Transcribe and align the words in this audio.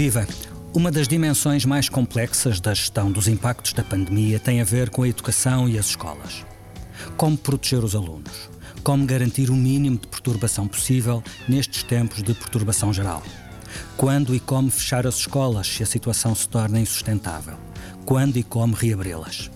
Viva! 0.00 0.26
Uma 0.72 0.90
das 0.90 1.06
dimensões 1.06 1.66
mais 1.66 1.86
complexas 1.86 2.58
da 2.58 2.72
gestão 2.72 3.12
dos 3.12 3.28
impactos 3.28 3.74
da 3.74 3.84
pandemia 3.84 4.40
tem 4.40 4.58
a 4.58 4.64
ver 4.64 4.88
com 4.88 5.02
a 5.02 5.08
educação 5.08 5.68
e 5.68 5.78
as 5.78 5.88
escolas. 5.88 6.42
Como 7.18 7.36
proteger 7.36 7.84
os 7.84 7.94
alunos? 7.94 8.48
Como 8.82 9.04
garantir 9.04 9.50
o 9.50 9.54
mínimo 9.54 9.98
de 9.98 10.06
perturbação 10.06 10.66
possível 10.66 11.22
nestes 11.46 11.82
tempos 11.82 12.22
de 12.22 12.32
perturbação 12.32 12.94
geral? 12.94 13.22
Quando 13.98 14.34
e 14.34 14.40
como 14.40 14.70
fechar 14.70 15.06
as 15.06 15.16
escolas 15.16 15.66
se 15.66 15.82
a 15.82 15.86
situação 15.86 16.34
se 16.34 16.48
torna 16.48 16.80
insustentável? 16.80 17.58
Quando 18.06 18.38
e 18.38 18.42
como 18.42 18.74
reabri-las? 18.74 19.50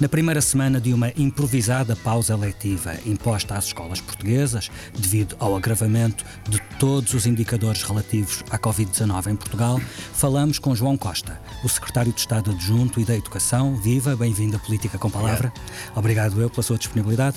Na 0.00 0.08
primeira 0.08 0.40
semana 0.40 0.80
de 0.80 0.92
uma 0.92 1.12
improvisada 1.16 1.94
pausa 1.94 2.36
letiva 2.36 2.94
imposta 3.06 3.54
às 3.54 3.66
escolas 3.66 4.00
portuguesas, 4.00 4.68
devido 4.92 5.36
ao 5.38 5.56
agravamento 5.56 6.24
de 6.48 6.60
todos 6.80 7.14
os 7.14 7.26
indicadores 7.26 7.82
relativos 7.84 8.42
à 8.50 8.58
Covid-19 8.58 9.28
em 9.28 9.36
Portugal, 9.36 9.80
falamos 10.12 10.58
com 10.58 10.74
João 10.74 10.96
Costa, 10.96 11.40
o 11.62 11.68
secretário 11.68 12.12
de 12.12 12.18
Estado 12.18 12.50
adjunto 12.50 13.00
e 13.00 13.04
da 13.04 13.14
Educação. 13.14 13.76
Viva, 13.76 14.16
bem-vindo 14.16 14.56
à 14.56 14.58
Política 14.58 14.98
com 14.98 15.08
Palavra. 15.08 15.52
Obrigado 15.94 16.40
eu 16.42 16.50
pela 16.50 16.62
sua 16.64 16.76
disponibilidade. 16.76 17.36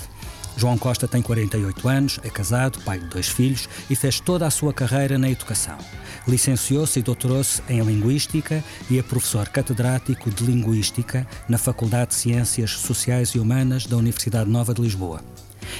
João 0.58 0.76
Costa 0.76 1.06
tem 1.06 1.22
48 1.22 1.88
anos, 1.88 2.18
é 2.24 2.28
casado, 2.28 2.80
pai 2.80 2.98
de 2.98 3.06
dois 3.06 3.28
filhos 3.28 3.68
e 3.88 3.94
fez 3.94 4.18
toda 4.18 4.44
a 4.44 4.50
sua 4.50 4.74
carreira 4.74 5.16
na 5.16 5.30
educação. 5.30 5.78
Licenciou-se 6.26 6.98
e 6.98 7.02
doutorou-se 7.02 7.62
em 7.68 7.80
Linguística 7.80 8.64
e 8.90 8.98
é 8.98 9.02
professor 9.02 9.48
catedrático 9.48 10.28
de 10.30 10.44
Linguística 10.44 11.24
na 11.48 11.58
Faculdade 11.58 12.08
de 12.08 12.16
Ciências 12.16 12.72
Sociais 12.72 13.28
e 13.30 13.38
Humanas 13.38 13.86
da 13.86 13.96
Universidade 13.96 14.50
Nova 14.50 14.74
de 14.74 14.82
Lisboa. 14.82 15.22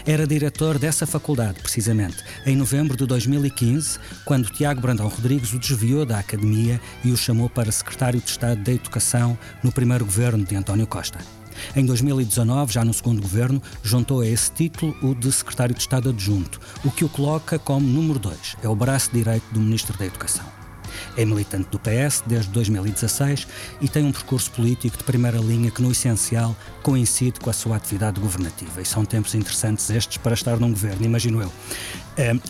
Era 0.06 0.28
diretor 0.28 0.78
dessa 0.78 1.08
faculdade, 1.08 1.58
precisamente, 1.60 2.22
em 2.46 2.54
novembro 2.54 2.96
de 2.96 3.04
2015, 3.04 3.98
quando 4.24 4.48
Tiago 4.48 4.80
Brandão 4.80 5.08
Rodrigues 5.08 5.52
o 5.52 5.58
desviou 5.58 6.06
da 6.06 6.20
academia 6.20 6.80
e 7.04 7.10
o 7.10 7.16
chamou 7.16 7.50
para 7.50 7.72
secretário 7.72 8.20
de 8.20 8.30
Estado 8.30 8.62
da 8.62 8.72
Educação 8.72 9.36
no 9.60 9.72
primeiro 9.72 10.04
governo 10.04 10.44
de 10.44 10.54
António 10.54 10.86
Costa. 10.86 11.18
Em 11.74 11.84
2019, 11.84 12.72
já 12.72 12.84
no 12.84 12.92
segundo 12.92 13.22
governo, 13.22 13.62
juntou 13.82 14.20
a 14.20 14.26
esse 14.26 14.50
título 14.52 14.96
o 15.02 15.14
de 15.14 15.30
secretário 15.32 15.74
de 15.74 15.80
Estado 15.80 16.10
adjunto, 16.10 16.60
o 16.84 16.90
que 16.90 17.04
o 17.04 17.08
coloca 17.08 17.58
como 17.58 17.86
número 17.86 18.18
2, 18.18 18.56
é 18.62 18.68
o 18.68 18.74
braço 18.74 19.10
direito 19.12 19.44
do 19.52 19.60
Ministro 19.60 19.96
da 19.96 20.06
Educação. 20.06 20.57
É 21.16 21.24
militante 21.24 21.68
do 21.70 21.78
PS 21.78 22.22
desde 22.26 22.50
2016 22.50 23.46
e 23.80 23.88
tem 23.88 24.04
um 24.04 24.12
percurso 24.12 24.50
político 24.50 24.96
de 24.96 25.04
primeira 25.04 25.38
linha 25.38 25.70
que, 25.70 25.82
no 25.82 25.90
essencial, 25.90 26.56
coincide 26.82 27.40
com 27.40 27.50
a 27.50 27.52
sua 27.52 27.76
atividade 27.76 28.20
governativa. 28.20 28.80
E 28.80 28.84
são 28.84 29.04
tempos 29.04 29.34
interessantes 29.34 29.90
estes 29.90 30.16
para 30.18 30.34
estar 30.34 30.58
num 30.58 30.70
governo, 30.70 31.04
imagino 31.04 31.42
eu. 31.42 31.52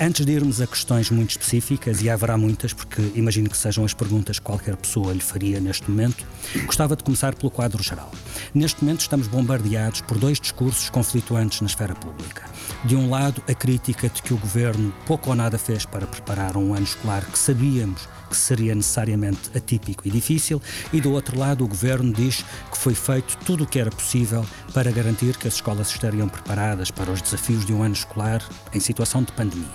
Antes 0.01 0.25
de 0.25 0.33
irmos 0.33 0.63
a 0.63 0.67
questões 0.67 1.11
muito 1.11 1.31
específicas, 1.31 2.01
e 2.01 2.09
haverá 2.09 2.39
muitas, 2.39 2.73
porque 2.73 3.13
imagino 3.15 3.51
que 3.51 3.57
sejam 3.57 3.85
as 3.85 3.93
perguntas 3.93 4.39
que 4.39 4.45
qualquer 4.45 4.75
pessoa 4.77 5.13
lhe 5.13 5.21
faria 5.21 5.61
neste 5.61 5.91
momento, 5.91 6.25
gostava 6.65 6.97
de 6.97 7.05
começar 7.05 7.35
pelo 7.35 7.51
quadro 7.51 7.83
geral. 7.83 8.11
Neste 8.55 8.83
momento 8.83 9.03
estamos 9.03 9.27
bombardeados 9.27 10.01
por 10.01 10.19
dois 10.19 10.41
discursos 10.41 10.89
conflituantes 10.89 11.61
na 11.61 11.67
esfera 11.67 11.95
pública. 11.95 12.45
De 12.85 12.97
um 12.97 13.11
lado, 13.11 13.43
a 13.49 13.55
crítica 13.55 14.09
de 14.09 14.23
que 14.23 14.33
o 14.33 14.37
governo 14.37 14.93
pouco 15.07 15.31
ou 15.31 15.37
nada 15.37 15.59
fez 15.59 15.85
para 15.85 16.07
preparar 16.07 16.57
um 16.57 16.75
ano 16.75 16.85
escolar 16.85 17.25
que 17.25 17.39
sabíamos 17.39 18.09
que 18.29 18.37
seria 18.37 18.75
necessariamente 18.75 19.51
atípico 19.57 20.07
e 20.07 20.11
difícil, 20.11 20.61
e 20.93 21.01
do 21.01 21.13
outro 21.13 21.39
lado, 21.39 21.65
o 21.65 21.69
governo 21.69 22.13
diz 22.13 22.45
que 22.71 22.79
foi 22.79 22.95
feito 22.95 23.37
tudo 23.45 23.65
o 23.65 23.67
que 23.67 23.79
era 23.79 23.91
possível 23.91 24.45
para 24.73 24.91
garantir 24.91 25.37
que 25.37 25.49
as 25.49 25.55
escolas 25.55 25.89
estariam 25.89 26.29
preparadas 26.29 26.91
para 26.91 27.11
os 27.11 27.23
desafios 27.23 27.65
de 27.65 27.73
um 27.73 27.83
ano 27.83 27.95
escolar 27.95 28.43
em 28.73 28.81
situação 28.81 29.23
de 29.23 29.33
pandemia. 29.33 29.67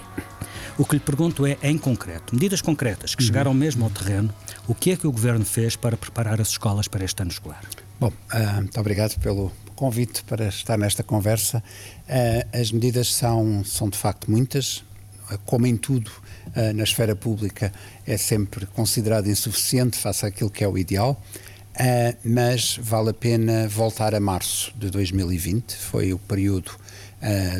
O 0.78 0.86
que 0.86 0.96
lhe 0.96 1.00
pergunto 1.00 1.46
é, 1.46 1.58
em 1.62 1.78
concreto, 1.78 2.34
medidas 2.34 2.62
concretas 2.62 3.14
que 3.14 3.22
uhum. 3.22 3.28
chegaram 3.28 3.54
mesmo 3.54 3.84
ao 3.84 3.92
terreno, 3.92 4.34
o 4.68 4.74
que 4.74 4.92
é 4.92 4.96
que 4.96 5.06
o 5.06 5.12
governo 5.12 5.46
fez 5.46 5.76
para 5.76 5.96
preparar 5.96 6.42
as 6.42 6.50
escolas 6.50 6.88
para 6.88 7.06
este 7.06 7.22
ano 7.22 7.32
escolar? 7.32 7.62
Bom, 8.00 8.08
uh, 8.34 8.56
muito 8.56 8.80
obrigado 8.80 9.20
pelo 9.20 9.52
convite 9.74 10.24
para 10.24 10.48
estar 10.48 10.78
nesta 10.78 11.04
conversa. 11.04 11.64
Uh, 12.08 12.60
as 12.60 12.72
medidas 12.72 13.14
são, 13.14 13.64
são 13.64 13.90
de 13.90 13.98
facto 13.98 14.30
muitas, 14.30 14.84
como 15.46 15.66
em 15.66 15.76
tudo 15.76 16.10
uh, 16.10 16.74
na 16.74 16.84
esfera 16.84 17.16
pública, 17.16 17.72
é 18.06 18.18
sempre 18.18 18.66
considerado 18.68 19.28
insuficiente 19.28 19.98
face 19.98 20.26
àquilo 20.26 20.50
que 20.50 20.64
é 20.64 20.68
o 20.68 20.78
ideal. 20.78 21.22
Mas 22.24 22.78
vale 22.80 23.10
a 23.10 23.14
pena 23.16 23.68
voltar 23.68 24.14
a 24.14 24.20
março 24.20 24.72
de 24.78 24.92
2020, 24.92 25.76
foi 25.76 26.14
o 26.14 26.20
período 26.20 26.72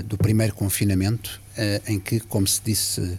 do 0.06 0.20
primeiro 0.20 0.54
confinamento, 0.54 1.42
em 1.88 2.00
que, 2.00 2.20
como 2.20 2.46
se 2.46 2.62
disse 2.64 3.18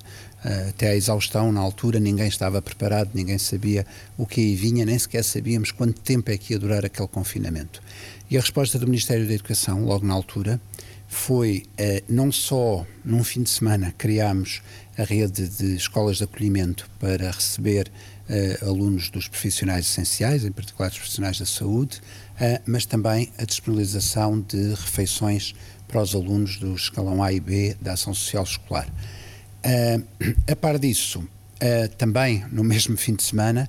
até 0.68 0.90
à 0.90 0.94
exaustão, 0.94 1.50
na 1.50 1.60
altura 1.60 1.98
ninguém 1.98 2.28
estava 2.28 2.60
preparado, 2.60 3.10
ninguém 3.14 3.38
sabia 3.38 3.86
o 4.18 4.26
que 4.26 4.40
aí 4.42 4.54
vinha, 4.54 4.84
nem 4.84 4.98
sequer 4.98 5.24
sabíamos 5.24 5.70
quanto 5.70 6.00
tempo 6.00 6.30
é 6.30 6.36
que 6.36 6.52
ia 6.52 6.58
durar 6.58 6.84
aquele 6.84 7.08
confinamento. 7.08 7.82
E 8.30 8.38
a 8.38 8.40
resposta 8.40 8.78
do 8.78 8.86
Ministério 8.86 9.26
da 9.26 9.34
Educação, 9.34 9.84
logo 9.84 10.06
na 10.06 10.14
altura, 10.14 10.60
foi 11.06 11.64
uh, 11.78 12.04
não 12.08 12.32
só 12.32 12.86
num 13.04 13.22
fim 13.22 13.42
de 13.42 13.50
semana 13.50 13.94
criámos 13.96 14.62
a 14.96 15.04
rede 15.04 15.46
de 15.48 15.76
escolas 15.76 16.16
de 16.16 16.24
acolhimento 16.24 16.88
para 16.98 17.30
receber 17.30 17.90
uh, 18.28 18.66
alunos 18.66 19.10
dos 19.10 19.28
profissionais 19.28 19.86
essenciais, 19.86 20.44
em 20.44 20.50
particular 20.50 20.88
dos 20.88 20.98
profissionais 20.98 21.38
da 21.38 21.44
saúde, 21.44 22.00
uh, 22.40 22.62
mas 22.66 22.86
também 22.86 23.30
a 23.38 23.44
disponibilização 23.44 24.40
de 24.40 24.70
refeições 24.70 25.54
para 25.86 26.00
os 26.00 26.14
alunos 26.14 26.56
do 26.56 26.74
escalão 26.74 27.22
A 27.22 27.30
e 27.32 27.38
B 27.38 27.76
da 27.80 27.92
ação 27.92 28.14
social 28.14 28.42
escolar. 28.42 28.88
a 30.50 30.56
par 30.56 30.78
disso, 30.78 31.22
também 31.98 32.44
no 32.50 32.64
mesmo 32.64 32.96
fim 32.96 33.14
de 33.14 33.22
semana, 33.22 33.68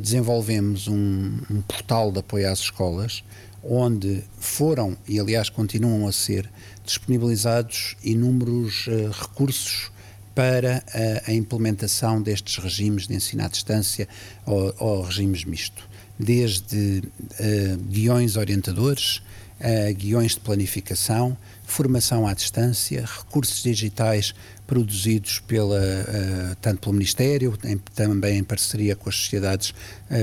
desenvolvemos 0.00 0.86
um, 0.86 1.40
um 1.50 1.60
portal 1.62 2.12
de 2.12 2.20
apoio 2.20 2.48
às 2.48 2.60
escolas 2.60 3.24
onde 3.62 4.22
foram, 4.38 4.96
e 5.06 5.18
aliás 5.20 5.48
continuam 5.48 6.06
a 6.06 6.12
ser, 6.12 6.50
disponibilizados 6.84 7.96
inúmeros 8.02 8.86
uh, 8.86 9.10
recursos 9.10 9.90
para 10.34 10.82
a, 11.26 11.30
a, 11.30 11.34
implementação 11.34 12.22
destes 12.22 12.56
regimes 12.56 13.06
de 13.06 13.14
ensino 13.14 13.44
à 13.44 13.48
distância 13.48 14.08
ou, 14.46 14.74
ou 14.78 15.02
regimes 15.02 15.44
misto. 15.44 15.88
Desde 16.18 17.02
uh, 17.02 17.76
guiões 17.88 18.36
orientadores, 18.36 19.16
uh, 19.60 19.94
guiões 19.94 20.32
de 20.32 20.40
planificação, 20.40 21.36
formação 21.64 22.26
à 22.26 22.34
distância, 22.34 23.04
recursos 23.04 23.62
digitais 23.62 24.34
produzidos 24.66 25.40
pela, 25.40 25.78
uh, 25.78 26.56
tanto 26.60 26.80
pelo 26.80 26.92
Ministério, 26.94 27.58
em, 27.64 27.76
também 27.94 28.38
em 28.38 28.44
parceria 28.44 28.94
com 28.94 29.08
as 29.08 29.16
sociedades 29.16 29.74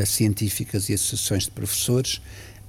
científicas 0.05 0.89
e 0.89 0.93
associações 0.93 1.43
de 1.43 1.51
professores, 1.51 2.21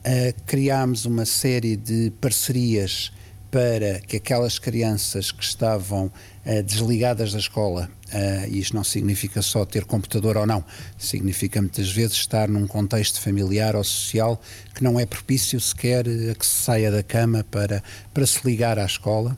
uh, 0.04 0.42
criámos 0.46 1.04
uma 1.04 1.24
série 1.24 1.76
de 1.76 2.12
parcerias 2.20 3.12
para 3.50 4.00
que 4.00 4.16
aquelas 4.16 4.58
crianças 4.58 5.32
que 5.32 5.42
estavam 5.42 6.06
uh, 6.06 6.62
desligadas 6.62 7.32
da 7.32 7.38
escola, 7.38 7.90
uh, 8.12 8.48
e 8.48 8.58
isto 8.58 8.74
não 8.74 8.84
significa 8.84 9.40
só 9.40 9.64
ter 9.64 9.84
computador 9.84 10.36
ou 10.36 10.46
não, 10.46 10.64
significa 10.98 11.60
muitas 11.60 11.90
vezes 11.90 12.16
estar 12.16 12.48
num 12.48 12.66
contexto 12.66 13.20
familiar 13.20 13.74
ou 13.74 13.84
social 13.84 14.40
que 14.74 14.84
não 14.84 15.00
é 15.00 15.06
propício 15.06 15.58
sequer 15.60 16.06
a 16.30 16.34
que 16.34 16.44
se 16.44 16.62
saia 16.62 16.90
da 16.90 17.02
cama 17.02 17.44
para, 17.50 17.82
para 18.12 18.26
se 18.26 18.40
ligar 18.44 18.78
à 18.78 18.84
escola. 18.84 19.36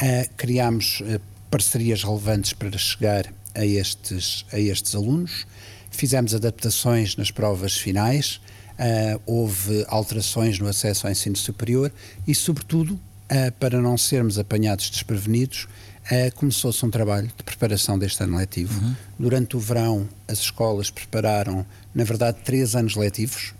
Uh, 0.00 0.30
criámos 0.36 1.02
parcerias 1.50 2.04
relevantes 2.04 2.52
para 2.52 2.76
chegar 2.76 3.32
a 3.54 3.64
estes, 3.64 4.44
a 4.52 4.58
estes 4.58 4.94
alunos, 4.94 5.46
fizemos 5.90 6.34
adaptações 6.34 7.16
nas 7.16 7.30
provas 7.30 7.76
finais, 7.76 8.40
uh, 8.78 9.20
houve 9.26 9.84
alterações 9.88 10.58
no 10.58 10.68
acesso 10.68 11.06
ao 11.06 11.12
ensino 11.12 11.36
superior 11.36 11.92
e, 12.26 12.34
sobretudo, 12.34 12.92
uh, 12.92 13.52
para 13.58 13.80
não 13.80 13.98
sermos 13.98 14.38
apanhados 14.38 14.88
desprevenidos, 14.88 15.66
uh, 16.10 16.34
começou-se 16.36 16.84
um 16.84 16.90
trabalho 16.90 17.26
de 17.26 17.42
preparação 17.42 17.98
deste 17.98 18.22
ano 18.22 18.36
letivo. 18.36 18.80
Uhum. 18.80 18.94
Durante 19.18 19.56
o 19.56 19.60
verão, 19.60 20.08
as 20.26 20.38
escolas 20.38 20.90
prepararam, 20.90 21.66
na 21.94 22.04
verdade, 22.04 22.38
três 22.44 22.76
anos 22.76 22.94
letivos, 22.94 23.54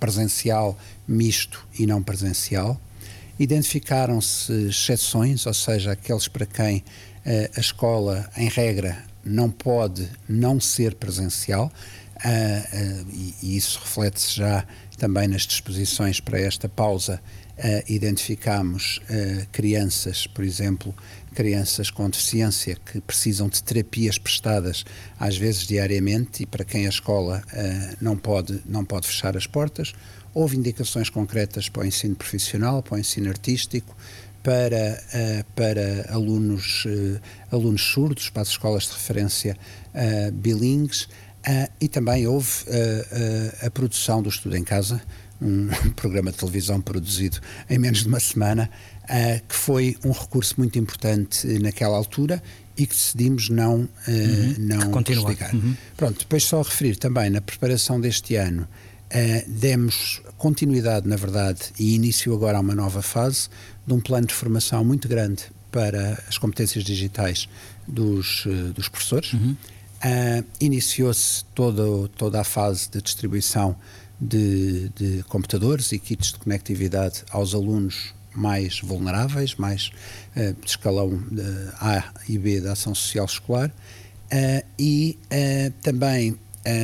presencial, 0.00 0.78
misto 1.06 1.66
e 1.78 1.86
não 1.86 2.02
presencial. 2.02 2.80
Identificaram-se 3.38 4.50
exceções, 4.68 5.44
ou 5.44 5.52
seja, 5.52 5.92
aqueles 5.92 6.26
para 6.26 6.46
quem 6.46 6.82
a 7.54 7.60
escola, 7.60 8.30
em 8.36 8.48
regra, 8.48 9.04
não 9.22 9.50
pode 9.50 10.08
não 10.26 10.58
ser 10.58 10.94
presencial. 10.94 11.70
Uh, 12.16 13.04
uh, 13.04 13.06
e, 13.12 13.34
e, 13.42 13.56
isso 13.56 13.78
reflete-se 13.78 14.36
já 14.36 14.66
também 14.96 15.28
nas 15.28 15.42
disposições 15.42 16.18
para 16.18 16.40
esta 16.40 16.68
pausa. 16.68 17.20
Uh, 17.58 17.82
identificamos 17.90 19.00
crianças, 19.50 20.26
por 20.26 20.44
exemplo, 20.44 20.94
crianças 21.34 21.90
com 21.90 22.08
deficiência 22.08 22.76
que 22.76 23.00
precisam 23.00 23.48
de 23.48 23.62
terapias 23.62 24.18
prestadas 24.18 24.84
às 25.18 25.36
vezes 25.36 25.66
diariamente 25.66 26.42
e 26.42 26.46
para 26.46 26.64
quem 26.64 26.86
a 26.86 26.88
escola 26.88 27.42
não 28.00 28.16
pode 28.16 28.62
não 28.66 28.84
pode 28.84 29.06
fechar 29.06 29.36
as 29.36 29.46
portas. 29.46 29.94
Houve 30.34 30.56
indicações 30.56 31.08
concretas 31.08 31.68
para 31.70 31.82
o 31.82 31.86
ensino 31.86 32.14
profissional, 32.14 32.82
para 32.82 32.96
o 32.96 32.98
ensino 32.98 33.30
artístico, 33.30 33.96
para, 34.42 35.02
para 35.54 36.12
alunos, 36.12 36.84
alunos 37.50 37.82
surdos, 37.82 38.28
para 38.28 38.42
as 38.42 38.48
escolas 38.48 38.84
de 38.84 38.92
referência 38.92 39.56
bilingues. 40.34 41.08
Uh, 41.48 41.70
e 41.80 41.88
também 41.88 42.26
houve 42.26 42.48
uh, 42.64 43.66
a 43.66 43.70
produção 43.70 44.20
do 44.20 44.28
Estudo 44.28 44.56
em 44.56 44.64
Casa, 44.64 45.00
um 45.40 45.68
programa 45.94 46.32
de 46.32 46.38
televisão 46.38 46.80
produzido 46.80 47.38
em 47.70 47.78
menos 47.78 48.00
de 48.00 48.08
uma 48.08 48.20
semana, 48.20 48.70
que 49.48 49.54
foi 49.54 49.96
um 50.04 50.10
recurso 50.10 50.54
muito 50.58 50.76
importante 50.76 51.46
naquela 51.60 51.96
altura 51.96 52.42
e 52.76 52.86
que 52.86 52.94
decidimos 52.94 53.48
não, 53.48 53.80
uh, 53.80 53.88
uhum, 54.08 54.54
não 54.58 55.02
desligar. 55.02 55.54
Uhum. 55.54 55.74
Pronto, 55.96 56.18
depois 56.18 56.44
só 56.44 56.60
referir 56.60 56.96
também 56.96 57.30
na 57.30 57.40
preparação 57.40 58.00
deste 58.00 58.36
ano, 58.36 58.62
uh, 58.62 59.50
demos 59.50 60.20
continuidade, 60.36 61.08
na 61.08 61.16
verdade, 61.16 61.60
e 61.78 61.94
início 61.94 62.34
agora 62.34 62.58
a 62.58 62.60
uma 62.60 62.74
nova 62.74 63.00
fase 63.00 63.48
de 63.86 63.94
um 63.94 64.00
plano 64.00 64.26
de 64.26 64.34
formação 64.34 64.84
muito 64.84 65.08
grande 65.08 65.44
para 65.72 66.22
as 66.28 66.36
competências 66.36 66.84
digitais 66.84 67.48
dos, 67.88 68.44
uh, 68.44 68.72
dos 68.74 68.88
professores. 68.88 69.32
Uhum. 69.32 69.56
Iniciou-se 70.60 71.44
toda, 71.54 72.40
a 72.40 72.44
fase 72.44 72.90
de 72.90 73.00
distribuição 73.00 73.76
de, 74.20 74.88
de 74.90 75.22
computadores 75.24 75.92
e 75.92 75.98
kits 75.98 76.32
de 76.32 76.38
conectividade 76.38 77.24
aos 77.30 77.54
alunos 77.54 78.14
mais 78.36 78.80
vulneráveis, 78.80 79.54
mais 79.54 79.90
uh, 80.36 80.52
de 80.60 80.68
escalão 80.68 81.08
uh, 81.08 81.72
A 81.80 82.12
e 82.28 82.38
B 82.38 82.60
da 82.60 82.72
ação 82.72 82.94
social 82.94 83.24
escolar, 83.24 83.68
uh, 83.68 84.66
e 84.78 85.18
também 85.82 86.38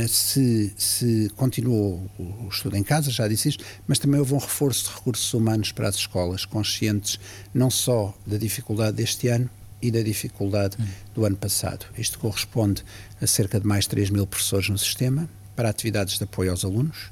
se, 0.09 0.73
se 0.77 1.29
continuou 1.35 2.09
o 2.17 2.49
estudo 2.49 2.77
em 2.77 2.85
casa, 2.85 3.11
já 3.11 3.27
disse 3.27 3.49
isto, 3.49 3.65
mas 3.85 3.99
também 3.99 4.21
houve 4.21 4.33
um 4.33 4.39
reforço 4.39 4.85
de 4.85 4.95
recursos 4.95 5.35
humanos 5.35 5.73
para 5.73 5.89
as 5.89 5.97
escolas, 5.97 6.45
conscientes 6.45 7.19
não 7.53 7.69
só 7.69 8.15
da 8.25 8.39
dificuldade 8.39 8.97
deste 8.97 9.27
ano, 9.27 9.51
e 9.83 9.91
da 9.91 10.03
dificuldade 10.03 10.77
hum. 10.81 10.87
do 11.15 11.25
ano 11.25 11.37
passado. 11.37 11.87
Isto 11.99 12.19
corresponde 12.19 12.85
a 13.21 13.27
cerca 13.27 13.61
de 13.61 13.67
mais 13.67 13.85
de 13.85 13.91
3 13.91 14.11
mil 14.11 14.27
professores 14.27 14.69
no 14.69 14.79
sistema 14.79 15.29
para 15.57 15.69
atividades 15.69 16.17
de 16.19 16.25
apoio 16.25 16.51
aos 16.51 16.65
alunos, 16.65 17.11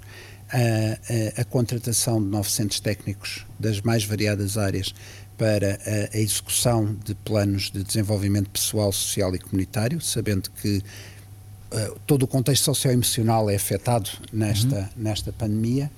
a, 0.53 1.39
a, 1.39 1.43
a 1.43 1.45
contratação 1.45 2.23
de 2.23 2.29
900 2.29 2.81
técnicos 2.81 3.47
das 3.59 3.81
mais 3.81 4.05
variadas 4.05 4.57
áreas 4.57 4.95
para 5.37 5.79
a, 5.87 6.17
a, 6.17 6.21
execução 6.21 6.97
de 7.05 7.15
planos 7.15 7.71
de 7.71 7.83
desenvolvimento 7.83 8.51
pessoal, 8.51 8.93
social 8.93 9.35
e 9.35 9.39
comunitário, 9.39 10.01
sabendo 10.01 10.51
que 10.51 10.83
uh, 11.73 11.99
todo 12.07 12.25
o 12.25 12.27
contexto 12.27 12.65
socioemocional 12.65 13.49
é 13.49 13.57
afetado 13.57 14.11
nesta, 14.33 14.77
uhum. 14.77 14.89
nesta 14.97 15.33
pandemia, 15.33 15.91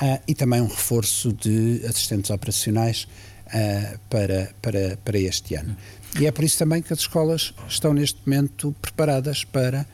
uh, 0.00 0.22
e 0.26 0.34
também 0.34 0.62
um 0.62 0.68
reforço 0.68 1.32
de 1.32 1.82
assistentes 1.86 2.30
operacionais 2.30 3.06
uh, 3.46 3.98
para, 4.08 4.54
para, 4.62 4.96
para 5.04 5.18
este 5.18 5.54
ano. 5.56 5.70
Uhum. 5.70 5.76
E 6.18 6.26
é 6.26 6.32
por 6.32 6.44
isso 6.44 6.58
também 6.58 6.80
que 6.80 6.92
as 6.92 7.00
escolas 7.00 7.52
estão 7.68 7.92
neste 7.92 8.18
momento 8.24 8.74
preparadas 8.80 9.44
para 9.44 9.86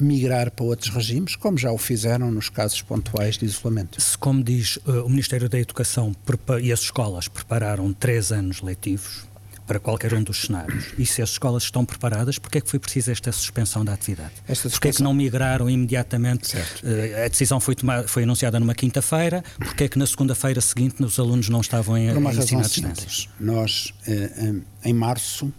migrar 0.00 0.50
para 0.50 0.64
outros 0.64 0.92
regimes, 0.92 1.36
como 1.36 1.56
já 1.56 1.70
o 1.70 1.78
fizeram 1.78 2.30
nos 2.30 2.48
casos 2.48 2.82
pontuais 2.82 3.38
de 3.38 3.44
isolamento. 3.44 4.00
Se, 4.00 4.18
como 4.18 4.42
diz 4.42 4.76
uh, 4.78 5.04
o 5.04 5.08
Ministério 5.08 5.48
da 5.48 5.58
Educação 5.58 6.14
e 6.60 6.72
as 6.72 6.80
escolas 6.80 7.28
prepararam 7.28 7.92
três 7.92 8.32
anos 8.32 8.60
letivos 8.60 9.24
para 9.66 9.80
qualquer 9.80 10.12
um 10.14 10.22
dos 10.22 10.42
cenários, 10.42 10.86
e 10.98 11.06
se 11.06 11.22
as 11.22 11.30
escolas 11.30 11.62
estão 11.62 11.84
preparadas, 11.84 12.38
porque 12.38 12.58
é 12.58 12.60
que 12.60 12.68
foi 12.68 12.78
preciso 12.78 13.10
esta 13.10 13.32
suspensão 13.32 13.84
da 13.84 13.94
atividade? 13.94 14.32
Esta 14.46 14.68
suspensão... 14.68 14.70
Porque 14.72 14.88
é 14.88 14.92
que 14.92 15.02
não 15.02 15.14
migraram 15.14 15.70
imediatamente? 15.70 16.56
Uh, 16.56 17.24
a 17.24 17.28
decisão 17.28 17.58
foi, 17.58 17.74
tomada, 17.74 18.06
foi 18.06 18.24
anunciada 18.24 18.60
numa 18.60 18.74
quinta-feira, 18.74 19.42
porque 19.58 19.84
é 19.84 19.88
que 19.88 19.98
na 19.98 20.06
segunda-feira 20.06 20.60
seguinte 20.60 21.02
os 21.02 21.18
alunos 21.18 21.48
não 21.48 21.60
estavam 21.60 21.96
em, 21.96 22.08
em 22.08 22.38
ensino 22.38 22.60
à 22.60 22.62
distância? 22.62 23.30
Nós, 23.40 23.94
uh, 24.06 24.62
em 24.84 24.92
março, 24.92 25.52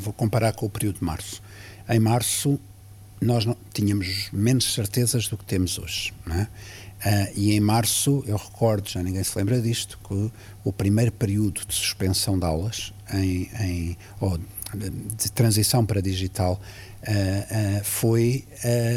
vou 0.00 0.12
comparar 0.12 0.54
com 0.54 0.66
o 0.66 0.70
período 0.70 0.98
de 0.98 1.04
março, 1.04 1.42
em 1.88 2.00
março 2.00 2.58
nós 3.20 3.44
não, 3.44 3.56
tínhamos 3.72 4.28
menos 4.32 4.72
certezas 4.72 5.28
do 5.28 5.36
que 5.36 5.44
temos 5.44 5.78
hoje. 5.78 6.12
É? 6.30 6.42
Uh, 6.42 7.32
e 7.36 7.52
em 7.52 7.60
março, 7.60 8.24
eu 8.26 8.36
recordo, 8.36 8.88
já 8.88 9.02
ninguém 9.02 9.22
se 9.22 9.36
lembra 9.38 9.60
disto, 9.60 9.98
que 10.06 10.30
o 10.64 10.72
primeiro 10.72 11.12
período 11.12 11.64
de 11.66 11.74
suspensão 11.74 12.38
de 12.38 12.44
aulas, 12.44 12.92
em, 13.14 13.50
em 13.60 13.96
ou 14.20 14.38
de, 14.38 15.30
transição 15.32 15.84
para 15.84 16.00
digital, 16.00 16.60
uh, 17.02 17.80
uh, 17.80 17.84
foi, 17.84 18.44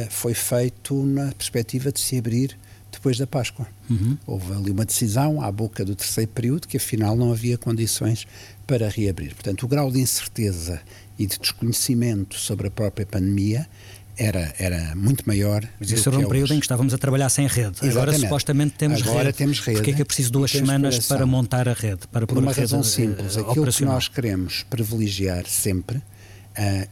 foi 0.09 0.33
feito 0.33 1.05
na 1.05 1.31
perspectiva 1.31 1.91
de 1.91 1.99
se 1.99 2.17
abrir 2.17 2.57
depois 2.91 3.17
da 3.17 3.25
Páscoa. 3.25 3.65
Uhum. 3.89 4.17
Houve 4.27 4.53
ali 4.53 4.71
uma 4.71 4.85
decisão 4.85 5.41
à 5.41 5.51
boca 5.51 5.85
do 5.85 5.95
terceiro 5.95 6.29
período 6.31 6.67
que 6.67 6.77
afinal 6.77 7.15
não 7.15 7.31
havia 7.31 7.57
condições 7.57 8.27
para 8.67 8.89
reabrir. 8.89 9.33
Portanto, 9.33 9.63
o 9.63 9.67
grau 9.67 9.89
de 9.89 9.99
incerteza 9.99 10.81
e 11.17 11.25
de 11.25 11.39
desconhecimento 11.39 12.35
sobre 12.37 12.67
a 12.67 12.71
própria 12.71 13.05
pandemia 13.05 13.67
era, 14.21 14.53
era 14.59 14.95
muito 14.95 15.23
maior. 15.25 15.67
Mas 15.79 15.89
isso 15.89 16.07
era 16.07 16.19
um 16.19 16.27
período 16.27 16.45
hoje. 16.45 16.53
em 16.53 16.59
que 16.59 16.65
estávamos 16.65 16.93
a 16.93 16.97
trabalhar 16.97 17.29
sem 17.29 17.47
rede. 17.47 17.77
Exatamente. 17.81 17.97
Agora 17.97 18.13
supostamente 18.13 18.75
temos 18.77 19.01
Agora 19.01 19.23
rede. 19.25 19.37
temos 19.37 19.59
rede. 19.59 19.77
Porquê 19.77 19.91
é 19.91 19.93
que 19.95 20.01
é 20.01 20.05
preciso 20.05 20.31
duas 20.31 20.51
semanas 20.51 21.07
para 21.07 21.25
montar 21.25 21.67
a 21.67 21.73
rede? 21.73 22.07
Para 22.11 22.27
Por 22.27 22.37
uma 22.37 22.53
razão 22.53 22.83
simples. 22.83 23.35
Uh, 23.35 23.49
Aquilo 23.49 23.71
que 23.71 23.83
nós 23.83 24.07
queremos 24.07 24.63
privilegiar 24.69 25.47
sempre, 25.47 25.97
uh, 25.97 26.03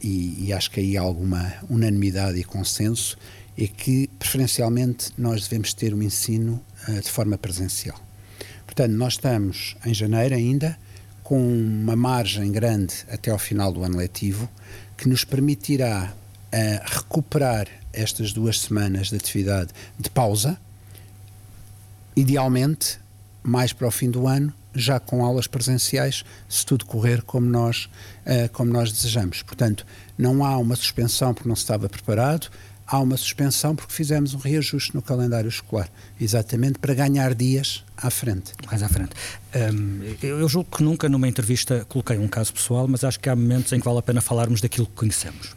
e, 0.02 0.46
e, 0.46 0.52
acho 0.52 0.70
que 0.72 0.80
aí 0.80 0.96
há 0.96 1.00
alguma 1.00 1.52
unanimidade 1.68 2.38
e 2.38 2.42
consenso, 2.42 3.16
é 3.56 3.68
que 3.68 4.10
preferencialmente 4.18 5.10
nós 5.16 5.44
devemos 5.44 5.72
ter 5.72 5.94
um 5.94 6.02
ensino 6.02 6.60
uh, 6.88 7.00
de 7.00 7.08
forma 7.08 7.38
presencial. 7.38 7.98
Portanto, 8.66 8.92
nós 8.92 9.14
estamos 9.14 9.76
em 9.86 9.94
janeiro 9.94 10.34
ainda 10.34 10.76
com 11.22 11.40
uma 11.40 11.94
margem 11.94 12.50
grande 12.50 12.94
até 13.08 13.30
ao 13.30 13.38
final 13.38 13.72
do 13.72 13.84
ano 13.84 13.98
letivo 13.98 14.50
que 14.96 15.08
nos 15.08 15.24
permitirá 15.24 16.12
a 16.52 16.84
recuperar 16.84 17.66
estas 17.92 18.32
duas 18.32 18.60
semanas 18.60 19.08
de 19.08 19.16
atividade 19.16 19.70
de 19.98 20.10
pausa, 20.10 20.58
idealmente 22.16 22.98
mais 23.42 23.72
para 23.72 23.88
o 23.88 23.90
fim 23.90 24.10
do 24.10 24.26
ano, 24.26 24.52
já 24.74 25.00
com 25.00 25.24
aulas 25.24 25.46
presenciais, 25.46 26.24
se 26.48 26.64
tudo 26.64 26.84
correr 26.84 27.22
como 27.22 27.46
nós, 27.46 27.88
uh, 28.26 28.48
como 28.52 28.72
nós 28.72 28.92
desejamos. 28.92 29.42
Portanto, 29.42 29.86
não 30.16 30.44
há 30.44 30.56
uma 30.58 30.76
suspensão 30.76 31.34
porque 31.34 31.48
não 31.48 31.56
se 31.56 31.62
estava 31.62 31.88
preparado, 31.88 32.48
há 32.86 32.98
uma 32.98 33.16
suspensão 33.16 33.74
porque 33.74 33.92
fizemos 33.92 34.34
um 34.34 34.38
reajuste 34.38 34.94
no 34.94 35.02
calendário 35.02 35.48
escolar, 35.48 35.88
exatamente 36.20 36.78
para 36.78 36.94
ganhar 36.94 37.34
dias 37.34 37.84
à 37.96 38.10
frente. 38.10 38.52
Mais 38.66 38.82
à 38.82 38.88
frente. 38.88 39.10
Um, 39.52 40.00
eu 40.22 40.48
julgo 40.48 40.76
que 40.76 40.82
nunca 40.82 41.08
numa 41.08 41.26
entrevista 41.26 41.84
coloquei 41.88 42.16
um 42.18 42.28
caso 42.28 42.52
pessoal, 42.52 42.86
mas 42.86 43.02
acho 43.02 43.18
que 43.18 43.28
há 43.28 43.34
momentos 43.34 43.72
em 43.72 43.80
que 43.80 43.84
vale 43.84 43.98
a 43.98 44.02
pena 44.02 44.20
falarmos 44.20 44.60
daquilo 44.60 44.86
que 44.86 44.92
conhecemos. 44.92 45.54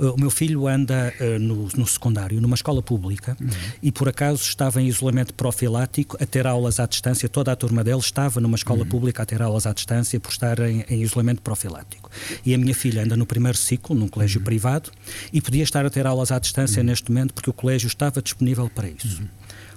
Uh, 0.00 0.10
o 0.10 0.20
meu 0.20 0.30
filho 0.30 0.66
anda 0.66 1.14
uh, 1.20 1.38
no, 1.38 1.68
no, 1.76 1.86
secundário, 1.86 2.40
numa 2.40 2.56
escola 2.56 2.82
pública, 2.82 3.36
uhum. 3.40 3.48
e 3.82 3.92
por 3.92 4.08
acaso 4.08 4.42
estava 4.42 4.82
em 4.82 4.88
isolamento 4.88 5.32
profilático 5.32 6.16
a 6.20 6.26
ter 6.26 6.46
aulas 6.46 6.80
à 6.80 6.86
distância. 6.86 7.28
Toda 7.28 7.52
a 7.52 7.56
turma 7.56 7.84
dele 7.84 8.00
estava 8.00 8.40
numa 8.40 8.56
escola 8.56 8.80
uhum. 8.80 8.88
pública 8.88 9.22
a 9.22 9.26
ter 9.26 9.40
aulas 9.40 9.64
à 9.66 9.72
distância 9.72 10.18
por 10.18 10.30
estar 10.30 10.58
em, 10.60 10.84
em, 10.88 11.02
isolamento 11.02 11.40
profilático. 11.40 12.10
E 12.44 12.52
a 12.52 12.58
minha 12.58 12.74
filha 12.74 13.04
anda 13.04 13.16
no 13.16 13.26
primeiro 13.26 13.56
ciclo, 13.56 13.94
num 13.94 14.08
colégio 14.08 14.40
uhum. 14.40 14.44
privado, 14.44 14.90
e 15.32 15.40
podia 15.40 15.62
estar 15.62 15.86
a 15.86 15.90
ter 15.90 16.06
aulas 16.06 16.32
à 16.32 16.38
distância 16.40 16.80
uhum. 16.80 16.86
neste 16.86 17.10
momento 17.12 17.32
porque 17.32 17.50
o 17.50 17.52
colégio 17.52 17.86
estava 17.86 18.20
disponível 18.20 18.68
para 18.68 18.88
isso. 18.88 19.22
Uhum. 19.22 19.28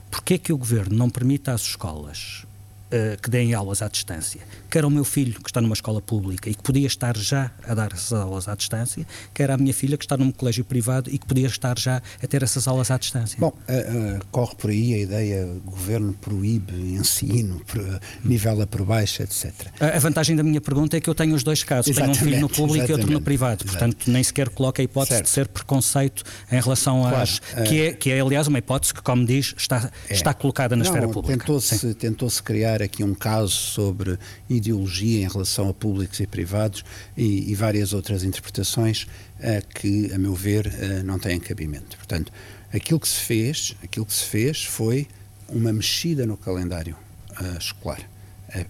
Porquê 0.09 0.39
que 0.39 0.51
o 0.51 0.57
governo 0.57 0.97
não 0.97 1.07
permite 1.07 1.51
às 1.51 1.61
escolas 1.61 2.48
uh, 2.91 3.21
que 3.21 3.29
deem 3.29 3.53
aulas 3.53 3.81
à 3.81 3.87
distância, 3.87 4.41
quer 4.69 4.83
ao 4.83 4.89
meu 4.89 5.03
filho, 5.03 5.39
que 5.41 5.49
está 5.49 5.61
numa 5.61 5.73
escola 5.73 6.01
pública 6.01 6.49
e 6.49 6.55
que 6.55 6.61
podia 6.61 6.87
estar 6.87 7.15
já 7.17 7.51
a 7.67 7.73
dar 7.73 7.91
essas 7.93 8.13
aulas 8.13 8.47
à 8.47 8.55
distância, 8.55 9.05
quer 9.33 9.51
à 9.51 9.57
minha 9.57 9.73
filha, 9.73 9.97
que 9.97 10.05
está 10.05 10.17
num 10.17 10.31
colégio 10.31 10.63
privado 10.63 11.09
e 11.09 11.17
que 11.17 11.25
podia 11.25 11.47
estar 11.47 11.77
já 11.77 12.01
a 12.21 12.27
ter 12.27 12.43
essas 12.43 12.67
aulas 12.67 12.91
à 12.91 12.97
distância. 12.97 13.37
Bom, 13.39 13.49
uh, 13.49 14.17
uh, 14.17 14.25
corre 14.31 14.55
por 14.55 14.69
aí 14.69 14.93
a 14.93 14.97
ideia, 14.97 15.45
o 15.45 15.59
governo 15.71 16.13
proíbe 16.13 16.73
ensino, 16.73 17.61
pro, 17.65 17.83
nivela 18.23 18.65
por 18.65 18.83
baixo, 18.83 19.21
etc. 19.23 19.53
A, 19.79 19.97
a, 19.97 19.99
vantagem 19.99 20.35
da 20.35 20.43
minha 20.43 20.61
pergunta 20.61 20.97
é 20.97 20.99
que 20.99 21.09
eu 21.09 21.15
tenho 21.15 21.35
os 21.35 21.43
dois 21.43 21.63
casos, 21.63 21.87
exatamente, 21.87 22.19
tenho 22.19 22.29
um 22.29 22.31
filho 22.31 22.41
no 22.41 22.49
público 22.49 22.89
e 22.89 22.91
outro 22.93 23.11
no 23.11 23.21
privado, 23.21 23.65
portanto 23.65 24.09
nem 24.09 24.23
sequer 24.23 24.49
coloca 24.49 24.81
a 24.81 24.83
hipótese 24.83 25.15
certo. 25.15 25.25
de 25.25 25.29
ser 25.29 25.47
preconceito 25.47 26.23
em 26.51 26.59
relação 26.59 27.01
claro, 27.01 27.17
às... 27.17 27.39
que, 27.67 27.81
é, 27.81 27.93
que 27.93 28.11
é, 28.11 28.19
aliás, 28.19 28.47
uma 28.47 28.57
hipótese 28.57 28.93
que, 28.93 29.01
como 29.01 29.25
diz, 29.25 29.53
está, 29.57 29.89
é. 30.09 30.13
está 30.13 30.33
colocada 30.33 30.75
na 30.75 30.83
Não, 30.83 30.91
esfera 30.91 31.07
pública. 31.07 31.37
Tentou-se 31.37 31.93
tentou 31.95 32.29
criar 32.43 32.78
aqui 32.81 33.03
um 33.03 33.13
caso 33.13 33.53
sobre 33.53 34.17
ideologia 34.49 35.21
em 35.21 35.27
relação 35.27 35.69
a 35.69 35.73
públicos 35.73 36.19
e 36.19 36.27
privados 36.27 36.83
e, 37.15 37.51
e 37.51 37.55
várias 37.55 37.93
outras 37.93 38.23
interpretações 38.23 39.03
uh, 39.03 39.65
que, 39.73 40.11
a 40.13 40.17
meu 40.17 40.33
ver, 40.33 40.67
uh, 40.67 41.03
não 41.03 41.19
têm 41.19 41.39
cabimento. 41.39 41.97
Portanto, 41.97 42.31
aquilo 42.73 42.99
que 42.99 43.07
se 43.07 43.19
fez, 43.21 43.75
aquilo 43.83 44.05
que 44.05 44.13
se 44.13 44.25
fez 44.25 44.63
foi 44.63 45.07
uma 45.47 45.73
mexida 45.73 46.25
no 46.25 46.37
calendário 46.37 46.95
uh, 47.39 47.57
escolar. 47.57 48.01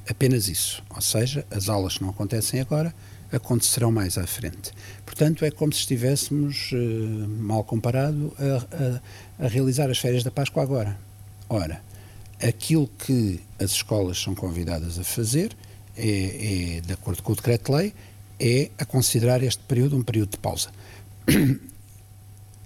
apenas 0.09 0.47
isso. 0.47 0.83
Ou 0.89 1.01
seja, 1.01 1.45
as 1.51 1.69
aulas 1.69 1.99
não 1.99 2.09
acontecem 2.09 2.59
agora, 2.59 2.93
acontecerão 3.31 3.91
mais 3.91 4.17
à 4.17 4.25
frente. 4.25 4.71
Portanto, 5.05 5.45
é 5.45 5.51
como 5.51 5.71
se 5.71 5.81
estivéssemos, 5.81 6.71
mal 7.37 7.63
comparado, 7.63 8.33
a, 8.39 9.43
a, 9.43 9.45
a 9.45 9.47
realizar 9.47 9.89
as 9.89 9.99
férias 9.99 10.23
da 10.23 10.31
Páscoa 10.31 10.63
agora. 10.63 10.97
Ora, 11.47 11.81
Aquilo 12.41 12.89
que 13.05 13.39
as 13.59 13.71
escolas 13.71 14.17
são 14.17 14.33
convidadas 14.33 14.97
a 14.97 15.03
fazer, 15.03 15.55
é, 15.97 16.77
é 16.77 16.81
de 16.81 16.93
acordo 16.93 17.21
com 17.21 17.33
o 17.33 17.35
decreto-lei, 17.35 17.93
é 18.39 18.69
a 18.77 18.85
considerar 18.85 19.43
este 19.43 19.61
período 19.63 19.97
um 19.97 20.03
período 20.03 20.31
de 20.31 20.37
pausa. 20.37 20.69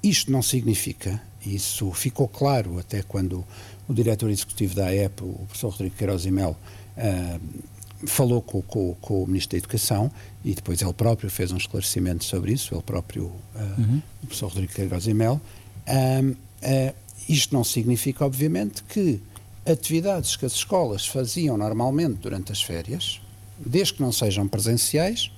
isto 0.03 0.31
não 0.31 0.41
significa, 0.41 1.19
isso 1.45 1.91
ficou 1.91 2.27
claro 2.27 2.77
até 2.77 3.01
quando 3.01 3.43
o 3.87 3.93
diretor 3.93 4.29
executivo 4.29 4.75
da 4.75 4.87
AEP, 4.87 5.21
o 5.21 5.45
professor 5.47 5.69
Rodrigo 5.69 5.95
Queiroz 5.95 6.25
e 6.25 6.31
Mel, 6.31 6.55
uh, 6.97 8.07
falou 8.07 8.41
com, 8.41 8.61
com, 8.61 8.95
com, 9.01 9.23
o 9.23 9.27
Ministro 9.27 9.51
da 9.51 9.57
Educação 9.57 10.11
e 10.43 10.53
depois 10.53 10.81
ele 10.81 10.93
próprio 10.93 11.29
fez 11.29 11.51
um 11.51 11.57
esclarecimento 11.57 12.23
sobre 12.23 12.53
isso, 12.53 12.73
ele 12.73 12.83
próprio, 12.83 13.25
uh, 13.25 13.41
uhum. 13.77 14.01
o 14.21 14.27
professor 14.27 14.47
Rodrigo 14.47 14.73
Queiroz 14.73 15.07
e 15.07 15.13
Mel. 15.13 15.41
Uh, 15.87 16.35
isto 17.27 17.53
não 17.53 17.63
significa, 17.63 18.25
obviamente, 18.25 18.83
que 18.83 19.21
atividades 19.65 20.35
que 20.35 20.45
as 20.45 20.53
escolas 20.53 21.05
faziam 21.05 21.57
normalmente 21.57 22.19
durante 22.19 22.51
as 22.51 22.61
férias, 22.61 23.21
desde 23.57 23.95
que 23.95 24.01
não 24.01 24.11
sejam 24.11 24.47
presenciais, 24.47 25.31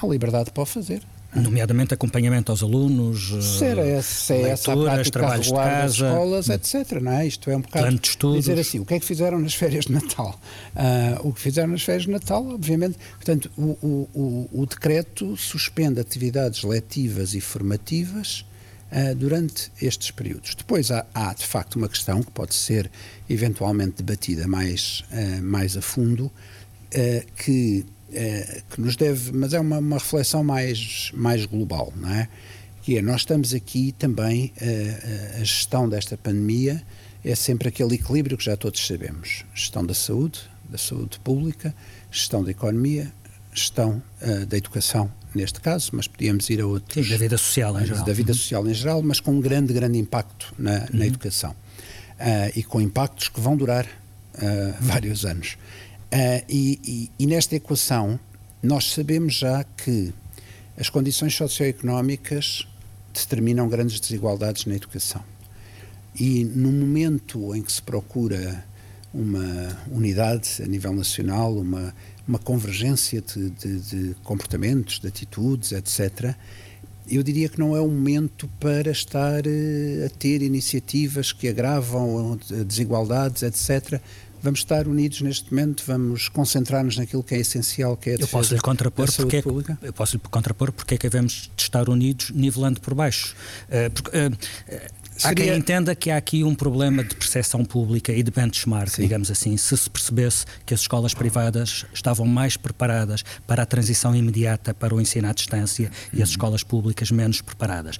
há 0.00 0.06
liberdade 0.06 0.50
para 0.50 0.62
o 0.62 0.66
fazer. 0.66 1.02
Nomeadamente 1.34 1.92
acompanhamento 1.92 2.50
aos 2.50 2.62
alunos, 2.62 3.58
se 3.58 3.62
era, 3.62 4.02
se 4.02 4.32
é 4.32 4.48
essa 4.48 4.72
a 4.72 4.76
prática 4.76 5.28
regular 5.28 5.82
das 5.82 5.92
escolas, 5.92 6.48
etc. 6.48 7.02
Não 7.02 7.12
é? 7.12 7.26
Isto 7.26 7.50
é 7.50 7.56
um 7.56 7.60
bocado 7.60 8.00
dizer 8.34 8.58
assim, 8.58 8.80
o 8.80 8.86
que 8.86 8.94
é 8.94 9.00
que 9.00 9.04
fizeram 9.04 9.38
nas 9.38 9.54
férias 9.54 9.84
de 9.84 9.92
Natal? 9.92 10.40
Uh, 10.74 11.28
o 11.28 11.32
que 11.34 11.40
fizeram 11.40 11.68
nas 11.68 11.82
férias 11.82 12.04
de 12.04 12.10
Natal, 12.10 12.48
obviamente, 12.48 12.96
portanto, 13.16 13.50
o, 13.58 13.62
o, 13.62 14.08
o, 14.14 14.62
o 14.62 14.66
decreto 14.66 15.36
suspende 15.36 16.00
atividades 16.00 16.62
letivas 16.62 17.34
e 17.34 17.42
formativas 17.42 18.46
uh, 18.92 19.14
durante 19.14 19.70
estes 19.80 20.10
períodos. 20.10 20.54
Depois 20.54 20.90
há, 20.90 21.06
há, 21.14 21.32
de 21.34 21.46
facto, 21.46 21.76
uma 21.76 21.88
questão 21.88 22.22
que 22.22 22.30
pode 22.30 22.54
ser 22.54 22.90
eventualmente 23.28 24.02
debatida 24.02 24.46
mais, 24.46 25.04
uh, 25.12 25.42
mais 25.42 25.76
a 25.76 25.82
fundo, 25.82 26.30
que 27.36 27.84
é, 28.10 28.62
que 28.70 28.80
nos 28.80 28.96
deve, 28.96 29.32
mas 29.32 29.52
é 29.52 29.60
uma, 29.60 29.76
uma, 29.76 29.98
reflexão 29.98 30.42
mais, 30.42 31.10
mais 31.12 31.44
global, 31.44 31.92
não 31.94 32.08
é? 32.08 32.26
Que 32.80 32.96
é, 32.96 33.02
nós 33.02 33.20
estamos 33.20 33.52
aqui 33.52 33.92
também, 33.98 34.50
a 35.38 35.44
gestão 35.44 35.86
desta 35.86 36.16
pandemia 36.16 36.82
é 37.22 37.34
sempre 37.34 37.68
aquele 37.68 37.96
equilíbrio 37.96 38.38
que 38.38 38.44
já 38.44 38.56
todos 38.56 38.86
sabemos. 38.86 39.44
Gestão 39.54 39.84
da 39.84 39.92
saúde, 39.92 40.40
da 40.68 40.78
saúde 40.78 41.20
pública, 41.20 41.74
gestão 42.10 42.42
da 42.42 42.50
economia, 42.50 43.12
gestão 43.52 44.02
uh, 44.22 44.46
da 44.46 44.56
educação, 44.56 45.10
neste 45.34 45.60
caso, 45.60 45.90
mas 45.92 46.06
podíamos 46.06 46.48
ir 46.50 46.60
a 46.60 46.66
outros... 46.66 47.06
Sim, 47.06 47.12
da 47.12 47.18
vida 47.18 47.38
social 47.38 47.80
em 47.80 47.86
geral. 47.86 48.04
Da 48.04 48.12
vida 48.12 48.34
social 48.34 48.68
em 48.68 48.74
geral, 48.74 49.02
mas 49.02 49.20
com 49.20 49.32
um 49.32 49.40
grande, 49.40 49.72
grande 49.72 49.98
impacto 49.98 50.54
na, 50.58 50.78
uhum. 50.78 50.86
na 50.92 51.06
educação. 51.06 51.50
Uh, 51.50 52.52
e 52.56 52.62
com 52.62 52.80
impactos 52.80 53.28
que 53.28 53.40
vão 53.40 53.56
durar 53.56 53.84
uh, 53.86 54.74
vários 54.80 55.24
anos. 55.24 55.56
Uh, 56.12 56.44
e, 56.48 56.80
e, 56.84 57.10
e, 57.18 57.26
nesta 57.26 57.54
equação, 57.56 58.18
nós 58.62 58.92
sabemos 58.92 59.34
já 59.34 59.62
que 59.64 60.12
as 60.76 60.88
condições 60.88 61.34
socioeconómicas 61.34 62.66
determinam 63.12 63.68
grandes 63.68 64.00
desigualdades 64.00 64.64
na 64.64 64.74
educação. 64.74 65.22
E 66.18 66.44
no 66.44 66.72
momento 66.72 67.54
em 67.54 67.62
que 67.62 67.70
se 67.70 67.82
procura 67.82 68.64
uma 69.12 69.76
unidade 69.90 70.62
a 70.62 70.66
nível 70.66 70.92
nacional, 70.92 71.56
uma, 71.56 71.94
uma 72.28 72.38
convergência 72.38 73.22
de, 73.22 73.50
de, 73.50 73.80
de 73.80 74.16
comportamentos, 74.22 75.00
de 75.00 75.08
atitudes, 75.08 75.72
etc., 75.72 76.34
eu 77.10 77.22
diria 77.22 77.48
que 77.48 77.58
não 77.58 77.74
é 77.74 77.80
o 77.80 77.88
momento 77.88 78.46
para 78.60 78.90
estar 78.90 79.46
uh, 79.46 80.06
a 80.06 80.10
ter 80.10 80.42
iniciativas 80.42 81.32
que 81.32 81.48
agravam 81.48 82.38
desigualdades, 82.66 83.42
etc., 83.42 83.98
vamos 84.42 84.60
estar 84.60 84.86
unidos 84.86 85.20
neste 85.20 85.52
momento, 85.52 85.82
vamos 85.86 86.28
concentrar-nos 86.28 86.96
naquilo 86.96 87.22
que 87.22 87.34
é 87.34 87.38
essencial, 87.38 87.96
que 87.96 88.10
é 88.10 88.14
a 88.14 88.16
eu 88.18 88.28
posso 88.28 88.54
lhe 88.54 88.60
contrapor 88.60 89.12
porque 89.12 89.36
é, 89.38 89.42
pública. 89.42 89.78
Eu 89.82 89.92
posso 89.92 90.16
lhe 90.16 90.22
contrapor 90.30 90.72
porque 90.72 90.94
é 90.94 90.98
que 90.98 91.08
devemos 91.08 91.50
estar 91.56 91.88
unidos 91.88 92.30
nivelando 92.30 92.80
por 92.80 92.94
baixo. 92.94 93.34
Uh, 93.68 93.90
porque, 93.90 94.16
uh, 94.16 94.30
Há 95.24 95.34
quem 95.34 95.48
entenda 95.48 95.94
que 95.94 96.10
há 96.10 96.16
aqui 96.16 96.44
um 96.44 96.54
problema 96.54 97.02
de 97.02 97.14
percepção 97.14 97.64
pública 97.64 98.12
e 98.12 98.22
de 98.22 98.30
benchmark, 98.30 98.90
Sim. 98.90 99.02
digamos 99.02 99.30
assim, 99.30 99.56
se 99.56 99.76
se 99.76 99.90
percebesse 99.90 100.44
que 100.64 100.74
as 100.74 100.80
escolas 100.80 101.14
privadas 101.14 101.84
estavam 101.92 102.26
mais 102.26 102.56
preparadas 102.56 103.24
para 103.46 103.62
a 103.62 103.66
transição 103.66 104.14
imediata 104.14 104.72
para 104.72 104.94
o 104.94 105.00
ensino 105.00 105.28
à 105.28 105.32
distância 105.32 105.90
e 106.12 106.22
as 106.22 106.28
uhum. 106.28 106.32
escolas 106.32 106.62
públicas 106.62 107.10
menos 107.10 107.40
preparadas 107.40 107.98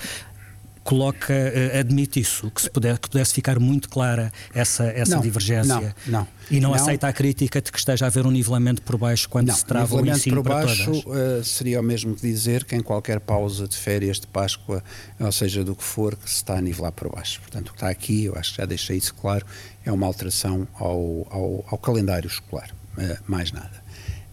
coloca, 0.89 1.35
uh, 1.35 1.79
admite 1.79 2.19
isso, 2.19 2.51
que, 2.51 2.63
se 2.63 2.71
puder, 2.71 2.99
que 2.99 3.11
pudesse 3.11 3.35
ficar 3.35 3.61
muito 3.61 3.91
clara 3.91 4.33
essa, 4.55 4.85
essa 4.85 5.17
não, 5.17 5.21
divergência. 5.21 5.95
Não, 6.07 6.21
não. 6.21 6.29
E 6.51 6.61
não, 6.61 6.71
não, 6.71 6.75
aceita 6.75 7.07
a 7.07 7.13
crítica 7.13 7.61
de 7.61 7.71
que 7.71 7.79
esteja 7.79 8.07
a 8.07 8.09
haver 8.09 8.27
um 8.27 8.31
nivelamento 8.31 8.81
por 8.81 8.97
baixo 8.97 9.29
quando 9.29 9.49
não, 9.49 9.55
se 9.55 9.67
trava 9.67 9.95
o 9.95 10.07
ensino 10.07 10.43
por 10.43 10.49
baixo 10.49 10.91
uh, 10.93 11.45
seria 11.45 11.79
o 11.79 11.83
mesmo 11.83 12.15
que 12.15 12.23
dizer 12.23 12.65
que 12.65 12.75
em 12.75 12.81
qualquer 12.81 13.21
pausa 13.21 13.69
de 13.69 13.77
férias 13.77 14.19
de 14.19 14.27
Páscoa, 14.29 14.83
ou 15.21 15.31
seja, 15.31 15.63
do 15.63 15.77
que 15.77 15.85
for, 15.85 16.17
que 16.17 16.29
se 16.29 16.37
está 16.37 16.57
a 16.57 16.61
nivelar 16.63 16.93
por 16.93 17.13
baixo. 17.13 17.39
Portanto, 17.43 17.69
o 17.69 17.73
que 17.73 17.77
está 17.77 17.91
aqui, 17.91 18.25
eu 18.25 18.35
acho 18.35 18.53
que 18.53 18.57
já 18.57 18.65
deixei 18.65 18.97
isso 18.97 19.15
claro, 19.15 19.45
é 19.85 19.93
uma 19.93 20.07
alteração 20.07 20.67
ao, 20.73 21.27
ao, 21.31 21.65
ao 21.69 21.77
calendário 21.77 22.29
escolar, 22.29 22.71
uh, 22.97 23.19
mais 23.27 23.53
nada. 23.53 23.89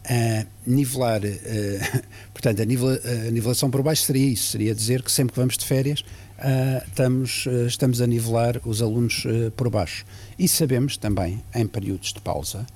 Uh, 0.06 0.46
nivelar, 0.68 1.22
uh, 1.24 2.02
portanto, 2.32 2.60
a, 2.60 2.64
a, 2.64 3.32
nivelação 3.32 3.72
por 3.72 3.82
baixo 3.82 4.04
seria 4.04 4.28
isso, 4.28 4.52
seria 4.52 4.76
dizer 4.76 5.02
que 5.02 5.12
sempre 5.12 5.34
que 5.34 5.40
vamos 5.40 5.58
de 5.58 5.66
férias 5.66 6.02
uh, 6.02 6.88
estamos, 6.88 7.48
uh, 7.48 7.66
estamos 7.66 8.02
a 8.02 8.06
nivelar 8.06 8.62
os 8.66 8.84
alunos 8.84 9.26
por 9.56 9.68
baixo. 9.70 10.06
E 10.38 10.48
sabemos 10.48 10.96
também, 10.96 11.42
em 11.56 11.66
períodos 11.66 12.14
de 12.14 12.22
pausa, 12.22 12.68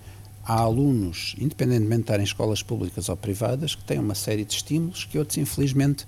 há 0.43 0.55
alunos, 0.55 1.35
independentemente 1.37 1.97
de 1.97 2.01
estarem 2.01 2.21
em 2.23 2.25
escolas 2.25 2.63
públicas 2.63 3.09
ou 3.09 3.15
privadas, 3.15 3.75
que 3.75 3.83
têm 3.83 3.99
uma 3.99 4.15
série 4.15 4.43
de 4.43 4.55
estímulos 4.55 5.05
que 5.05 5.19
outros, 5.19 5.37
infelizmente, 5.37 6.07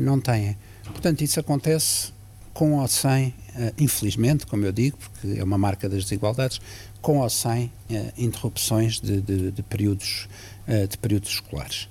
não 0.00 0.20
têm. 0.20 0.56
Portanto, 0.84 1.20
isso 1.20 1.38
acontece 1.38 2.12
com 2.52 2.74
ou 2.74 2.88
sem, 2.88 3.32
infelizmente, 3.78 4.46
como 4.46 4.64
eu 4.64 4.72
digo, 4.72 4.96
porque 4.98 5.38
é 5.38 5.44
uma 5.44 5.58
marca 5.58 5.88
das 5.88 6.04
desigualdades, 6.04 6.60
com 7.00 7.18
ou 7.18 7.30
sem 7.30 7.72
interrupções 8.16 9.00
de, 9.00 9.20
de, 9.20 9.50
de 9.50 9.62
períodos, 9.62 10.28
de 10.88 10.98
períodos 10.98 11.30
escolares. 11.30 11.88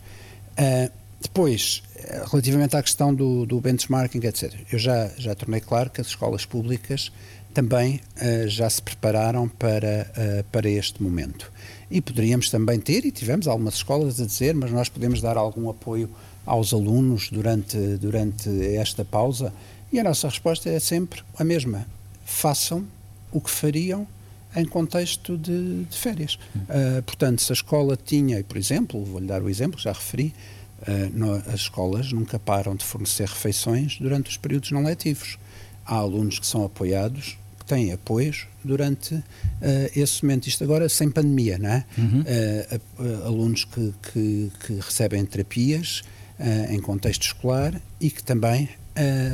Depois, 1.21 1.83
relativamente 2.31 2.75
à 2.75 2.81
questão 2.81 3.13
do, 3.13 3.45
do, 3.45 3.59
benchmarking, 3.59 4.25
etc., 4.25 4.53
eu 4.71 4.79
já, 4.79 5.11
já 5.17 5.35
tornei 5.35 5.59
claro 5.59 5.89
que 5.89 5.99
as 5.99 6.07
escolas 6.07 6.45
públicas 6.45 7.11
também 7.53 7.99
uh, 8.21 8.47
já 8.47 8.69
se 8.69 8.81
prepararam 8.81 9.47
para, 9.47 10.11
uh, 10.11 10.43
para 10.51 10.69
este 10.69 11.01
momento. 11.01 11.51
E 11.89 12.01
poderíamos 12.01 12.49
também 12.49 12.79
ter, 12.79 13.05
e 13.05 13.11
tivemos 13.11 13.47
algumas 13.47 13.75
escolas 13.75 14.19
a 14.21 14.25
dizer, 14.25 14.53
mas 14.53 14.71
nós 14.71 14.89
podemos 14.89 15.21
dar 15.21 15.37
algum 15.37 15.69
apoio 15.69 16.09
aos 16.45 16.73
alunos 16.73 17.29
durante, 17.29 17.77
durante 17.97 18.49
esta 18.75 19.03
pausa. 19.03 19.51
E 19.91 19.99
a 19.99 20.03
nossa 20.03 20.27
resposta 20.27 20.69
é 20.69 20.79
sempre 20.79 21.21
a 21.37 21.43
mesma: 21.43 21.85
façam 22.25 22.85
o 23.31 23.39
que 23.39 23.49
fariam 23.49 24.07
em 24.55 24.65
contexto 24.65 25.37
de, 25.37 25.83
de 25.83 25.97
férias. 25.97 26.39
Uh, 26.55 27.03
portanto, 27.03 27.41
se 27.41 27.51
a 27.51 27.53
escola 27.53 27.95
tinha, 27.95 28.43
por 28.43 28.57
exemplo, 28.57 29.03
vou-lhe 29.05 29.27
dar 29.27 29.43
o 29.43 29.49
exemplo, 29.49 29.79
já 29.79 29.91
referi, 29.91 30.33
Uh, 30.79 31.11
no, 31.13 31.33
as 31.33 31.61
escolas 31.61 32.13
nunca 32.13 32.39
param 32.39 32.73
de 32.73 32.85
fornecer 32.85 33.27
refeições 33.27 33.97
durante 33.99 34.29
os 34.29 34.37
períodos 34.37 34.71
não 34.71 34.83
letivos. 34.83 35.37
Há 35.85 35.95
alunos 35.95 36.39
que 36.39 36.47
são 36.47 36.63
apoiados, 36.63 37.37
que 37.59 37.65
têm 37.65 37.91
apoios 37.91 38.47
durante 38.63 39.15
uh, 39.15 39.23
esse 39.93 40.23
momento. 40.23 40.47
Isto 40.47 40.63
agora 40.63 40.87
sem 40.87 41.11
pandemia, 41.11 41.57
não 41.57 41.69
é? 41.69 41.85
Uhum. 41.97 42.21
Uh, 42.21 43.25
alunos 43.25 43.65
que, 43.65 43.93
que, 44.01 44.51
que, 44.65 44.73
recebem 44.75 45.25
terapias 45.25 46.03
em 46.69 46.79
contexto 46.79 47.23
escolar 47.23 47.81
e 47.99 48.09
que 48.09 48.23
também, 48.23 48.69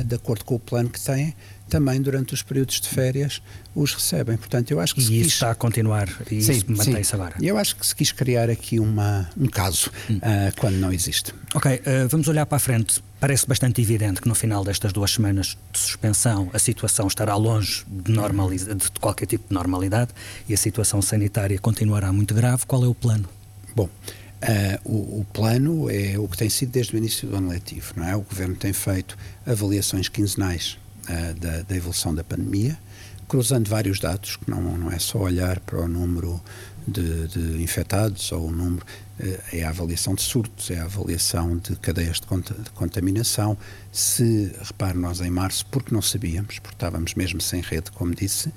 de 0.04 0.14
acordo 0.14 0.44
com 0.44 0.54
o 0.54 0.58
plano 0.58 0.88
que 0.88 1.00
têm, 1.00 1.34
também 1.68 2.00
durante 2.00 2.32
os 2.34 2.42
períodos 2.42 2.80
de 2.80 2.88
férias 2.88 3.42
os 3.74 3.92
recebem. 3.92 4.36
Portanto, 4.36 4.70
eu 4.70 4.80
acho 4.80 4.94
que 4.94 5.00
e 5.00 5.04
isso 5.04 5.24
quis... 5.24 5.32
está 5.34 5.50
a 5.50 5.54
continuar 5.54 6.08
e 6.30 6.40
sim, 6.42 6.52
isso 6.52 6.64
mantém-se 6.68 7.14
agora. 7.14 7.34
Eu 7.42 7.58
acho 7.58 7.76
que 7.76 7.86
se 7.86 7.94
quis 7.94 8.12
criar 8.12 8.48
aqui 8.48 8.78
uma, 8.78 9.28
um 9.36 9.46
caso 9.46 9.90
hum. 10.08 10.16
uh, 10.16 10.20
quando 10.58 10.76
não 10.76 10.92
existe. 10.92 11.34
Ok, 11.54 11.74
uh, 11.74 12.08
vamos 12.08 12.28
olhar 12.28 12.46
para 12.46 12.56
a 12.56 12.60
frente. 12.60 13.02
Parece 13.18 13.46
bastante 13.46 13.80
evidente 13.80 14.20
que 14.20 14.28
no 14.28 14.34
final 14.34 14.64
destas 14.64 14.92
duas 14.92 15.10
semanas 15.10 15.58
de 15.72 15.78
suspensão 15.78 16.50
a 16.52 16.58
situação 16.58 17.06
estará 17.06 17.34
longe 17.34 17.84
de, 17.88 18.12
de 18.12 18.90
qualquer 19.00 19.26
tipo 19.26 19.48
de 19.48 19.54
normalidade 19.54 20.10
e 20.48 20.54
a 20.54 20.56
situação 20.56 21.02
sanitária 21.02 21.58
continuará 21.58 22.12
muito 22.12 22.34
grave. 22.34 22.64
Qual 22.66 22.84
é 22.84 22.86
o 22.86 22.94
plano? 22.94 23.28
Bom, 23.74 23.88
Uh, 24.36 24.90
o, 24.90 25.20
o, 25.20 25.26
plano 25.32 25.90
é 25.90 26.18
o 26.18 26.28
que 26.28 26.36
tem 26.36 26.50
sido 26.50 26.70
desde 26.70 26.94
o 26.94 26.98
início 26.98 27.26
do 27.26 27.36
ano 27.36 27.48
letivo, 27.48 27.94
não 27.96 28.04
é? 28.04 28.14
O 28.14 28.20
Governo 28.20 28.54
tem 28.54 28.72
feito 28.72 29.16
avaliações 29.46 30.10
quinzenais 30.10 30.76
uh, 31.08 31.34
da, 31.40 31.62
da, 31.62 31.74
evolução 31.74 32.14
da 32.14 32.22
pandemia, 32.22 32.78
cruzando 33.26 33.68
vários 33.68 33.98
dados, 33.98 34.36
que 34.36 34.50
não, 34.50 34.60
não 34.76 34.92
é 34.92 34.98
só 34.98 35.20
olhar 35.20 35.58
para 35.60 35.80
o 35.80 35.88
número 35.88 36.40
de, 36.86 37.28
de 37.28 37.62
infectados 37.62 38.30
ou 38.30 38.48
o 38.48 38.52
número, 38.52 38.84
uh, 39.18 39.38
é 39.52 39.64
a 39.64 39.70
avaliação 39.70 40.14
de 40.14 40.20
surtos, 40.20 40.70
é 40.70 40.80
a 40.80 40.84
avaliação 40.84 41.56
de 41.56 41.74
cadeias 41.76 42.20
de, 42.20 42.62
de 42.62 42.70
contaminação. 42.70 43.56
Se, 43.90 44.52
repare, 44.62 44.98
nós 44.98 45.18
em 45.22 45.30
março, 45.30 45.64
porque 45.70 45.94
não 45.94 46.02
sabíamos, 46.02 46.58
porque 46.58 46.74
estávamos 46.74 47.14
mesmo 47.14 47.40
sem 47.40 47.62
rede, 47.62 47.90
como 47.90 48.14
disse, 48.14 48.52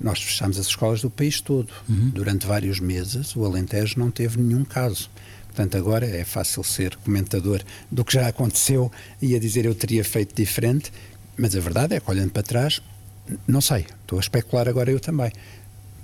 nós 0.00 0.22
fechámos 0.22 0.58
as 0.58 0.66
escolas 0.66 1.00
do 1.00 1.10
país 1.10 1.40
todo. 1.40 1.72
Uhum. 1.88 2.10
Durante 2.10 2.46
vários 2.46 2.80
meses, 2.80 3.34
o 3.34 3.44
Alentejo 3.44 3.98
não 3.98 4.10
teve 4.10 4.40
nenhum 4.40 4.64
caso. 4.64 5.10
Portanto, 5.56 5.78
agora 5.78 6.04
é 6.04 6.22
fácil 6.22 6.62
ser 6.62 6.94
comentador 6.96 7.62
do 7.90 8.04
que 8.04 8.12
já 8.12 8.28
aconteceu 8.28 8.92
e 9.22 9.34
a 9.34 9.38
dizer 9.38 9.64
eu 9.64 9.74
teria 9.74 10.04
feito 10.04 10.36
diferente 10.36 10.92
mas 11.36 11.54
a 11.54 11.60
verdade 11.60 11.94
é 11.94 12.00
que, 12.00 12.10
olhando 12.10 12.30
para 12.30 12.42
trás, 12.42 12.80
não 13.46 13.60
sei, 13.60 13.86
estou 14.02 14.18
a 14.18 14.20
especular 14.20 14.68
agora 14.68 14.90
eu 14.90 14.98
também 14.98 15.30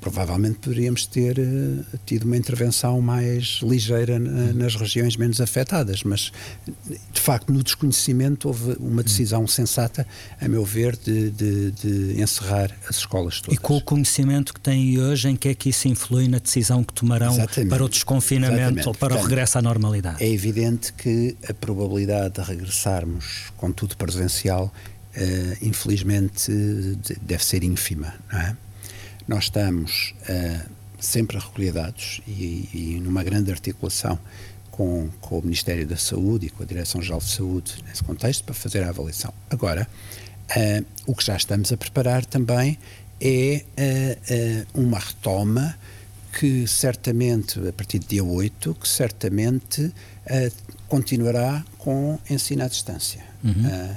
provavelmente 0.03 0.59
poderíamos 0.59 1.07
ter 1.07 1.39
uh, 1.39 1.99
tido 2.05 2.25
uma 2.25 2.37
intervenção 2.37 3.01
mais 3.01 3.61
ligeira 3.63 4.19
nas 4.19 4.75
regiões 4.75 5.17
menos 5.17 5.41
afetadas, 5.41 6.03
mas 6.03 6.33
de 7.13 7.21
facto 7.21 7.53
no 7.53 7.63
desconhecimento 7.63 8.49
houve 8.49 8.77
uma 8.81 9.03
decisão 9.03 9.47
sensata, 9.47 10.05
a 10.41 10.49
meu 10.49 10.65
ver, 10.65 10.97
de, 10.97 11.31
de, 11.31 11.71
de, 11.71 12.21
encerrar 12.21 12.73
as 12.89 12.97
escolas 12.97 13.41
todas. 13.41 13.57
E 13.57 13.61
com 13.61 13.77
o 13.77 13.81
conhecimento 13.81 14.53
que 14.53 14.61
têm 14.61 14.99
hoje, 14.99 15.29
em 15.29 15.37
que 15.37 15.49
é 15.49 15.55
que 15.55 15.69
isso 15.69 15.87
influi 15.87 16.27
na 16.27 16.39
decisão 16.39 16.83
que 16.83 16.93
tomarão 16.93 17.35
Exatamente. 17.35 17.71
para 17.71 17.85
o 17.85 17.89
desconfinamento 17.89 18.61
Exatamente. 18.61 18.89
ou 18.89 18.95
para 18.95 19.09
Portanto, 19.11 19.25
o 19.25 19.29
regresso 19.29 19.59
à 19.59 19.63
normalidade? 19.63 20.23
É 20.23 20.29
evidente 20.29 20.93
que 20.95 21.37
a 21.49 21.55
probabilidade 21.55 22.35
de 22.35 22.41
regressarmos 22.41 23.53
com 23.57 23.71
tudo 23.71 23.97
presencial, 23.97 24.73
uh, 25.17 25.57
infelizmente, 25.63 26.51
deve 27.21 27.45
ser 27.45 27.63
ínfima, 27.63 28.13
não 28.33 28.41
é? 28.41 28.57
Nós 29.27 29.45
estamos 29.45 30.15
uh, 30.23 30.71
sempre 30.99 31.37
a 31.37 31.41
recolher 31.41 31.73
dados 31.73 32.21
e, 32.27 32.69
e, 32.73 33.01
numa 33.01 33.23
grande 33.23 33.51
articulação 33.51 34.19
com, 34.71 35.09
com, 35.21 35.39
o 35.39 35.43
Ministério 35.43 35.87
da 35.87 35.97
Saúde 35.97 36.47
e 36.47 36.51
com 36.51 36.63
a 36.63 36.67
Direção-Geral 36.67 37.21
de 37.21 37.31
Saúde 37.31 37.75
nesse 37.87 38.03
contexto 38.03 38.45
para 38.45 38.55
fazer 38.55 38.83
a 38.83 38.89
avaliação. 38.89 39.33
Agora, 39.51 39.87
uh, 40.51 40.85
o 41.07 41.15
que 41.15 41.25
já 41.25 41.37
estamos 41.37 41.73
a 41.73 41.77
preparar 41.77 42.25
também 42.25 42.79
é 43.21 43.65
uh, 44.75 44.81
uma 44.81 44.99
retoma 44.99 45.77
que 46.39 46.67
certamente, 46.67 47.61
a 47.69 47.73
partir 47.73 47.99
de 47.99 48.07
dia 48.07 48.25
8, 48.25 48.75
que 48.75 48.89
certamente 48.89 49.93
continuará 50.89 51.63
com 51.77 52.19
ensino 52.31 52.65
à 52.65 52.69
distância. 52.69 53.23
Uhum. 53.45 53.97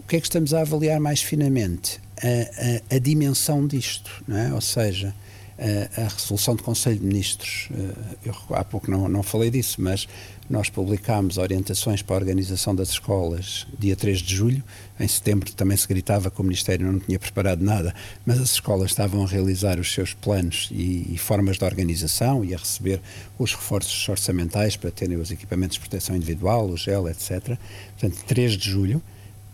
o 0.00 0.02
que 0.02 0.16
é 0.16 0.20
que 0.20 0.26
estamos 0.26 0.52
a 0.52 0.60
avaliar 0.60 1.00
mais 1.00 1.22
finamente? 1.22 2.01
A, 2.22 2.94
a, 2.94 2.96
a 2.96 2.98
dimensão 2.98 3.66
disto, 3.66 4.22
não 4.26 4.36
é? 4.36 4.52
ou 4.52 4.60
seja, 4.60 5.14
a, 5.58 6.02
a, 6.02 6.08
resolução 6.08 6.56
do 6.56 6.62
Conselho 6.62 6.98
de 6.98 7.04
Ministros, 7.04 7.68
eh, 7.72 8.16
eu 8.24 8.34
há 8.56 8.64
pouco 8.64 8.90
não, 8.90 9.08
não 9.08 9.22
falei 9.22 9.50
disso, 9.50 9.80
mas 9.80 10.08
nós 10.48 10.68
publicámos 10.68 11.38
orientações 11.38 12.02
para 12.02 12.16
a 12.16 12.18
organização 12.18 12.74
das 12.74 12.90
escolas 12.90 13.66
dia 13.78 13.94
3 13.94 14.18
de 14.18 14.34
julho. 14.34 14.62
Em 14.98 15.06
setembro 15.06 15.52
também 15.52 15.76
se 15.76 15.86
gritava 15.86 16.30
que 16.30 16.40
o 16.40 16.44
Ministério 16.44 16.90
não 16.90 16.98
tinha 16.98 17.18
preparado 17.18 17.62
nada, 17.62 17.94
mas 18.26 18.40
as 18.40 18.52
escolas 18.52 18.90
estavam 18.90 19.22
a 19.22 19.26
realizar 19.26 19.78
os 19.78 19.92
seus 19.92 20.14
planos 20.14 20.68
e, 20.72 21.14
e 21.14 21.18
formas 21.18 21.58
de 21.58 21.64
organização 21.64 22.44
e 22.44 22.54
a 22.54 22.58
receber 22.58 23.00
os 23.38 23.54
reforços 23.54 24.08
orçamentais 24.08 24.76
para 24.76 24.90
terem 24.90 25.16
os 25.16 25.30
equipamentos 25.30 25.74
de 25.74 25.80
proteção 25.80 26.16
individual, 26.16 26.68
o 26.68 26.76
gel, 26.76 27.08
etc. 27.08 27.56
Portanto, 27.98 28.24
3 28.26 28.52
de 28.52 28.70
julho. 28.70 29.02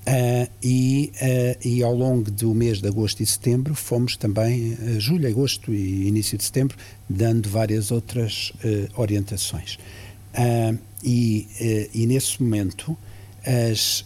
Uh, 0.08 0.48
e, 0.62 1.12
uh, 1.16 1.68
e 1.68 1.82
ao 1.82 1.94
longo 1.94 2.30
do 2.30 2.54
mês 2.54 2.80
de 2.80 2.88
agosto 2.88 3.22
e 3.22 3.26
setembro 3.26 3.74
fomos 3.74 4.16
também, 4.16 4.72
uh, 4.72 4.98
julho, 4.98 5.28
agosto 5.28 5.70
e 5.70 6.08
início 6.08 6.38
de 6.38 6.44
setembro, 6.44 6.78
dando 7.06 7.46
várias 7.50 7.90
outras 7.90 8.52
orientações. 8.96 9.78
E, 11.02 11.88
e, 11.94 12.06
nesse 12.06 12.42
momento 12.42 12.96
as, 13.44 14.04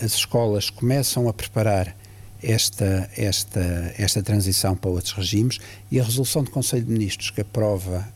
as 0.00 0.14
escolas 0.14 0.70
começam 0.70 1.28
a 1.28 1.34
preparar 1.34 1.94
esta, 2.42 3.10
esta, 3.16 3.94
esta 3.98 4.22
transição 4.22 4.76
para 4.76 4.90
outros 4.90 5.12
regimes 5.12 5.58
e 5.90 6.00
a 6.00 6.04
resolução 6.04 6.42
do 6.42 6.50
Conselho 6.50 6.84
de 6.84 6.92
Ministros 6.92 7.30
que 7.30 7.40
aprova 7.40 8.08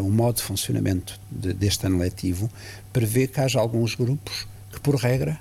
o 0.00 0.10
modo 0.10 0.36
de 0.36 0.42
funcionamento 0.42 1.18
de, 1.30 1.52
deste 1.54 1.86
ano 1.86 1.98
letivo 1.98 2.50
prevê 2.92 3.26
que 3.26 3.40
haja 3.40 3.58
alguns 3.58 3.94
grupos 3.94 4.46
que, 4.70 4.78
por 4.80 4.94
regra, 4.96 5.40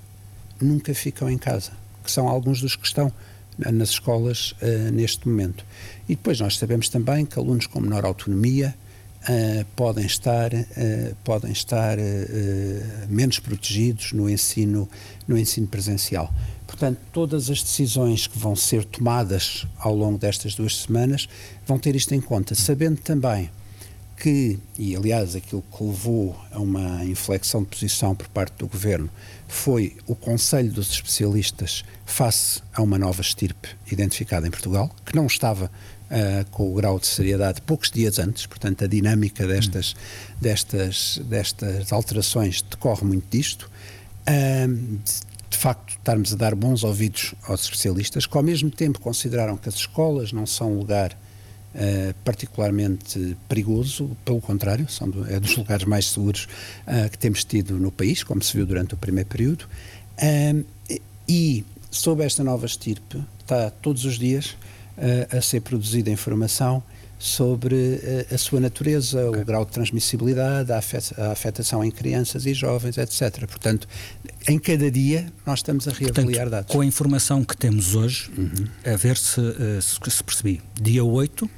nunca 0.65 0.93
ficam 0.93 1.30
em 1.30 1.38
casa, 1.38 1.72
que 2.04 2.12
são 2.12 2.28
alguns 2.28 2.62
dos 2.62 2.76
que 2.76 2.86
estão 2.86 3.12
nas 3.72 3.89
escolas 3.89 4.52
uh, 4.62 4.91
neste 4.91 5.28
momento. 5.28 5.65
E 6.08 6.15
depois 6.15 6.39
nós 6.39 6.58
sabemos 6.58 6.89
também 6.89 7.26
que 7.26 7.38
alunos 7.38 7.67
com 7.67 7.80
menor 7.82 8.06
autonomia 8.06 8.74
uh, 9.24 9.65
podem 9.76 10.06
estar, 10.06 10.54
uh, 10.54 11.15
podem 11.24 11.52
estar 11.52 11.98
menos 13.10 13.39
protegidos 13.39 14.13
no 14.13 14.30
ensino, 14.30 14.88
no 15.28 15.38
ensino 15.38 15.67
presencial. 15.67 16.34
Portanto, 16.65 17.00
todas 17.12 17.50
as 17.50 17.62
decisões 17.62 18.28
que 18.28 18.38
vão 18.38 18.56
ser 18.56 18.86
tomadas 18.86 19.65
ao 19.78 19.93
longo 19.93 20.17
destas 20.17 20.56
duas 20.56 20.78
semanas 20.78 21.28
vão 21.67 21.80
ter 21.80 21.95
isto 21.95 22.13
em 22.13 22.22
conta, 22.22 22.56
sabendo 22.56 23.02
também 23.02 23.50
que, 24.19 24.60
e 24.77 24.95
aliás 24.95 25.36
aquilo 25.36 25.63
que 25.75 25.84
levou 25.84 26.36
a 26.51 26.60
uma 26.60 27.05
inflexão 27.05 27.63
de 27.63 27.69
posição 27.69 28.13
por 28.13 28.27
parte 28.27 28.58
do 28.58 28.67
governo, 28.67 29.10
foi 29.47 29.95
o 30.05 30.13
Conselho 30.13 30.71
dos 30.71 30.91
Especialistas 30.91 31.84
face 32.05 32.62
a 32.73 32.82
uma 32.82 32.97
nova 32.97 33.21
estirpe 33.21 33.69
identificada 33.89 34.45
em 34.45 34.51
Portugal, 34.51 34.93
que 35.05 35.15
não 35.15 35.25
estava 35.25 35.65
uh, 35.65 36.49
com 36.51 36.69
o 36.69 36.75
grau 36.75 36.99
de 36.99 37.08
seriedade 37.08 37.62
poucos 37.62 37.89
dias 37.89 38.19
antes, 38.19 38.45
portanto 38.45 38.84
a 38.84 38.88
dinâmica 38.88 39.47
destas, 39.47 39.93
hum. 39.93 40.34
destas, 40.41 41.21
destas 41.23 41.93
alterações 41.93 42.62
decorre 42.62 43.05
muito 43.05 43.25
disto. 43.29 43.71
Uh, 44.27 44.67
de, 44.67 45.29
de 45.49 45.58
facto, 45.58 45.97
estarmos 45.97 46.34
a 46.34 46.36
dar 46.36 46.53
bons 46.53 46.84
ouvidos 46.84 47.34
aos 47.43 47.63
especialistas, 47.63 48.27
que 48.27 48.38
ao 48.38 48.43
mesmo 48.43 48.69
tempo 48.69 48.99
consideraram 48.99 49.58
que 49.58 49.67
as 49.67 49.75
escolas 49.75 50.32
não 50.32 50.45
são 50.45 50.77
lugar 50.77 51.17
Uh, 51.75 52.15
particularmente 52.25 53.38
perigoso, 53.47 54.17
pelo 54.25 54.41
contrário, 54.41 54.89
são 54.89 55.08
do, 55.08 55.32
é 55.32 55.39
dos 55.39 55.55
lugares 55.55 55.86
mais 55.86 56.10
seguros 56.10 56.47
uh, 56.88 57.08
que 57.12 57.17
temos 57.17 57.43
tido 57.43 57.77
no 57.77 57.91
país, 57.91 58.23
como 58.23 58.41
se 58.41 58.58
viu 58.58 58.65
durante 58.65 58.95
o 58.95 58.97
primeiro 58.97 59.29
período. 59.29 59.65
Uh, 60.17 60.65
e 61.27 61.63
sob 61.91 62.23
esta 62.23 62.43
nova 62.43 62.65
estirpe 62.65 63.23
está 63.39 63.69
todos 63.69 64.03
os 64.03 64.17
dias 64.17 64.58
a 65.32 65.41
ser 65.41 65.62
produzida 65.62 66.10
informação 66.10 66.84
sobre 67.17 68.01
a 68.34 68.38
sua 68.38 68.60
natureza, 68.60 69.29
okay. 69.29 69.41
o 69.41 69.45
grau 69.45 69.63
de 69.63 69.71
transmissibilidade, 69.71 70.73
a 70.73 71.32
afetação 71.32 71.84
em 71.84 71.89
crianças 71.89 72.45
e 72.45 72.53
jovens, 72.53 72.97
etc. 72.97 73.47
Portanto, 73.47 73.88
em 74.47 74.60
cada 74.60 74.91
dia 74.91 75.32
nós 75.45 75.60
estamos 75.60 75.88
a 75.88 75.91
reavaliar 75.91 76.41
Portanto, 76.43 76.49
dados. 76.49 76.75
Com 76.75 76.82
a 76.82 76.86
informação 76.86 77.45
que 77.45 77.55
temos 77.55 77.95
hoje, 77.95 78.29
uhum. 78.38 78.67
a 78.84 78.97
ver 78.97 79.15
se, 79.15 79.41
se, 79.82 80.12
se 80.12 80.23
percebi, 80.23 80.62
dia 80.82 81.03
8 81.03 81.49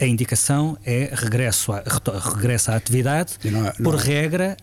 a 0.00 0.06
indicação 0.06 0.78
é 0.84 1.10
regresso, 1.12 1.72
a, 1.72 1.82
regresso 2.34 2.70
à 2.70 2.76
atividade, 2.76 3.34
não, 3.44 3.62
não, 3.62 3.72
por 3.72 3.96
regra, 3.96 4.56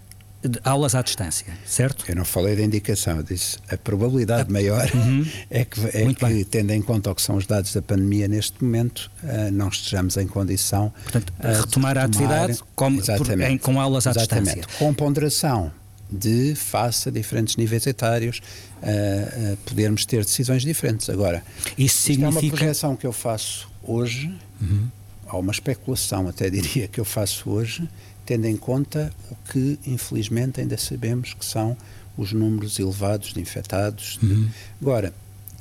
de 0.48 0.60
aulas 0.64 0.94
à 0.94 1.02
distância, 1.02 1.48
certo? 1.66 2.06
Eu 2.08 2.16
não 2.16 2.26
falei 2.26 2.56
da 2.56 2.64
indicação, 2.64 3.18
eu 3.18 3.24
disse 3.24 3.58
a 3.70 3.78
probabilidade 3.78 4.50
a... 4.50 4.54
maior 4.54 4.90
uhum. 4.94 5.26
é 5.50 5.66
que, 5.66 5.80
é 5.88 6.14
que 6.14 6.46
tendo 6.46 6.72
em 6.72 6.82
conta 6.82 7.12
o 7.12 7.16
que 7.16 7.22
são 7.22 7.36
os 7.36 7.46
dados 7.46 7.74
da 7.74 7.82
pandemia 7.82 8.28
neste 8.28 8.64
momento, 8.64 9.12
uh, 9.24 9.52
não 9.52 9.70
estejamos 9.70 10.18
em 10.18 10.28
condição 10.28 10.94
Portanto, 11.04 11.34
uh, 11.40 11.62
retomar, 11.62 11.62
retomar, 11.62 11.98
a 11.98 12.04
atividade 12.04 12.60
com, 12.76 12.98
por, 12.98 13.42
em, 13.42 13.58
com 13.58 13.82
aulas 13.82 14.06
à 14.08 14.12
exatamente. 14.12 14.56
distância. 14.56 14.78
Com 14.78 14.94
ponderação 14.94 15.72
de, 16.12 16.54
face 16.56 17.10
a 17.10 17.12
diferentes 17.12 17.56
níveis 17.58 17.88
etários, 17.88 18.40
uh, 18.84 19.58
podermos 19.66 20.06
ter 20.06 20.24
decisões 20.24 20.62
diferentes. 20.62 21.10
Agora, 21.10 21.44
isso 21.78 21.98
significa... 21.98 22.40
é 22.40 22.50
uma 22.50 22.58
projeção 22.58 22.96
que 22.96 23.08
eu 23.08 23.14
faço 23.14 23.68
hoje, 23.86 24.34
uhum. 24.62 24.88
há 25.28 25.38
uma 25.38 25.52
especulação, 25.52 26.28
até 26.28 26.50
diria, 26.52 26.88
que 26.88 27.00
eu 27.00 27.06
faço 27.06 27.50
hoje, 27.50 27.88
tendo 28.26 28.46
em 28.46 28.58
conta 28.58 29.12
o 29.30 29.36
que, 29.52 29.80
infelizmente, 29.86 30.60
ainda 30.60 30.78
sabemos 30.78 31.34
que 31.34 31.46
são 31.46 31.78
os 32.18 32.34
números 32.34 32.80
elevados 32.80 33.34
de 33.34 33.42
infectados. 33.42 34.18
Uhum. 34.24 34.50
Agora, 34.82 35.14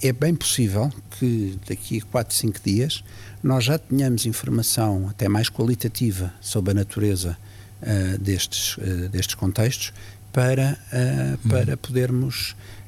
é 0.03 0.13
bem 0.13 0.35
possível 0.35 0.93
que 1.19 1.59
daqui 1.67 1.99
a 1.99 2.11
4, 2.11 2.35
5 2.35 2.61
dias 2.65 3.05
nós 3.43 3.65
já 3.65 3.79
tenhamos 3.79 4.27
informação 4.27 5.09
até 5.09 5.29
mais 5.29 5.49
qualitativa 5.49 6.33
sobre 6.41 6.73
a 6.73 6.75
natureza 6.75 7.37
uh, 7.83 8.19
destes, 8.19 8.77
uh, 8.77 9.09
destes 9.09 9.35
contextos 9.35 9.93
para, 10.33 10.79
uh, 10.89 11.49
para, 11.49 11.73
uhum. 11.73 11.79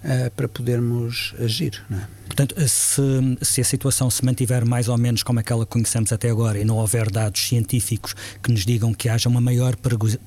Podermos, 0.07 0.31
para 0.31 0.49
podermos 0.49 1.35
agir. 1.39 1.83
É? 1.91 2.17
Portanto, 2.27 2.55
se, 2.69 3.03
se, 3.41 3.61
a 3.61 3.65
situação 3.65 4.11
se 4.11 4.25
mantiver 4.25 4.67
mais 4.67 4.89
ou 4.89 4.99
menos 4.99 5.23
como 5.23 5.39
aquela 5.39 5.65
que 5.65 5.73
conhecemos 5.73 6.13
até 6.13 6.29
agora 6.29 6.59
e 6.59 6.65
não 6.65 6.77
houver 6.77 7.11
dados 7.11 7.41
científicos 7.47 8.15
que 8.43 8.51
nos 8.51 8.65
digam 8.65 8.93
que 8.93 9.09
haja 9.09 9.29
uma 9.29 9.41
maior 9.41 9.75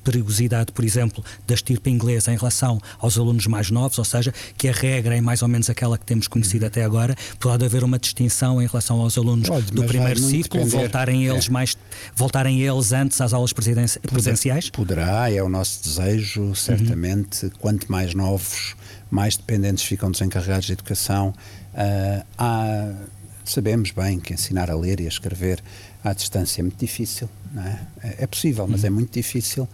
perigosidade, 0.02 0.72
por 0.72 0.84
exemplo, 0.84 1.24
da 1.46 1.54
estirpe 1.54 1.90
inglesa 1.90 2.32
em 2.32 2.36
relação 2.36 2.80
aos 2.98 3.18
alunos 3.18 3.46
mais 3.46 3.70
novos, 3.70 3.98
ou 3.98 4.04
seja, 4.04 4.32
que 4.56 4.68
a 4.68 4.72
regra 4.72 5.16
é 5.16 5.20
mais 5.20 5.42
ou 5.42 5.48
menos 5.48 5.68
aquela 5.70 5.96
que 5.98 6.04
temos 6.04 6.26
conhecido 6.26 6.66
até 6.66 6.82
agora, 6.82 7.14
pode 7.38 7.64
haver 7.64 7.84
uma 7.84 7.98
distinção 7.98 8.60
em 8.60 8.66
relação 8.66 9.00
aos 9.00 9.16
alunos 9.16 9.48
pode, 9.48 9.70
do 9.70 9.84
primeiro 9.84 10.18
ciclo, 10.18 10.64
voltarem 10.66 11.26
eles 11.26 11.48
é. 11.48 11.50
mais 11.50 11.76
voltarem 12.16 12.60
eles 12.62 12.92
antes 12.92 13.20
às 13.20 13.32
aulas 13.32 13.52
presenciais? 13.52 14.70
Poderá, 14.70 15.30
é 15.30 15.42
o 15.42 15.48
nosso 15.48 15.82
desejo, 15.84 16.54
certamente, 16.54 17.46
uhum. 17.46 17.52
quanto 17.60 17.90
mais 17.92 18.14
novos, 18.14 18.74
mais 19.10 19.36
dependentes 19.36 19.84
ficam 19.84 20.10
dos 20.10 20.20
encarregados 20.20 20.66
de 20.66 20.72
educação 20.72 21.34
Uh, 21.70 22.24
há, 22.36 22.92
sabemos 23.44 23.92
bem 23.92 24.18
que 24.18 24.34
ensinar 24.34 24.70
a 24.70 24.74
ler 24.74 25.00
e 25.00 25.04
a 25.04 25.08
escrever 25.08 25.62
à 26.02 26.12
distância 26.12 26.60
é 26.60 26.62
muito 26.62 26.78
difícil, 26.78 27.28
é? 28.02 28.22
é? 28.24 28.26
possível, 28.26 28.66
mas 28.66 28.84
é 28.84 28.88
uhum. 28.88 28.94
muito 28.94 29.12
difícil. 29.12 29.68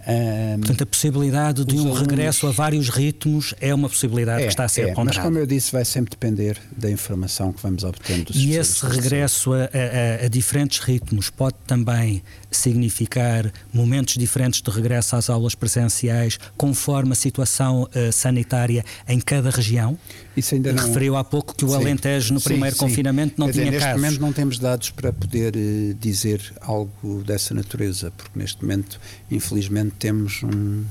Um, 0.00 0.60
Portanto, 0.60 0.82
a 0.82 0.86
possibilidade 0.86 1.64
de 1.64 1.76
um 1.76 1.80
alunos... 1.80 2.00
regresso 2.00 2.46
a 2.46 2.52
vários 2.52 2.88
ritmos 2.88 3.54
é 3.60 3.74
uma 3.74 3.88
possibilidade 3.88 4.42
é, 4.42 4.46
que 4.46 4.52
está 4.52 4.64
a 4.64 4.68
ser 4.68 4.82
é, 4.82 4.94
ponderada. 4.94 5.18
Mas, 5.18 5.18
como 5.18 5.38
eu 5.38 5.46
disse, 5.46 5.72
vai 5.72 5.84
sempre 5.84 6.10
depender 6.10 6.56
da 6.74 6.90
informação 6.90 7.52
que 7.52 7.62
vamos 7.62 7.84
obtendo. 7.84 8.32
E 8.34 8.56
esse 8.56 8.86
regresso 8.86 9.52
a, 9.52 9.64
a, 9.64 10.24
a, 10.24 10.28
diferentes 10.28 10.78
ritmos 10.78 11.28
pode 11.28 11.56
também 11.66 12.22
significar 12.50 13.52
momentos 13.72 14.14
diferentes 14.14 14.60
de 14.60 14.70
regresso 14.70 15.16
às 15.16 15.30
aulas 15.30 15.54
presenciais, 15.54 16.38
conforme 16.56 17.12
a 17.12 17.14
situação 17.14 17.82
uh, 17.82 18.12
sanitária 18.12 18.84
em 19.08 19.20
cada 19.20 19.50
região? 19.50 19.98
Isso 20.36 20.54
ainda 20.54 20.72
não... 20.72 20.86
Referiu 20.86 21.16
há 21.16 21.24
pouco 21.24 21.54
que 21.54 21.64
o 21.64 21.68
sim, 21.68 21.74
Alentejo, 21.74 22.34
no 22.34 22.40
sim, 22.40 22.44
primeiro 22.50 22.74
sim. 22.74 22.80
confinamento, 22.80 23.34
não 23.38 23.46
Quer 23.46 23.52
tinha 23.52 23.64
dizer, 23.64 23.76
neste 23.76 23.86
casos. 23.86 24.02
Neste 24.02 24.20
momento 24.20 24.26
não 24.26 24.32
temos 24.32 24.58
dados 24.58 24.90
para 24.90 25.12
poder 25.12 25.54
uh, 25.56 25.94
dizer 25.94 26.40
algo 26.60 27.22
dessa 27.24 27.54
natureza, 27.54 28.10
porque 28.16 28.38
neste 28.38 28.62
momento, 28.62 29.00
infelizmente, 29.30 29.94
temos 29.98 30.42
um, 30.42 30.84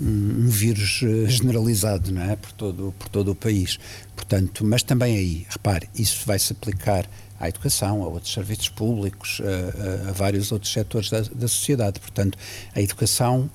um, 0.00 0.46
vírus 0.48 1.00
eh, 1.02 1.28
generalizado 1.28 2.12
não 2.12 2.22
é? 2.22 2.36
por, 2.36 2.52
todo, 2.52 2.94
por 2.98 3.08
todo 3.08 3.32
o 3.32 3.34
país. 3.34 3.78
Portanto, 4.14 4.64
mas 4.64 4.82
também 4.82 5.16
aí, 5.16 5.46
repare, 5.48 5.88
isso 5.94 6.22
vai 6.26 6.38
se 6.38 6.52
aplicar 6.52 7.08
à 7.38 7.48
educação, 7.48 8.02
a 8.02 8.08
outros 8.08 8.32
serviços 8.32 8.68
públicos, 8.68 9.40
a, 9.42 10.06
a, 10.06 10.10
a 10.10 10.12
vários 10.12 10.50
outros 10.50 10.72
setores 10.72 11.10
da, 11.10 11.20
da, 11.20 11.48
sociedade. 11.48 12.00
Portanto, 12.00 12.36
a 12.74 12.80
educação, 12.80 13.48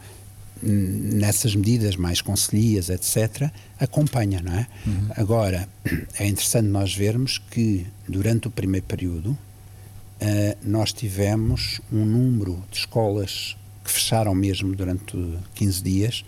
nessas 0.62 1.56
medidas 1.56 1.96
mais 1.96 2.22
conselhias, 2.22 2.90
etc., 2.90 3.52
acompanha, 3.80 4.42
não 4.42 4.54
é? 4.54 4.68
Uhum. 4.86 5.08
Agora, 5.18 5.68
é 6.18 6.28
interessante 6.28 6.68
nós 6.68 6.96
vermos 6.96 7.38
que, 7.38 7.86
durante 8.08 8.48
o 8.48 8.52
primeiro 8.52 8.86
período, 8.86 9.32
uh, 9.32 9.38
nós 10.64 10.94
tivemos 10.94 11.82
um 11.92 12.06
número 12.06 12.64
de 12.72 12.80
escolas 12.80 13.58
que 13.84 13.92
fecharam 13.92 14.34
mesmo 14.34 14.74
durante 14.74 15.18
15 15.56 15.84
dias, 15.84 16.26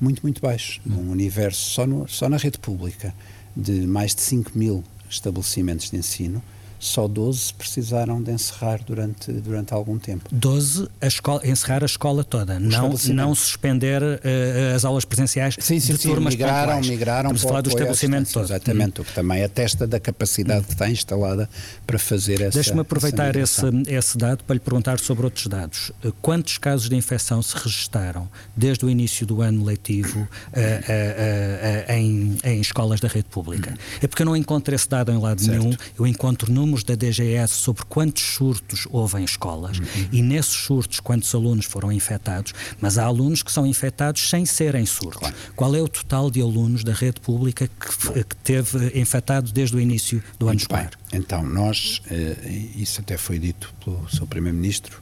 muito, 0.00 0.22
muito 0.22 0.40
baixo. 0.40 0.80
Uhum. 0.86 1.08
Um 1.08 1.10
universo 1.10 1.70
só, 1.70 1.86
no, 1.86 2.06
só 2.08 2.28
na 2.28 2.36
rede 2.36 2.58
pública 2.58 3.12
de 3.56 3.86
mais 3.86 4.14
de 4.14 4.20
5 4.22 4.56
mil 4.56 4.84
estabelecimentos 5.08 5.90
de 5.90 5.96
ensino, 5.96 6.42
só 6.78 7.08
12 7.08 7.54
precisaram 7.54 8.22
de 8.22 8.30
encerrar 8.30 8.80
durante, 8.84 9.32
durante 9.32 9.72
algum 9.72 9.98
tempo. 9.98 10.28
12 10.30 10.88
a 11.00 11.06
escola, 11.06 11.46
encerrar 11.46 11.82
a 11.82 11.86
escola 11.86 12.22
toda, 12.22 12.58
não, 12.60 12.94
não 13.12 13.34
suspender 13.34 14.02
uh, 14.02 14.74
as 14.74 14.84
aulas 14.84 15.04
presenciais 15.04 15.56
sim, 15.58 15.80
sim, 15.80 15.94
de 15.94 15.98
sim, 15.98 16.08
turmas 16.08 16.34
migraram, 16.34 16.66
pontuais. 16.66 16.88
migraram 16.88 17.30
Estamos 17.30 17.44
a 17.44 17.48
falar 17.48 17.60
do 17.62 17.68
estabelecimento 17.68 18.32
todo. 18.32 18.44
Exatamente, 18.44 19.00
hum. 19.00 19.02
o 19.02 19.06
que 19.06 19.12
também 19.12 19.42
atesta 19.42 19.86
da 19.86 19.98
capacidade 19.98 20.60
hum. 20.60 20.64
que 20.64 20.72
está 20.72 20.90
instalada 20.90 21.48
para 21.86 21.98
fazer 21.98 22.40
essa 22.40 22.50
Deixe-me 22.50 22.80
aproveitar 22.80 23.34
esse, 23.36 23.62
esse 23.88 24.18
dado 24.18 24.44
para 24.44 24.54
lhe 24.54 24.60
perguntar 24.60 24.98
sobre 25.00 25.24
outros 25.24 25.46
dados. 25.46 25.90
Eh, 26.04 26.12
quantos 26.20 26.58
casos 26.58 26.88
de 26.88 26.96
infecção 26.96 27.40
se 27.42 27.56
registaram 27.56 28.28
desde 28.56 28.84
o 28.84 28.90
início 28.90 29.26
do 29.26 29.40
ano 29.42 29.64
letivo 29.64 30.20
uh, 30.20 30.26
uh, 30.26 31.92
em, 31.92 32.38
em 32.44 32.60
escolas 32.60 33.00
da 33.00 33.08
rede 33.08 33.26
pública? 33.30 33.74
É 34.02 34.06
porque 34.06 34.22
eu 34.22 34.26
não 34.26 34.36
encontro 34.36 34.74
esse 34.74 34.88
dado 34.88 35.10
em 35.10 35.18
lado 35.18 35.40
certo. 35.40 35.58
nenhum, 35.58 35.76
eu 35.98 36.06
encontro 36.06 36.52
números 36.52 36.63
números 36.64 36.82
da 36.82 36.94
DGS 36.94 37.54
sobre 37.54 37.84
quantos 37.84 38.22
surtos 38.22 38.86
houve 38.90 39.18
em 39.20 39.24
escolas 39.24 39.78
uhum. 39.78 40.08
e 40.10 40.22
nesses 40.22 40.54
surtos 40.54 40.98
quantos 40.98 41.34
alunos 41.34 41.66
foram 41.66 41.92
infectados, 41.92 42.54
mas 42.80 42.96
há 42.96 43.04
alunos 43.04 43.42
que 43.42 43.52
são 43.52 43.66
infectados 43.66 44.28
sem 44.28 44.46
serem 44.46 44.86
surtos. 44.86 45.18
Claro. 45.18 45.34
Qual 45.54 45.76
é 45.76 45.82
o 45.82 45.88
total 45.88 46.30
de 46.30 46.40
alunos 46.40 46.82
da 46.82 46.92
rede 46.92 47.20
pública 47.20 47.68
que, 47.68 48.24
que 48.24 48.36
teve 48.36 48.98
infectado 48.98 49.52
desde 49.52 49.76
o 49.76 49.80
início 49.80 50.22
do 50.38 50.48
ano 50.48 50.58
escolar? 50.58 50.90
Então, 51.12 51.42
nós, 51.42 52.00
eh, 52.10 52.70
isso 52.76 53.00
até 53.00 53.16
foi 53.18 53.38
dito 53.38 53.72
pelo 53.84 54.08
seu 54.10 54.26
Primeiro-Ministro, 54.26 55.00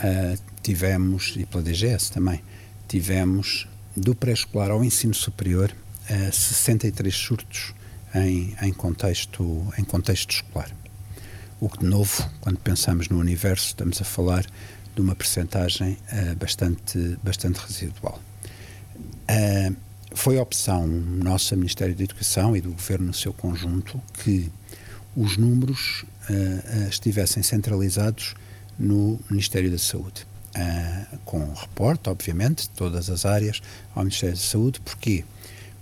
eh, 0.00 0.36
tivemos, 0.62 1.34
e 1.36 1.46
pela 1.46 1.62
DGS 1.62 2.12
também, 2.12 2.40
tivemos 2.86 3.66
do 3.96 4.14
pré-escolar 4.14 4.70
ao 4.70 4.84
ensino 4.84 5.14
superior 5.14 5.74
63 6.30 7.12
eh, 7.12 7.16
surtos 7.16 7.74
em, 8.14 8.54
em, 8.62 8.72
contexto, 8.72 9.66
em 9.78 9.84
contexto 9.84 10.30
escolar. 10.30 10.70
O 11.60 11.68
que, 11.68 11.78
de 11.78 11.86
novo, 11.86 12.30
quando 12.40 12.56
pensamos 12.58 13.08
no 13.08 13.18
universo, 13.18 13.66
estamos 13.66 14.00
a 14.00 14.04
falar 14.04 14.46
de 14.94 15.00
uma 15.00 15.16
percentagem 15.16 15.98
uh, 16.12 16.36
bastante, 16.36 17.18
bastante 17.20 17.58
residual. 17.58 18.20
Uh, 19.28 19.76
foi 20.14 20.38
opção 20.38 20.86
nossa, 20.86 21.56
Ministério 21.56 21.96
da 21.96 22.04
Educação 22.04 22.56
e 22.56 22.60
do 22.60 22.70
Governo 22.70 23.08
no 23.08 23.14
seu 23.14 23.32
conjunto, 23.32 24.00
que 24.22 24.52
os 25.16 25.36
números 25.36 26.04
uh, 26.30 26.88
estivessem 26.88 27.42
centralizados 27.42 28.34
no 28.78 29.18
Ministério 29.28 29.68
da 29.68 29.78
Saúde. 29.78 30.24
com 31.24 31.52
reporte, 31.54 32.08
obviamente, 32.08 32.62
de 32.62 32.70
todas 32.70 33.10
as 33.10 33.24
áreas 33.26 33.60
ao 33.96 34.04
Ministério 34.04 34.36
da 34.36 34.42
Saúde. 34.42 34.80
Porquê? 34.80 35.24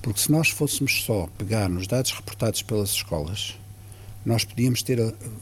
Porque 0.00 0.20
se 0.20 0.32
nós 0.32 0.48
fôssemos 0.48 1.04
só 1.04 1.28
pegar 1.36 1.68
nos 1.68 1.86
dados 1.86 2.12
reportados 2.12 2.62
pelas 2.62 2.90
escolas, 2.90 3.56
nós 4.26 4.44
podíamos 4.44 4.82
ter 4.82 4.98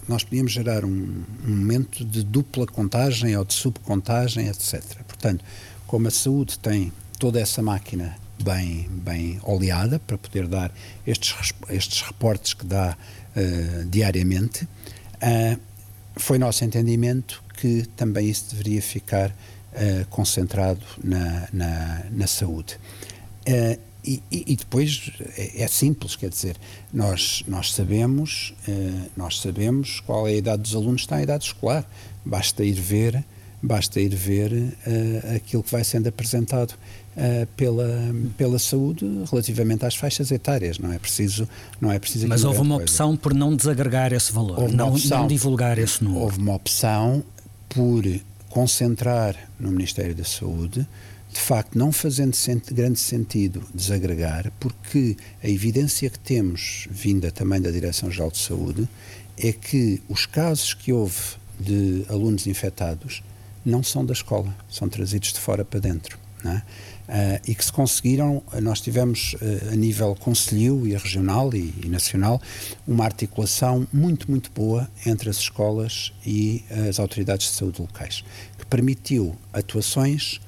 nós 0.06 0.22
podíamos 0.22 0.52
gerar 0.52 0.84
um, 0.84 1.24
um 1.46 1.56
momento 1.56 2.04
de 2.04 2.22
dupla 2.22 2.66
contagem 2.66 3.34
ou 3.34 3.44
de 3.44 3.54
subcontagem, 3.54 4.46
etc. 4.46 4.84
Portanto, 5.08 5.42
como 5.86 6.06
a 6.06 6.10
saúde 6.10 6.58
tem 6.58 6.92
toda 7.18 7.40
essa 7.40 7.62
máquina 7.62 8.14
bem 8.42 8.86
bem 8.90 9.40
oleada 9.42 9.98
para 9.98 10.18
poder 10.18 10.46
dar 10.46 10.70
estes 11.06 11.54
estes 11.70 12.02
reportes 12.02 12.52
que 12.52 12.66
dá 12.66 12.94
uh, 13.34 13.84
diariamente, 13.86 14.64
uh, 14.64 15.58
foi 16.16 16.38
nosso 16.38 16.62
entendimento 16.62 17.42
que 17.56 17.86
também 17.96 18.28
isso 18.28 18.50
deveria 18.50 18.82
ficar 18.82 19.30
uh, 19.30 20.06
concentrado 20.10 20.84
na, 21.02 21.48
na, 21.50 22.02
na 22.10 22.26
saúde. 22.26 22.78
E, 24.04 24.22
e, 24.30 24.54
depois 24.54 25.10
é, 25.36 25.62
é, 25.62 25.66
simples, 25.66 26.14
quer 26.14 26.28
dizer, 26.28 26.56
nós, 26.92 27.42
nós 27.48 27.72
sabemos 27.72 28.54
uh, 28.68 29.10
nós 29.16 29.40
sabemos 29.40 30.00
qual 30.00 30.28
é 30.28 30.32
a 30.32 30.36
idade 30.36 30.62
dos 30.62 30.74
alunos, 30.74 31.02
está 31.02 31.16
a 31.16 31.22
idade 31.22 31.44
escolar. 31.44 31.88
Basta 32.22 32.62
ir 32.62 32.74
ver, 32.74 33.24
basta 33.62 33.98
ir 33.98 34.14
ver 34.14 34.52
uh, 34.52 35.36
aquilo 35.36 35.62
que 35.62 35.72
vai 35.72 35.82
sendo 35.82 36.06
apresentado 36.06 36.72
uh, 37.16 37.46
pela, 37.56 37.88
pela 38.36 38.58
saúde 38.58 39.06
relativamente 39.30 39.86
às 39.86 39.94
faixas 39.94 40.30
etárias. 40.30 40.78
Não 40.78 40.92
é 40.92 40.98
preciso, 40.98 41.48
não 41.80 41.90
é 41.90 41.98
preciso. 41.98 42.28
Mas 42.28 42.44
houve 42.44 42.60
uma 42.60 42.76
coisa. 42.76 42.90
opção 42.90 43.16
por 43.16 43.32
não 43.32 43.56
desagregar 43.56 44.12
esse 44.12 44.32
valor, 44.32 44.70
não, 44.70 44.90
opção, 44.90 45.20
não 45.20 45.26
divulgar 45.26 45.78
esse 45.78 46.04
número. 46.04 46.24
Houve 46.24 46.38
uma 46.38 46.54
opção 46.54 47.24
por 47.70 48.04
concentrar 48.50 49.34
no 49.58 49.70
Ministério 49.70 50.14
da 50.14 50.24
Saúde 50.24 50.86
de 51.34 51.40
facto, 51.40 51.76
não 51.76 51.90
fazendo 51.90 52.36
grande 52.70 52.98
sentido 53.00 53.66
desagregar, 53.74 54.52
porque 54.60 55.16
a 55.42 55.48
evidência 55.48 56.08
que 56.08 56.18
temos, 56.18 56.86
vinda 56.88 57.28
também 57.32 57.60
da 57.60 57.72
Direção-Geral 57.72 58.30
de 58.30 58.38
Saúde, 58.38 58.88
é 59.36 59.52
que 59.52 60.00
os 60.08 60.26
casos 60.26 60.74
que 60.74 60.92
houve 60.92 61.18
de 61.58 62.06
alunos 62.08 62.46
infectados 62.46 63.20
não 63.66 63.82
são 63.82 64.06
da 64.06 64.12
escola, 64.12 64.54
são 64.70 64.88
trazidos 64.88 65.32
de 65.32 65.40
fora 65.40 65.64
para 65.64 65.80
dentro. 65.80 66.16
É? 66.46 66.56
Uh, 66.56 66.62
e 67.48 67.54
que 67.54 67.64
se 67.64 67.72
conseguiram, 67.72 68.42
nós 68.62 68.80
tivemos 68.80 69.34
uh, 69.34 69.72
a 69.72 69.76
nível 69.76 70.14
conselho 70.14 70.86
e 70.86 70.92
regional 70.92 71.52
e, 71.54 71.74
e, 71.82 71.88
nacional 71.88 72.40
uma 72.86 73.04
articulação 73.04 73.88
muito, 73.92 74.30
muito 74.30 74.50
boa 74.50 74.88
entre 75.06 75.30
as 75.30 75.38
escolas 75.38 76.12
e 76.24 76.62
as 76.88 76.98
autoridades 76.98 77.48
de 77.50 77.54
saúde 77.54 77.80
locais, 77.80 78.22
que 78.58 78.66
permitiu 78.66 79.34
atuações 79.54 80.38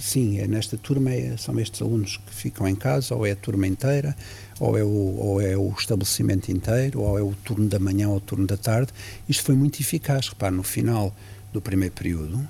Sim, 0.00 0.38
é 0.38 0.48
nesta 0.48 0.76
turma 0.76 1.12
é, 1.12 1.36
são 1.36 1.58
estes 1.60 1.80
alunos 1.80 2.16
que 2.16 2.34
ficam 2.34 2.66
em 2.66 2.74
casa, 2.74 3.14
ou 3.14 3.24
é 3.24 3.30
a 3.30 3.36
turma 3.36 3.68
inteira, 3.68 4.16
ou 4.58 4.76
é, 4.76 4.82
o, 4.82 4.88
ou 4.88 5.40
é 5.40 5.56
o 5.56 5.72
estabelecimento 5.78 6.50
inteiro, 6.50 7.00
ou 7.02 7.16
é 7.16 7.22
o 7.22 7.32
turno 7.44 7.68
da 7.68 7.78
manhã 7.78 8.08
ou 8.08 8.16
o 8.16 8.20
turno 8.20 8.46
da 8.46 8.56
tarde. 8.56 8.92
Isto 9.28 9.44
foi 9.44 9.54
muito 9.54 9.80
eficaz. 9.80 10.28
Repare, 10.28 10.54
no 10.54 10.64
final 10.64 11.14
do 11.52 11.60
primeiro 11.60 11.94
período, 11.94 12.34
uh, 12.36 12.48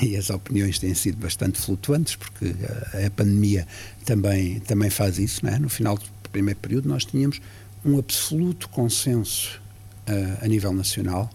e 0.04 0.16
as 0.16 0.30
opiniões 0.30 0.78
têm 0.78 0.94
sido 0.94 1.18
bastante 1.18 1.60
flutuantes, 1.60 2.14
porque 2.14 2.54
a, 2.94 3.06
a 3.06 3.10
pandemia 3.10 3.66
também, 4.04 4.60
também 4.60 4.88
faz 4.88 5.18
isso, 5.18 5.44
é? 5.48 5.58
no 5.58 5.68
final 5.68 5.96
do 5.96 6.30
primeiro 6.30 6.60
período 6.60 6.88
nós 6.88 7.04
tínhamos 7.04 7.40
um 7.84 7.98
absoluto 7.98 8.68
consenso 8.68 9.60
uh, 10.08 10.44
a 10.44 10.46
nível 10.46 10.72
nacional 10.72 11.28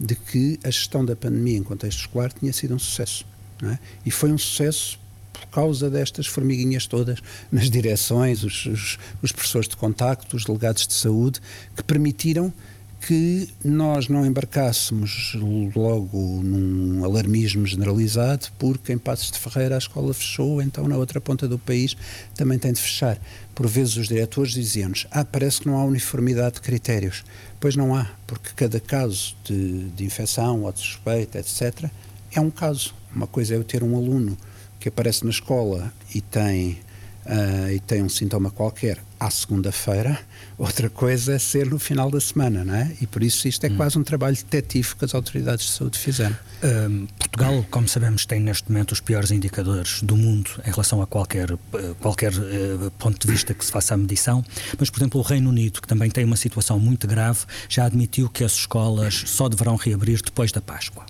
de 0.00 0.14
que 0.14 0.58
a 0.64 0.70
gestão 0.70 1.04
da 1.04 1.14
pandemia 1.14 1.58
em 1.58 1.62
contexto 1.62 2.00
escolar 2.00 2.32
tinha 2.32 2.52
sido 2.52 2.74
um 2.74 2.78
sucesso. 2.78 3.26
É? 3.62 3.78
E 4.06 4.10
foi 4.10 4.32
um 4.32 4.38
sucesso 4.38 4.98
por 5.32 5.46
causa 5.46 5.90
destas 5.90 6.26
formiguinhas 6.26 6.86
todas 6.86 7.20
nas 7.50 7.70
direções, 7.70 8.44
os, 8.44 8.66
os, 8.66 8.98
os 9.22 9.32
professores 9.32 9.68
de 9.68 9.76
contacto, 9.76 10.36
os 10.36 10.44
delegados 10.44 10.86
de 10.86 10.94
saúde, 10.94 11.40
que 11.76 11.82
permitiram 11.82 12.52
que 13.00 13.48
nós 13.64 14.08
não 14.08 14.26
embarcássemos 14.26 15.36
logo 15.74 16.42
num 16.42 17.04
alarmismo 17.04 17.64
generalizado, 17.64 18.48
porque 18.58 18.92
em 18.92 18.98
Passos 18.98 19.30
de 19.30 19.38
Ferreira 19.38 19.76
a 19.76 19.78
escola 19.78 20.12
fechou, 20.12 20.60
então 20.60 20.86
na 20.88 20.96
outra 20.96 21.20
ponta 21.20 21.46
do 21.46 21.58
país 21.58 21.96
também 22.34 22.58
tem 22.58 22.72
de 22.72 22.80
fechar. 22.80 23.18
Por 23.54 23.66
vezes 23.68 23.96
os 23.96 24.08
diretores 24.08 24.52
diziam-nos: 24.52 25.06
Ah, 25.10 25.24
parece 25.24 25.60
que 25.60 25.68
não 25.68 25.78
há 25.78 25.84
uniformidade 25.84 26.56
de 26.56 26.60
critérios. 26.60 27.24
Pois 27.60 27.76
não 27.76 27.94
há, 27.94 28.10
porque 28.26 28.50
cada 28.54 28.80
caso 28.80 29.34
de, 29.44 29.88
de 29.90 30.04
infecção 30.04 30.62
ou 30.62 30.72
de 30.72 30.80
suspeita, 30.80 31.38
etc., 31.38 31.90
é 32.38 32.40
um 32.40 32.50
caso. 32.50 32.94
Uma 33.14 33.26
coisa 33.26 33.54
é 33.54 33.56
eu 33.56 33.64
ter 33.64 33.82
um 33.82 33.96
aluno 33.96 34.36
que 34.78 34.88
aparece 34.88 35.24
na 35.24 35.30
escola 35.30 35.92
e 36.14 36.20
tem, 36.20 36.78
uh, 37.26 37.70
e 37.70 37.80
tem 37.80 38.02
um 38.02 38.08
sintoma 38.08 38.50
qualquer 38.50 38.98
à 39.18 39.30
segunda-feira, 39.30 40.18
outra 40.56 40.88
coisa 40.88 41.34
é 41.34 41.38
ser 41.38 41.66
no 41.66 41.78
final 41.78 42.10
da 42.10 42.20
semana, 42.20 42.64
não 42.64 42.74
é? 42.74 42.92
E 43.00 43.06
por 43.06 43.22
isso 43.22 43.48
isto 43.48 43.64
é 43.64 43.68
hum. 43.68 43.76
quase 43.76 43.98
um 43.98 44.02
trabalho 44.02 44.36
detetivo 44.36 44.96
que 44.96 45.04
as 45.04 45.14
autoridades 45.14 45.66
de 45.66 45.72
saúde 45.72 45.98
fizeram. 45.98 46.36
Um, 46.62 47.06
Portugal, 47.18 47.64
como 47.70 47.88
sabemos, 47.88 48.26
tem 48.26 48.40
neste 48.40 48.70
momento 48.70 48.92
os 48.92 49.00
piores 49.00 49.30
indicadores 49.30 50.02
do 50.02 50.16
mundo 50.16 50.50
em 50.66 50.70
relação 50.70 51.00
a 51.00 51.06
qualquer, 51.06 51.56
qualquer 52.00 52.32
uh, 52.32 52.90
ponto 52.98 53.26
de 53.26 53.32
vista 53.32 53.54
que 53.54 53.64
se 53.64 53.70
faça 53.70 53.94
a 53.94 53.96
medição, 53.96 54.44
mas, 54.78 54.90
por 54.90 55.00
exemplo, 55.00 55.20
o 55.20 55.22
Reino 55.22 55.50
Unido, 55.50 55.80
que 55.80 55.86
também 55.86 56.10
tem 56.10 56.24
uma 56.24 56.36
situação 56.36 56.78
muito 56.78 57.06
grave, 57.06 57.40
já 57.68 57.84
admitiu 57.84 58.28
que 58.28 58.42
as 58.42 58.52
escolas 58.52 59.24
só 59.26 59.48
deverão 59.48 59.76
reabrir 59.76 60.20
depois 60.22 60.50
da 60.50 60.60
Páscoa. 60.60 61.04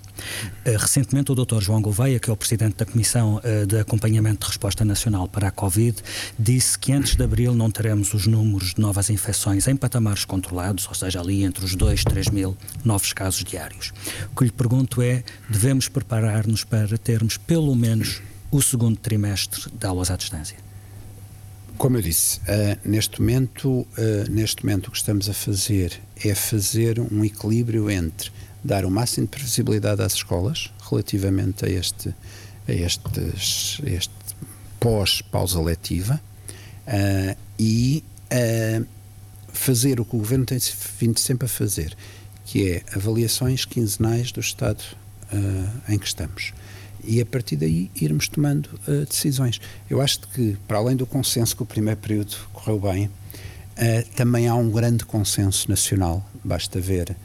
Uh, 0.65 0.77
recentemente, 0.77 1.31
o 1.31 1.35
Dr. 1.35 1.61
João 1.61 1.81
Gouveia, 1.81 2.19
que 2.19 2.29
é 2.29 2.33
o 2.33 2.37
Presidente 2.37 2.75
da 2.75 2.85
Comissão 2.85 3.37
uh, 3.37 3.65
de 3.65 3.79
Acompanhamento 3.79 4.41
de 4.41 4.47
Resposta 4.47 4.85
Nacional 4.85 5.27
para 5.27 5.47
a 5.47 5.51
Covid, 5.51 5.97
disse 6.37 6.77
que 6.77 6.91
antes 6.91 7.15
de 7.15 7.23
abril 7.23 7.55
não 7.55 7.71
teremos 7.71 7.98
os 8.01 8.25
números 8.25 8.73
de 8.73 8.81
novas 8.81 9.09
infecções 9.09 9.67
em 9.67 9.75
patamares 9.75 10.25
controlados, 10.25 10.87
ou 10.87 10.93
seja, 10.93 11.19
ali 11.19 11.43
entre 11.43 11.63
os 11.63 11.75
2 11.75 12.01
e 12.01 12.03
3 12.05 12.29
mil 12.29 12.57
novos 12.83 13.13
casos 13.13 13.43
diários. 13.43 13.91
O 14.31 14.35
que 14.35 14.45
lhe 14.45 14.51
pergunto 14.51 15.01
é, 15.01 15.23
devemos 15.49 15.87
preparar-nos 15.87 16.63
para 16.63 16.97
termos 16.97 17.37
pelo 17.37 17.75
menos 17.75 18.21
o 18.51 18.61
segundo 18.61 18.97
trimestre 18.97 19.69
de 19.71 19.85
aulas 19.85 20.09
à 20.09 20.15
distância? 20.15 20.57
Como 21.77 21.97
eu 21.97 22.01
disse, 22.01 22.39
uh, 22.39 22.77
neste, 22.83 23.21
momento, 23.21 23.69
uh, 23.69 23.87
neste 24.29 24.65
momento 24.65 24.87
o 24.87 24.91
que 24.91 24.97
estamos 24.97 25.29
a 25.29 25.33
fazer 25.33 25.99
é 26.23 26.35
fazer 26.35 26.99
um 26.99 27.23
equilíbrio 27.23 27.89
entre 27.89 28.31
dar 28.63 28.83
o 28.83 28.91
máximo 28.91 29.25
de 29.25 29.31
previsibilidade 29.31 30.01
às 30.01 30.13
escolas 30.13 30.71
relativamente 30.89 31.65
a 31.65 31.69
este, 31.69 32.09
a 32.67 32.73
este 32.73 34.11
pós-pausa 34.79 35.61
letiva 35.61 36.19
uh, 36.87 37.48
e 37.59 38.03
uh, 38.31 38.85
fazer 39.51 39.99
o 39.99 40.05
que 40.05 40.15
o 40.15 40.19
Governo 40.19 40.45
tem 40.45 40.57
vindo 40.97 41.19
sempre 41.19 41.45
a 41.45 41.49
fazer, 41.49 41.95
que 42.45 42.71
é 42.71 42.83
avaliações 42.95 43.65
quinzenais 43.65 44.31
do 44.31 44.39
estado 44.39 44.81
uh, 45.33 45.91
em 45.91 45.99
que 45.99 46.07
estamos. 46.07 46.53
E 47.03 47.21
a 47.21 47.25
partir 47.25 47.55
daí 47.55 47.91
irmos 47.95 48.27
tomando 48.27 48.69
decisões. 49.07 49.61
Eu 49.89 50.01
acho 50.01 50.19
que, 50.33 50.57
para 50.67 50.79
além 50.79 50.97
do 50.97 51.05
consenso 51.05 51.55
que 51.55 51.63
o 51.63 51.65
primeiro 51.65 51.97
período 51.97 52.35
correu 52.51 52.77
bem, 52.77 53.09
também 54.17 54.49
há 54.49 54.55
um 54.55 54.69
grande 54.69 55.05
consenso 55.05 55.69
nacional. 55.69 56.29
Basta 56.43 56.77
ver 56.81 57.15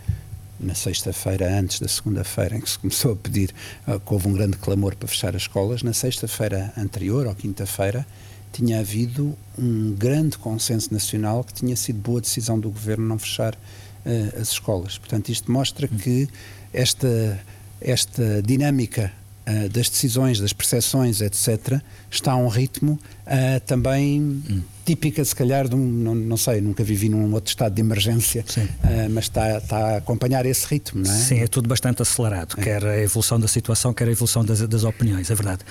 na 0.64 0.74
sexta-feira, 0.74 1.58
antes 1.58 1.80
da 1.80 1.88
segunda-feira, 1.88 2.56
em 2.56 2.60
que 2.60 2.70
se 2.70 2.78
começou 2.78 3.12
a 3.12 3.16
pedir, 3.16 3.54
uh, 3.86 3.98
que 4.00 4.12
houve 4.12 4.28
um 4.28 4.32
grande 4.32 4.56
clamor 4.56 4.96
para 4.96 5.08
fechar 5.08 5.34
as 5.34 5.42
escolas, 5.42 5.82
na 5.82 5.92
sexta-feira 5.92 6.72
anterior, 6.76 7.26
ou 7.26 7.34
quinta-feira, 7.34 8.06
tinha 8.54 8.78
havido 8.78 9.36
um 9.58 9.92
grande 9.92 10.38
consenso 10.38 10.92
nacional 10.92 11.42
que 11.42 11.52
tinha 11.52 11.74
sido 11.74 11.98
boa 11.98 12.20
decisão 12.20 12.58
do 12.58 12.70
governo 12.70 13.04
não 13.06 13.18
fechar 13.18 13.54
uh, 13.54 14.40
as 14.40 14.50
escolas. 14.50 14.96
Portanto, 14.96 15.28
isto 15.30 15.50
mostra 15.50 15.88
que 15.88 16.28
esta, 16.72 17.40
esta 17.80 18.40
dinâmica 18.42 19.12
uh, 19.46 19.68
das 19.68 19.88
decisões, 19.88 20.38
das 20.38 20.52
percepções, 20.52 21.20
etc., 21.20 21.80
está 22.16 22.32
a 22.32 22.36
um 22.36 22.48
ritmo 22.48 22.98
uh, 23.26 23.60
também 23.66 24.20
hum. 24.20 24.62
típica, 24.84 25.24
se 25.24 25.34
calhar, 25.34 25.68
de 25.68 25.74
um, 25.74 25.78
não, 25.78 26.14
não, 26.14 26.36
sei, 26.36 26.60
nunca 26.60 26.82
vivi 26.84 27.08
num 27.08 27.32
outro 27.32 27.50
estado 27.50 27.74
de 27.74 27.80
emergência, 27.80 28.44
uh, 28.44 29.10
mas 29.10 29.24
está, 29.24 29.58
está, 29.58 29.76
a 29.76 29.96
acompanhar 29.98 30.46
esse 30.46 30.66
ritmo, 30.66 31.02
não 31.02 31.10
é? 31.10 31.14
Sim, 31.14 31.40
é 31.40 31.46
tudo 31.46 31.68
bastante 31.68 32.02
acelerado, 32.02 32.54
é. 32.58 32.62
quer 32.62 32.84
a 32.84 33.00
evolução 33.00 33.38
da 33.38 33.48
situação, 33.48 33.92
quer 33.92 34.08
a 34.08 34.12
evolução 34.12 34.44
das, 34.44 34.60
das 34.60 34.84
opiniões, 34.84 35.30
é 35.30 35.34
verdade. 35.34 35.62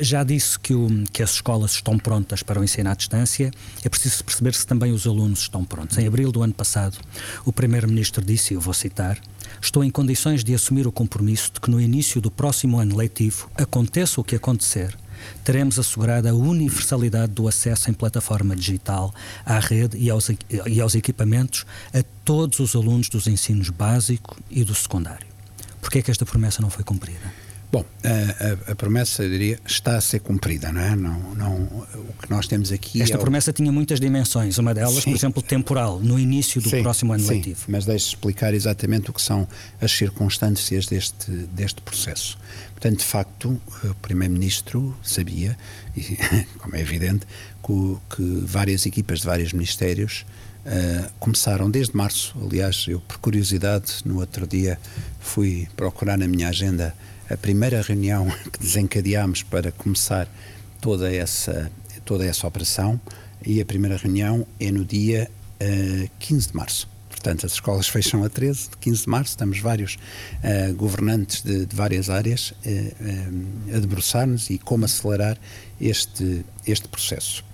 já 0.00 0.22
disse 0.24 0.58
que, 0.58 0.74
o, 0.74 0.88
que 1.12 1.22
as 1.22 1.34
escolas 1.34 1.72
estão 1.72 1.98
prontas 1.98 2.42
para 2.42 2.60
o 2.60 2.64
ensino 2.64 2.90
à 2.90 2.94
distância, 2.94 3.50
é 3.84 3.88
preciso 3.88 4.24
perceber 4.24 4.54
se 4.54 4.66
também 4.66 4.92
os 4.92 5.06
alunos 5.06 5.40
estão 5.40 5.64
prontos. 5.64 5.98
Em 5.98 6.06
abril 6.06 6.32
do 6.32 6.42
ano 6.42 6.54
passado, 6.54 6.98
o 7.44 7.52
Primeiro-Ministro 7.52 8.24
disse, 8.24 8.54
e 8.54 8.56
eu 8.56 8.60
vou 8.60 8.74
citar, 8.74 9.18
estou 9.60 9.84
em 9.84 9.90
condições 9.90 10.42
de 10.44 10.54
assumir 10.54 10.86
o 10.86 10.92
compromisso 10.92 11.52
de 11.54 11.60
que 11.60 11.70
no 11.70 11.80
início 11.80 12.20
do 12.20 12.30
próximo 12.30 12.78
ano 12.78 12.96
letivo, 12.96 13.50
aconteça 13.54 14.20
o 14.20 14.24
que 14.24 14.36
acontecer, 14.36 14.96
teremos 15.44 15.78
assegurada 15.78 16.30
a 16.30 16.34
universalidade 16.34 17.32
do 17.32 17.48
acesso 17.48 17.90
em 17.90 17.92
plataforma 17.92 18.54
digital 18.54 19.14
à 19.44 19.58
rede 19.58 19.96
e 19.96 20.10
aos, 20.10 20.30
e 20.66 20.80
aos 20.80 20.94
equipamentos 20.94 21.64
a 21.92 22.02
todos 22.24 22.60
os 22.60 22.74
alunos 22.74 23.08
dos 23.08 23.26
ensinos 23.26 23.70
básico 23.70 24.36
e 24.50 24.64
do 24.64 24.74
secundário. 24.74 25.26
Por 25.80 25.90
que 25.90 25.98
é 25.98 26.02
que 26.02 26.10
esta 26.10 26.24
promessa 26.24 26.62
não 26.62 26.70
foi 26.70 26.84
cumprida? 26.84 27.32
Bom, 27.72 27.86
a, 28.04 28.68
a, 28.68 28.72
a, 28.72 28.76
promessa, 28.76 29.22
eu 29.22 29.30
diria, 29.30 29.58
está 29.64 29.96
a 29.96 30.00
ser 30.02 30.20
cumprida, 30.20 30.70
não 30.70 30.80
é? 30.82 30.94
Não, 30.94 31.34
não, 31.34 31.54
o 31.54 32.14
que 32.20 32.30
nós 32.30 32.46
temos 32.46 32.70
aqui. 32.70 33.00
Esta 33.00 33.16
é 33.16 33.18
promessa 33.18 33.50
o... 33.50 33.54
tinha 33.54 33.72
muitas 33.72 33.98
dimensões. 33.98 34.58
Uma 34.58 34.74
delas, 34.74 35.02
sim. 35.02 35.10
por 35.10 35.16
exemplo, 35.16 35.42
temporal, 35.42 35.98
no 35.98 36.18
início 36.18 36.60
do 36.60 36.68
sim, 36.68 36.82
próximo 36.82 37.14
ano 37.14 37.22
sim, 37.22 37.36
letivo. 37.36 37.64
Mas 37.68 37.86
deixe 37.86 38.08
explicar 38.08 38.52
exatamente 38.52 39.08
o 39.08 39.14
que 39.14 39.22
são 39.22 39.48
as 39.80 39.90
circunstâncias 39.90 40.84
deste, 40.84 41.30
deste 41.30 41.80
processo. 41.80 42.36
Portanto, 42.82 42.98
de 42.98 43.04
facto, 43.04 43.60
o 43.84 43.94
Primeiro-Ministro 44.02 44.92
sabia, 45.04 45.56
e, 45.96 46.18
como 46.58 46.74
é 46.74 46.80
evidente, 46.80 47.24
que, 47.64 47.96
que 48.16 48.42
várias 48.44 48.84
equipas 48.86 49.20
de 49.20 49.26
vários 49.26 49.52
ministérios 49.52 50.26
Uh, 50.64 51.10
começaram 51.18 51.68
desde 51.68 51.96
março. 51.96 52.36
Aliás, 52.40 52.84
eu, 52.86 53.00
por 53.00 53.18
curiosidade, 53.18 53.94
no 54.04 54.20
outro 54.20 54.46
dia 54.46 54.78
fui 55.18 55.66
procurar 55.74 56.16
na 56.16 56.28
minha 56.28 56.48
agenda 56.48 56.94
a 57.28 57.36
primeira 57.36 57.82
reunião 57.82 58.30
que 58.52 58.60
desencadeámos 58.60 59.42
para 59.42 59.72
começar 59.72 60.28
toda 60.80 61.12
essa, 61.12 61.68
toda 62.04 62.24
essa 62.24 62.46
operação 62.46 63.00
e 63.44 63.60
a 63.60 63.64
primeira 63.64 63.96
reunião 63.96 64.46
é 64.60 64.70
no 64.70 64.84
dia 64.84 65.28
uh, 65.60 66.04
eh, 66.04 66.08
15 66.20 66.50
de 66.50 66.56
março. 66.56 66.91
Portanto, 67.22 67.46
as 67.46 67.52
escolas 67.52 67.86
fecham 67.86 68.24
a 68.24 68.28
13 68.28 68.70
de 68.70 68.76
15 68.78 69.02
de 69.04 69.08
março, 69.08 69.30
estamos 69.30 69.60
vários 69.60 69.94
uh, 69.94 70.74
governantes 70.74 71.40
de, 71.42 71.66
de, 71.66 71.76
várias 71.76 72.10
áreas 72.10 72.50
uh, 72.50 73.76
a 73.76 73.78
debruçar-nos 73.78 74.50
e 74.50 74.58
como 74.58 74.84
acelerar 74.84 75.38
este, 75.80 76.44
este 76.66 76.88
processo. 76.88 77.44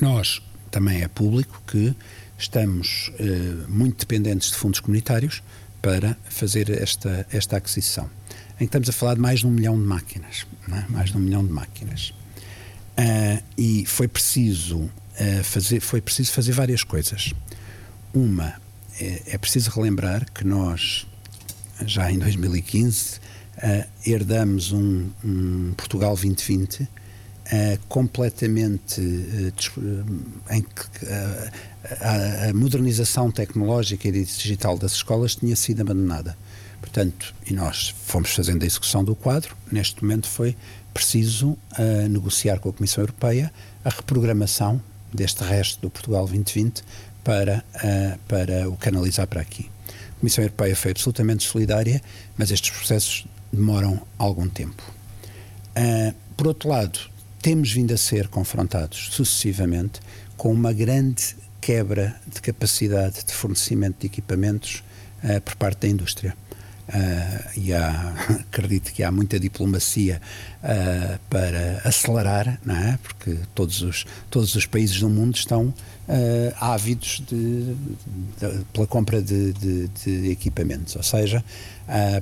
Nós, 0.00 0.40
também 0.70 1.02
é 1.02 1.08
público, 1.08 1.60
que 1.66 1.94
estamos 2.38 3.12
muito 3.68 3.98
dependentes 3.98 4.50
de 4.50 4.56
fundos 4.56 4.80
comunitários 4.80 5.42
para 5.80 6.16
fazer 6.28 6.70
esta, 6.70 7.26
esta 7.30 7.56
aquisição 7.56 8.08
em 8.54 8.58
que 8.58 8.64
estamos 8.64 8.88
a 8.88 8.92
falar 8.92 9.14
de 9.14 9.20
mais 9.20 9.40
de 9.40 9.46
um 9.46 9.50
milhão 9.50 9.76
de 9.76 9.84
máquinas, 9.84 10.46
é? 10.70 10.84
mais 10.88 11.10
de 11.10 11.16
um 11.16 11.20
milhão 11.20 11.44
de 11.44 11.52
máquinas. 11.52 12.14
Uh, 12.96 13.42
e 13.58 13.84
foi 13.86 14.06
preciso 14.06 14.78
uh, 14.78 14.90
fazer, 15.42 15.80
foi 15.80 16.00
preciso 16.00 16.30
fazer 16.30 16.52
várias 16.52 16.84
coisas. 16.84 17.32
Uma 18.14 18.54
é, 19.00 19.22
é 19.26 19.38
preciso 19.38 19.70
relembrar 19.70 20.30
que 20.32 20.44
nós 20.44 21.06
já 21.84 22.10
em 22.10 22.18
2015 22.18 23.16
uh, 23.16 23.20
ah, 23.58 23.86
herdamos 24.06 24.72
um, 24.72 25.08
um, 25.24 25.72
Portugal 25.76 26.10
2020 26.10 26.88
completamente 27.88 29.00
em 30.50 30.62
que 30.62 31.06
a, 32.00 32.48
a 32.48 32.54
modernização 32.54 33.30
tecnológica 33.30 34.08
e 34.08 34.12
digital 34.12 34.78
das 34.78 34.92
escolas 34.92 35.34
tinha 35.34 35.54
sido 35.54 35.82
abandonada. 35.82 36.36
Portanto, 36.80 37.34
e 37.46 37.52
nós 37.52 37.94
fomos 38.06 38.30
fazendo 38.30 38.62
a 38.62 38.66
execução 38.66 39.04
do 39.04 39.14
quadro, 39.14 39.56
neste 39.70 40.02
momento 40.02 40.28
foi 40.28 40.56
preciso 40.92 41.50
uh, 41.50 42.08
negociar 42.08 42.58
com 42.58 42.68
a 42.68 42.72
Comissão 42.72 43.02
Europeia 43.02 43.52
a 43.84 43.90
reprogramação 43.90 44.82
deste 45.12 45.44
resto 45.44 45.80
do 45.80 45.90
Portugal 45.90 46.26
2020 46.26 46.82
para, 47.24 47.64
uh, 47.76 48.18
para 48.28 48.68
o 48.68 48.76
canalizar 48.76 49.26
para 49.26 49.40
aqui. 49.40 49.70
A 50.16 50.20
Comissão 50.20 50.44
Europeia 50.44 50.76
foi 50.76 50.90
absolutamente 50.92 51.44
solidária, 51.44 52.00
mas 52.36 52.50
estes 52.50 52.70
processos 52.70 53.26
demoram 53.52 54.00
algum 54.18 54.48
tempo. 54.48 54.82
Uh, 55.76 56.14
por 56.36 56.46
outro 56.48 56.68
lado, 56.68 56.98
temos 57.40 57.72
vindo 57.72 57.92
a 57.92 57.96
ser 57.96 58.28
confrontados 58.28 59.08
sucessivamente 59.12 60.00
com 60.36 60.52
uma 60.52 60.72
grande 60.72 61.36
quebra 61.60 62.20
de 62.26 62.40
capacidade 62.40 63.24
de 63.24 63.32
fornecimento 63.32 64.00
de 64.00 64.06
equipamentos 64.06 64.82
uh, 65.22 65.40
por 65.40 65.56
parte 65.56 65.80
da 65.80 65.88
indústria. 65.88 66.36
Uh, 66.92 67.58
e 67.58 67.72
há, 67.72 68.12
acredito 68.52 68.92
que 68.92 69.02
há 69.02 69.10
muita 69.10 69.40
diplomacia 69.40 70.20
uh, 70.62 71.18
para 71.30 71.80
acelerar, 71.84 72.60
não 72.62 72.76
é? 72.76 72.98
porque 73.02 73.38
todos 73.54 73.80
os, 73.80 74.04
todos 74.28 74.54
os 74.54 74.66
países 74.66 75.00
do 75.00 75.08
mundo 75.08 75.34
estão 75.34 75.68
uh, 75.68 75.74
ávidos 76.60 77.22
de, 77.26 77.74
de, 77.74 78.64
pela 78.74 78.86
compra 78.86 79.22
de, 79.22 79.54
de, 79.54 79.88
de, 79.88 80.30
equipamentos. 80.30 80.94
Ou 80.94 81.02
seja, 81.02 81.42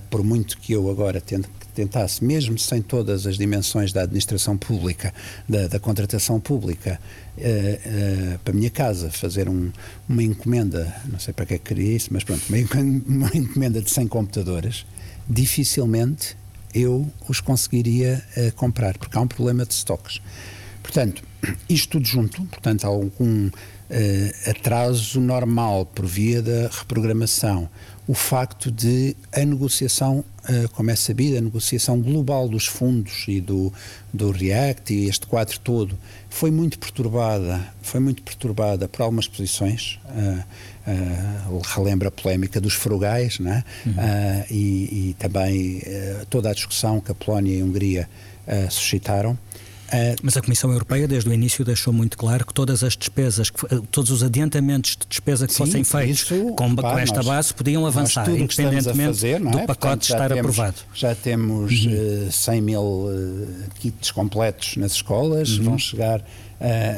por 0.09 0.23
muito 0.23 0.57
que 0.59 0.73
eu 0.73 0.89
agora 0.89 1.21
tente 1.21 1.49
tentasse, 1.71 2.25
mesmo 2.25 2.59
sem 2.59 2.83
todas 2.83 3.27
as 3.27 3.37
dimensões 3.37 3.93
da 3.93 4.03
administração 4.03 4.57
pública, 4.57 5.13
da, 5.49 5.69
da 5.69 5.79
contratação 5.81 6.41
pública, 6.41 7.01
uh, 7.37 7.41
uh, 7.41 8.39
para 8.41 8.53
a 8.53 8.57
minha 8.57 8.71
casa, 8.71 9.11
fazer 9.11 9.49
um, 9.49 9.71
uma 10.09 10.23
encomenda, 10.23 10.95
não 11.07 11.19
sei 11.19 11.33
para 11.33 11.47
que 11.47 11.55
é 11.55 11.59
que 11.59 11.65
queria 11.65 11.97
isso, 11.97 12.09
mas 12.13 12.25
pronto, 12.25 12.43
uma 12.49 13.31
encomenda 13.35 13.81
de 13.81 13.91
100 13.91 14.09
computadores, 14.09 14.85
dificilmente 15.29 16.37
eu 16.75 17.11
os 17.29 17.41
conseguiria 17.41 18.23
uh, 18.37 18.53
comprar, 18.55 18.97
porque 18.99 19.17
há 19.17 19.21
um 19.21 19.29
problema 19.29 19.65
de 19.65 19.75
estoques. 19.75 20.21
Portanto, 20.83 21.23
isto 21.69 21.93
tudo 21.93 22.07
junto, 22.07 22.43
portanto, 22.45 22.85
algum 22.85 23.49
uh, 23.49 24.51
atraso 24.51 25.21
normal 25.21 25.87
por 25.87 26.07
via 26.07 26.43
da 26.43 26.69
reprogramação, 26.69 27.69
o 28.07 28.15
facto 28.15 28.71
de 28.71 29.17
a 29.33 29.45
negociação, 29.45 30.25
como 30.73 30.91
é 30.91 30.97
sabido, 30.97 31.39
a 31.39 31.41
negociação 31.41 32.01
global 32.01 32.49
dos 32.49 32.67
fundos 32.67 33.25
e 33.29 33.41
do, 33.41 33.73
do 34.13 34.31
REACT 34.31 34.93
e 34.93 35.09
este 35.09 35.27
quadro 35.27 35.59
todo 35.61 35.99
foi 36.29 36.51
muito 36.51 36.79
perturbada, 36.79 37.61
foi 37.83 38.01
muito 38.01 38.23
perturbada 38.23 38.89
por 38.89 39.03
algumas 39.03 39.27
posições, 39.27 39.99
uh, 40.07 40.45
uh, 41.51 41.63
relembra 41.75 42.09
a 42.09 42.11
polémica 42.11 42.61
dos 42.61 42.75
frugais, 42.75 43.39
né? 43.39 43.65
Uhum. 43.85 43.93
Uh, 43.93 44.47
e, 44.51 45.11
e, 45.11 45.17
também 45.19 45.83
toda 46.31 46.51
a 46.51 46.55
discussão 46.55 47.01
que 47.01 47.11
a 47.11 47.15
Polónia 47.15 47.57
e 47.57 47.61
a 47.61 47.65
Hungria 47.65 48.09
suscitaram. 48.71 49.39
Uh, 49.91 50.17
Mas 50.23 50.37
a 50.37 50.41
Comissão 50.41 50.71
Europeia, 50.71 51.09
desde 51.09 51.29
o 51.29 51.33
início, 51.33 51.65
deixou 51.65 51.93
muito 51.93 52.17
claro 52.17 52.47
que 52.47 52.55
todas 52.55 52.85
as 52.85 52.97
despesas, 52.97 53.51
todos 53.91 54.13
os 54.13 54.23
adiantamentos 54.23 54.93
de 54.93 55.07
despesa 55.09 55.47
que 55.49 55.53
sim, 55.53 55.59
fossem 55.59 55.83
feitos 55.83 56.23
isso, 56.23 56.55
com, 56.55 56.77
pá, 56.77 56.93
com, 56.93 56.99
esta 56.99 57.17
nós, 57.17 57.27
base 57.27 57.55
podiam 57.55 57.85
avançar, 57.85 58.31
independentemente 58.31 59.09
fazer, 59.09 59.41
do 59.41 59.49
é? 59.59 59.67
pacote 59.67 59.77
Portanto, 59.77 60.03
estar 60.03 60.29
temos, 60.29 60.39
aprovado. 60.39 60.77
Já 60.95 61.15
temos 61.15 61.87
uhum. 61.87 62.29
uh, 62.29 62.33
100 62.33 62.61
mil 62.61 62.81
uh, 62.81 63.49
kits 63.81 64.13
completos 64.13 64.77
nas 64.77 64.93
escolas, 64.93 65.59
uhum. 65.59 65.65
vão 65.65 65.79
chegar 65.79 66.21
uh, 66.21 66.25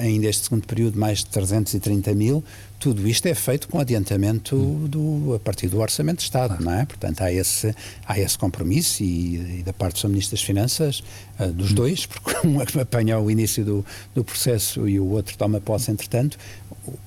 ainda 0.02 0.26
este 0.26 0.44
segundo 0.44 0.66
período 0.66 0.98
mais 0.98 1.20
de 1.20 1.26
330 1.26 2.14
mil 2.14 2.44
tudo 2.82 3.06
isto 3.06 3.26
é 3.26 3.34
feito 3.34 3.68
com 3.68 3.78
adiantamento 3.78 4.56
do, 4.88 5.34
a 5.36 5.38
partir 5.38 5.68
do 5.68 5.78
Orçamento 5.78 6.16
de 6.16 6.24
Estado, 6.24 6.56
claro. 6.56 6.64
não 6.64 6.72
é? 6.72 6.84
Portanto, 6.84 7.20
há 7.20 7.32
esse, 7.32 7.72
há 8.04 8.18
esse 8.18 8.36
compromisso 8.36 9.04
e, 9.04 9.60
e 9.60 9.62
da 9.64 9.72
parte 9.72 9.94
do 9.94 10.00
Sr. 10.00 10.08
Ministro 10.08 10.36
das 10.36 10.42
Finanças, 10.44 11.04
dos 11.48 11.72
hum. 11.72 11.74
dois, 11.74 12.06
porque 12.06 12.46
um 12.46 12.60
apanha 12.80 13.18
o 13.18 13.30
início 13.30 13.64
do, 13.64 13.84
do 14.14 14.24
processo 14.24 14.88
e 14.88 14.98
o 14.98 15.06
outro 15.06 15.36
toma 15.36 15.60
posse 15.60 15.90
entretanto, 15.90 16.38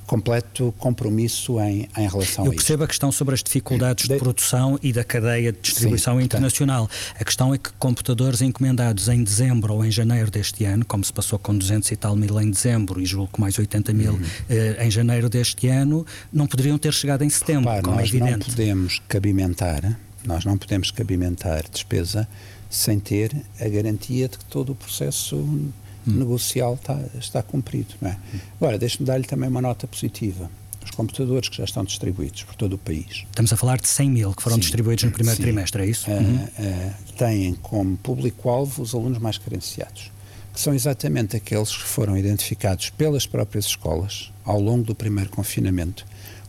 completo 0.05 0.73
compromisso 0.77 1.59
em, 1.59 1.89
em 1.97 2.07
relação 2.07 2.45
Eu 2.45 2.51
a 2.51 2.53
isso. 2.53 2.53
Eu 2.53 2.53
percebo 2.53 2.83
a 2.83 2.87
questão 2.87 3.11
sobre 3.11 3.33
as 3.33 3.43
dificuldades 3.43 4.07
de, 4.07 4.13
de 4.13 4.19
produção 4.19 4.79
e 4.81 4.93
da 4.93 5.03
cadeia 5.03 5.51
de 5.51 5.59
distribuição 5.59 6.17
Sim, 6.17 6.25
internacional. 6.25 6.87
Portanto. 6.87 7.21
A 7.21 7.25
questão 7.25 7.53
é 7.53 7.57
que 7.57 7.71
computadores 7.73 8.41
encomendados 8.41 9.09
em 9.09 9.23
dezembro 9.23 9.73
ou 9.73 9.85
em 9.85 9.91
janeiro 9.91 10.31
deste 10.31 10.63
ano, 10.63 10.85
como 10.85 11.03
se 11.03 11.11
passou 11.11 11.37
com 11.37 11.57
200 11.57 11.91
e 11.91 11.95
tal 11.95 12.15
mil 12.15 12.39
em 12.39 12.49
dezembro 12.49 13.01
e 13.01 13.05
julgo 13.05 13.31
que 13.33 13.41
mais 13.41 13.57
80 13.57 13.93
mil 13.93 14.13
uhum. 14.13 14.21
eh, 14.49 14.85
em 14.85 14.91
janeiro 14.91 15.27
deste 15.27 15.67
ano, 15.67 16.05
não 16.31 16.47
poderiam 16.47 16.77
ter 16.77 16.93
chegado 16.93 17.23
em 17.23 17.29
setembro, 17.29 17.69
Repare, 17.69 17.83
como 17.83 17.99
é 17.99 18.03
evidente. 18.03 18.31
Não 18.31 18.55
podemos 18.55 19.01
cabimentar, 19.07 19.99
nós 20.23 20.45
não 20.45 20.57
podemos 20.57 20.91
cabimentar 20.91 21.63
despesa 21.71 22.27
sem 22.69 22.99
ter 22.99 23.35
a 23.59 23.67
garantia 23.67 24.27
de 24.27 24.37
que 24.37 24.45
todo 24.45 24.71
o 24.71 24.75
processo 24.75 25.35
hum. 25.35 25.71
negocial 26.05 26.75
está, 26.75 26.99
está 27.19 27.43
cumprido. 27.43 27.95
Não 28.01 28.09
é? 28.09 28.17
Hum. 28.33 28.39
Agora, 28.59 28.77
deixe-me 28.77 29.05
dar-lhe 29.05 29.25
também 29.25 29.49
uma 29.49 29.61
nota 29.61 29.87
positiva. 29.87 30.49
Os 30.83 30.91
computadores 30.91 31.49
que 31.49 31.57
já 31.57 31.63
estão 31.63 31.83
distribuídos 31.83 32.43
por 32.43 32.53
todo 32.55 32.73
o 32.73 32.77
país. 32.77 33.25
Estamos 33.29 33.51
a 33.51 33.57
falar 33.57 33.79
de 33.79 33.87
100 33.87 34.09
mil 34.09 34.33
que 34.33 34.43
foram 34.43 34.57
sim, 34.57 34.61
distribuídos 34.61 35.03
no 35.03 35.11
primeiro 35.11 35.37
sim. 35.37 35.43
trimestre, 35.43 35.81
é 35.81 35.85
isso? 35.87 36.11
Uh, 36.11 36.13
uhum. 36.13 36.35
uh, 36.35 37.13
têm 37.17 37.55
como 37.55 37.97
público-alvo 37.97 38.83
os 38.83 38.93
alunos 38.93 39.17
mais 39.17 39.39
carenciados, 39.39 40.11
que 40.53 40.59
são 40.59 40.75
exatamente 40.75 41.35
aqueles 41.35 41.75
que 41.75 41.83
foram 41.83 42.15
identificados 42.15 42.91
pelas 42.91 43.25
próprias 43.25 43.65
escolas 43.65 44.31
ao 44.43 44.59
longo 44.59 44.83
do 44.83 44.93
primeiro 44.93 45.31
confinamento 45.31 46.05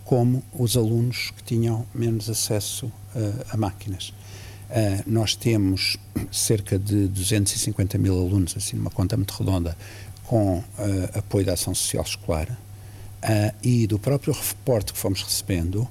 como 0.06 0.42
os 0.52 0.76
alunos 0.76 1.32
que 1.36 1.42
tinham 1.42 1.84
menos 1.92 2.30
acesso 2.30 2.86
uh, 2.86 2.92
a 3.50 3.56
máquinas. 3.56 4.14
Uh, 4.68 5.02
nós 5.06 5.36
temos 5.36 5.96
cerca 6.32 6.78
de 6.78 7.06
250 7.08 7.98
mil 7.98 8.14
alunos, 8.14 8.56
assim, 8.56 8.76
numa 8.76 8.90
conta 8.90 9.16
muito 9.16 9.32
redonda, 9.32 9.76
com 10.24 10.58
uh, 10.58 10.64
apoio 11.14 11.46
da 11.46 11.52
ação 11.52 11.74
social 11.74 12.02
escolar 12.02 12.48
uh, 12.50 13.56
e 13.62 13.86
do 13.86 13.98
próprio 13.98 14.32
reporte 14.32 14.92
que 14.92 14.98
fomos 14.98 15.22
recebendo, 15.22 15.88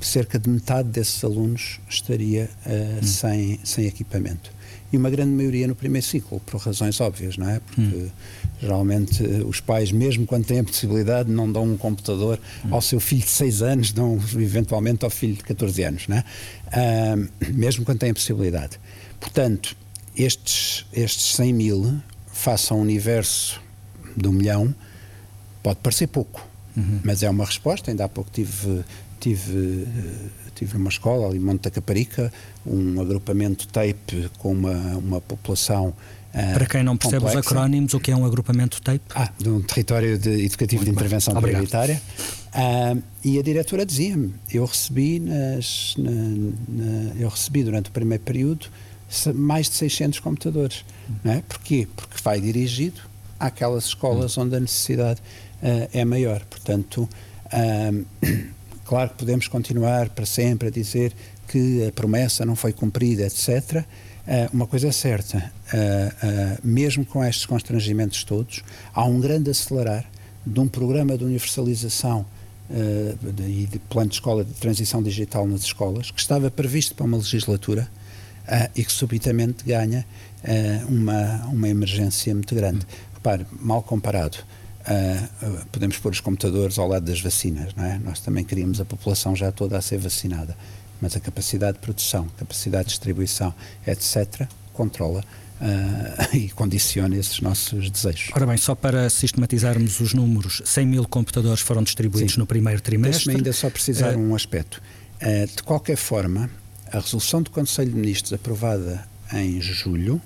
cerca 0.00 0.38
de 0.38 0.48
metade 0.48 0.88
desses 0.88 1.24
alunos 1.24 1.80
estaria 1.88 2.48
hum. 2.64 3.02
sem, 3.02 3.58
sem 3.64 3.84
equipamento 3.86 4.52
e 4.92 4.96
uma 4.96 5.10
grande 5.10 5.30
maioria 5.30 5.66
no 5.66 5.74
primeiro 5.74 6.06
ciclo, 6.06 6.40
por 6.40 6.60
razões 6.60 7.00
óbvias, 7.00 7.36
não 7.36 7.48
é? 7.48 7.60
Porque 7.60 7.80
hum. 7.80 8.10
geralmente 8.60 9.22
os 9.22 9.60
pais, 9.60 9.90
mesmo 9.90 10.26
quando 10.26 10.44
têm 10.44 10.60
a 10.60 10.64
possibilidade, 10.64 11.30
não 11.30 11.50
dão 11.50 11.64
um 11.64 11.76
computador 11.76 12.38
hum. 12.64 12.68
ao 12.74 12.80
seu 12.80 13.00
filho 13.00 13.22
de 13.22 13.28
6 13.28 13.62
anos, 13.62 13.92
dão 13.92 14.18
eventualmente 14.38 15.04
ao 15.04 15.10
filho 15.10 15.34
de 15.34 15.42
14 15.44 15.82
anos, 15.82 16.08
não 16.08 16.16
é? 16.16 16.24
Mesmo 17.52 17.84
quando 17.84 17.98
têm 17.98 18.10
a 18.10 18.14
possibilidade. 18.14 18.78
Portanto, 19.20 19.76
estes, 20.16 20.86
estes 20.92 21.34
100 21.34 21.52
mil, 21.52 22.00
façam 22.32 22.78
um 22.78 22.82
universo 22.82 23.60
de 24.16 24.28
um 24.28 24.32
milhão, 24.32 24.74
pode 25.62 25.80
parecer 25.80 26.06
pouco, 26.06 26.46
uhum. 26.76 27.00
mas 27.04 27.22
é 27.22 27.28
uma 27.28 27.44
resposta. 27.44 27.90
Ainda 27.90 28.04
há 28.04 28.08
pouco 28.08 28.30
tive, 28.32 28.84
tive 29.26 29.86
tive 30.54 30.78
numa 30.78 30.88
escola 30.88 31.26
ali 31.26 31.36
em 31.36 31.40
Monte 31.40 31.62
da 31.62 31.70
Caparica, 31.70 32.32
um 32.64 33.00
agrupamento 33.00 33.66
TAPE 33.68 34.30
com 34.38 34.52
uma, 34.52 34.96
uma 34.96 35.20
população 35.20 35.92
Uh, 36.26 36.52
Para 36.52 36.66
quem 36.66 36.82
não 36.82 36.98
percebe 36.98 37.24
complexa. 37.24 37.40
os 37.40 37.46
acrónimos, 37.46 37.94
o 37.94 38.00
que 38.00 38.10
é 38.10 38.16
um 38.16 38.26
agrupamento 38.26 38.82
TAPE? 38.82 39.00
Ah, 39.14 39.32
de 39.38 39.48
um 39.48 39.62
território 39.62 40.18
de, 40.18 40.44
educativo 40.44 40.82
Muito 40.82 40.92
de 40.92 40.94
intervenção 40.94 41.32
bem. 41.32 41.44
prioritária. 41.44 42.02
Uh, 42.48 43.02
e 43.24 43.38
a 43.38 43.42
diretora 43.42 43.86
dizia-me: 43.86 44.34
eu 44.52 44.66
recebi 44.66 45.18
nas, 45.18 45.94
na, 45.96 46.10
na, 46.10 47.14
eu 47.18 47.30
recebi 47.30 47.64
durante 47.64 47.88
o 47.88 47.92
primeiro 47.92 48.22
período 48.22 48.66
mais 49.34 49.70
de 49.70 49.76
600 49.76 50.20
computadores. 50.20 50.84
Não 51.24 51.32
é? 51.32 51.42
Porquê? 51.48 51.88
Porque 51.96 52.16
vai 52.22 52.38
dirigido 52.38 53.00
àquelas 53.40 53.86
escolas 53.86 54.36
hum. 54.36 54.42
onde 54.42 54.56
a 54.56 54.60
necessidade 54.60 55.22
uh, 55.62 55.88
é 55.90 56.04
maior. 56.04 56.44
Portanto, 56.50 57.08
Claro 58.86 59.10
que 59.10 59.16
podemos 59.16 59.48
continuar 59.48 60.08
para 60.10 60.24
sempre 60.24 60.68
a 60.68 60.70
dizer 60.70 61.12
que 61.48 61.86
a 61.86 61.92
promessa 61.92 62.46
não 62.46 62.54
foi 62.54 62.72
cumprida, 62.72 63.24
etc. 63.24 63.84
Eh, 64.26 64.48
uma 64.52 64.66
coisa 64.66 64.88
é 64.88 64.92
certa, 64.92 65.38
uh, 65.38 66.26
uh, 66.26 66.58
mesmo 66.62 67.04
com 67.04 67.24
estes 67.24 67.46
constrangimentos 67.46 68.24
todos, 68.24 68.62
há 68.92 69.04
um 69.04 69.20
grande 69.20 69.50
acelerar 69.50 70.04
de 70.44 70.58
um 70.60 70.66
programa 70.66 71.16
de 71.16 71.24
universalização 71.24 72.26
e 72.68 73.66
de 73.66 73.78
plano 73.78 74.08
de 74.08 74.16
escola 74.16 74.44
de 74.44 74.52
transição 74.54 75.00
digital 75.00 75.46
nas 75.46 75.60
escolas, 75.60 76.10
que 76.10 76.20
estava 76.20 76.50
previsto 76.50 76.96
para 76.96 77.04
uma 77.04 77.16
legislatura 77.16 77.88
e 78.74 78.84
que 78.84 78.92
subitamente 78.92 79.64
ganha 79.64 80.04
uma, 80.88 81.46
uma 81.46 81.68
emergência 81.68 82.34
muito 82.34 82.56
grande. 82.56 82.84
Repare, 83.14 83.46
mal 83.60 83.82
comparado, 83.82 84.38
Uh, 84.86 85.66
podemos 85.72 85.98
pôr 85.98 86.12
os 86.12 86.20
computadores 86.20 86.78
ao 86.78 86.86
lado 86.86 87.04
das 87.04 87.20
vacinas, 87.20 87.74
não 87.74 87.84
é? 87.84 87.98
Nós 87.98 88.20
também 88.20 88.44
queríamos 88.44 88.80
a 88.80 88.84
população 88.84 89.34
já 89.34 89.50
toda 89.50 89.76
a 89.76 89.82
ser 89.82 89.98
vacinada, 89.98 90.56
mas 91.00 91.16
a 91.16 91.20
capacidade 91.20 91.78
de 91.78 91.82
produção, 91.82 92.28
capacidade 92.38 92.84
de 92.84 92.90
distribuição, 92.90 93.52
etc., 93.84 94.46
controla 94.72 95.24
uh, 95.60 96.30
e 96.36 96.50
condiciona 96.50 97.16
esses 97.16 97.40
nossos 97.40 97.90
desejos. 97.90 98.30
Ora 98.32 98.46
bem, 98.46 98.56
só 98.56 98.76
para 98.76 99.10
sistematizarmos 99.10 99.98
os 99.98 100.14
números, 100.14 100.62
100 100.64 100.86
mil 100.86 101.08
computadores 101.08 101.62
foram 101.62 101.82
distribuídos 101.82 102.34
Sim. 102.34 102.40
no 102.40 102.46
primeiro 102.46 102.80
trimestre. 102.80 103.24
Deixe-me 103.24 103.36
ainda 103.36 103.52
só 103.52 103.68
precisar 103.68 104.14
uh, 104.14 104.20
um 104.20 104.36
aspecto. 104.36 104.80
de 105.20 105.62
qualquer 105.64 105.96
forma, 105.96 106.48
a 106.92 107.00
resolução 107.00 107.42
do 107.42 107.50
Conselho 107.50 107.90
de 107.90 107.96
Ministros 107.96 108.32
aprovada 108.32 109.04
em 109.32 109.60
julho 109.60 110.22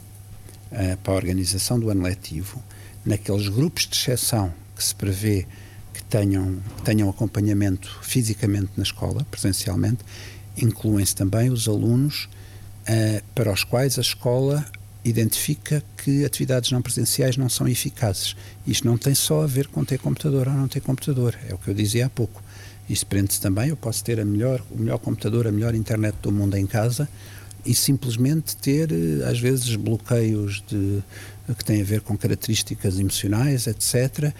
para 1.03 1.15
a 1.15 1.17
organização 1.17 1.81
do 1.81 1.89
ano 1.89 2.03
letivo 2.03 2.63
naqueles 3.05 3.49
grupos 3.49 3.87
de 3.87 3.97
exceção 3.97 4.53
que 4.77 4.83
se 4.83 4.95
prevê 4.95 5.47
que 5.93 6.03
tenham, 6.05 6.61
que 6.77 6.83
tenham 6.83 7.09
acompanhamento 7.09 7.99
fisicamente 8.03 8.71
na 8.77 8.83
escola, 8.83 9.27
presencialmente, 9.31 10.05
incluem-se 10.57 11.15
também 11.15 11.51
os 11.51 11.69
alunos 11.69 12.29
uh, 12.83 13.23
para 13.35 13.53
os 13.53 13.65
quais 13.65 13.99
a 13.99 14.03
escola 14.03 14.65
identifica 15.05 15.83
que 15.97 16.25
atividades 16.25 16.71
não 16.71 16.83
presenciais 16.83 17.37
não 17.37 17.49
são 17.49 17.67
eficazes. 17.67 18.37
Isto 18.67 18.87
não 18.87 18.99
tem 18.99 19.15
só 19.15 19.43
a 19.43 19.47
ver 19.47 19.67
com 19.69 19.85
ter 19.85 19.99
computador 19.99 20.49
ou 20.49 20.55
não 20.55 20.69
ter 20.69 20.81
computador, 20.81 21.37
é 21.49 21.55
o 21.55 21.59
que 21.59 21.69
eu 21.69 21.75
dizia 21.75 22.07
há 22.07 22.11
pouco. 22.11 22.43
Isto 22.89 23.07
prende-se 23.07 23.41
também, 23.41 23.69
eu 23.69 23.77
posso 23.77 24.03
ter 24.05 24.21
a 24.21 24.25
melhor, 24.25 24.63
o 24.71 24.77
melhor 24.77 24.99
computador, 24.99 25.47
a 25.47 25.53
melhor 25.53 25.75
internet 25.75 26.17
do 26.23 26.33
mundo 26.33 26.57
em 26.57 26.67
casa 26.67 27.09
e 27.65 27.75
simplesmente 27.75 28.57
ter, 28.57 28.91
eh, 28.91 29.29
às 29.29 29.39
vezes, 29.39 29.77
bloqueios 29.77 30.63
de, 30.67 31.03
que 31.55 31.65
têm 31.65 31.81
a 31.81 31.85
ver 31.85 32.01
com 32.01 32.17
características 32.17 32.99
emocionais, 32.99 33.67
etc., 33.67 34.33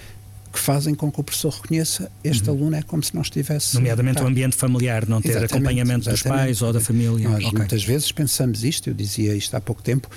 que 0.53 0.59
fazem 0.59 0.95
com 0.95 1.11
que 1.11 1.21
o 1.21 1.23
professor 1.23 1.53
reconheça 1.53 2.11
este 2.25 2.49
uhum. 2.51 2.57
aluno 2.57 2.77
é 2.77 2.83
como 2.83 3.03
se 3.03 3.15
não 3.15 3.23
estivesse. 3.23 3.75
Nomeadamente 3.75 4.23
o 4.23 4.27
ambiente 4.27 4.57
familiar, 4.57 5.07
não 5.07 5.21
ter 5.21 5.31
exatamente, 5.31 5.55
acompanhamento 5.55 6.11
exatamente. 6.11 6.23
dos 6.23 6.33
pais 6.33 6.63
ou 6.63 6.73
da 6.73 6.81
família. 6.81 7.29
Nós 7.29 7.45
okay. 7.45 7.59
muitas 7.59 7.85
vezes 7.85 8.11
pensamos 8.11 8.65
isto, 8.65 8.91
eu 8.91 8.95
dizia 8.95 9.35
isto 9.35 9.55
há 9.55 9.61
pouco 9.61 9.81
tempo, 9.81 10.09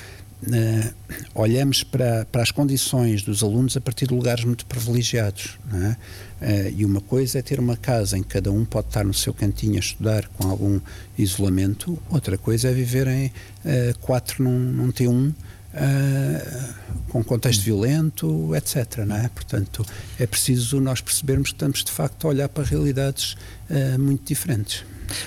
uh, 0.47 0.93
olhamos 1.35 1.83
para, 1.83 2.25
para 2.31 2.41
as 2.41 2.49
condições 2.49 3.21
dos 3.21 3.43
alunos 3.43 3.77
a 3.77 3.81
partir 3.81 4.07
de 4.07 4.13
lugares 4.13 4.43
muito 4.43 4.65
privilegiados. 4.65 5.59
É? 5.71 5.89
Uh, 6.41 6.73
e 6.77 6.85
uma 6.85 6.99
coisa 6.99 7.37
é 7.37 7.41
ter 7.41 7.59
uma 7.59 7.77
casa 7.77 8.17
em 8.17 8.23
que 8.23 8.29
cada 8.29 8.51
um 8.51 8.65
pode 8.65 8.87
estar 8.87 9.03
no 9.03 9.13
seu 9.13 9.33
cantinho 9.35 9.75
a 9.75 9.79
estudar 9.79 10.27
com 10.29 10.49
algum 10.49 10.79
isolamento, 11.15 11.99
outra 12.09 12.39
coisa 12.39 12.69
é 12.69 12.73
viverem 12.73 13.27
uh, 13.27 13.97
quatro 13.99 14.43
num, 14.43 14.59
num 14.59 14.91
T1 14.91 15.33
uh, 15.73 16.73
com 17.09 17.23
contexto 17.23 17.61
violento, 17.61 18.55
etc. 18.55 18.99
Não 19.05 19.15
é? 19.15 19.29
Portanto, 19.29 19.85
é 20.19 20.25
preciso 20.25 20.79
nós 20.79 21.01
percebermos 21.01 21.49
que 21.49 21.55
estamos 21.55 21.83
de 21.83 21.91
facto 21.91 22.25
a 22.25 22.29
olhar 22.29 22.49
para 22.49 22.63
realidades 22.63 23.35
uh, 23.69 23.99
muito 23.99 24.25
diferentes. 24.25 24.83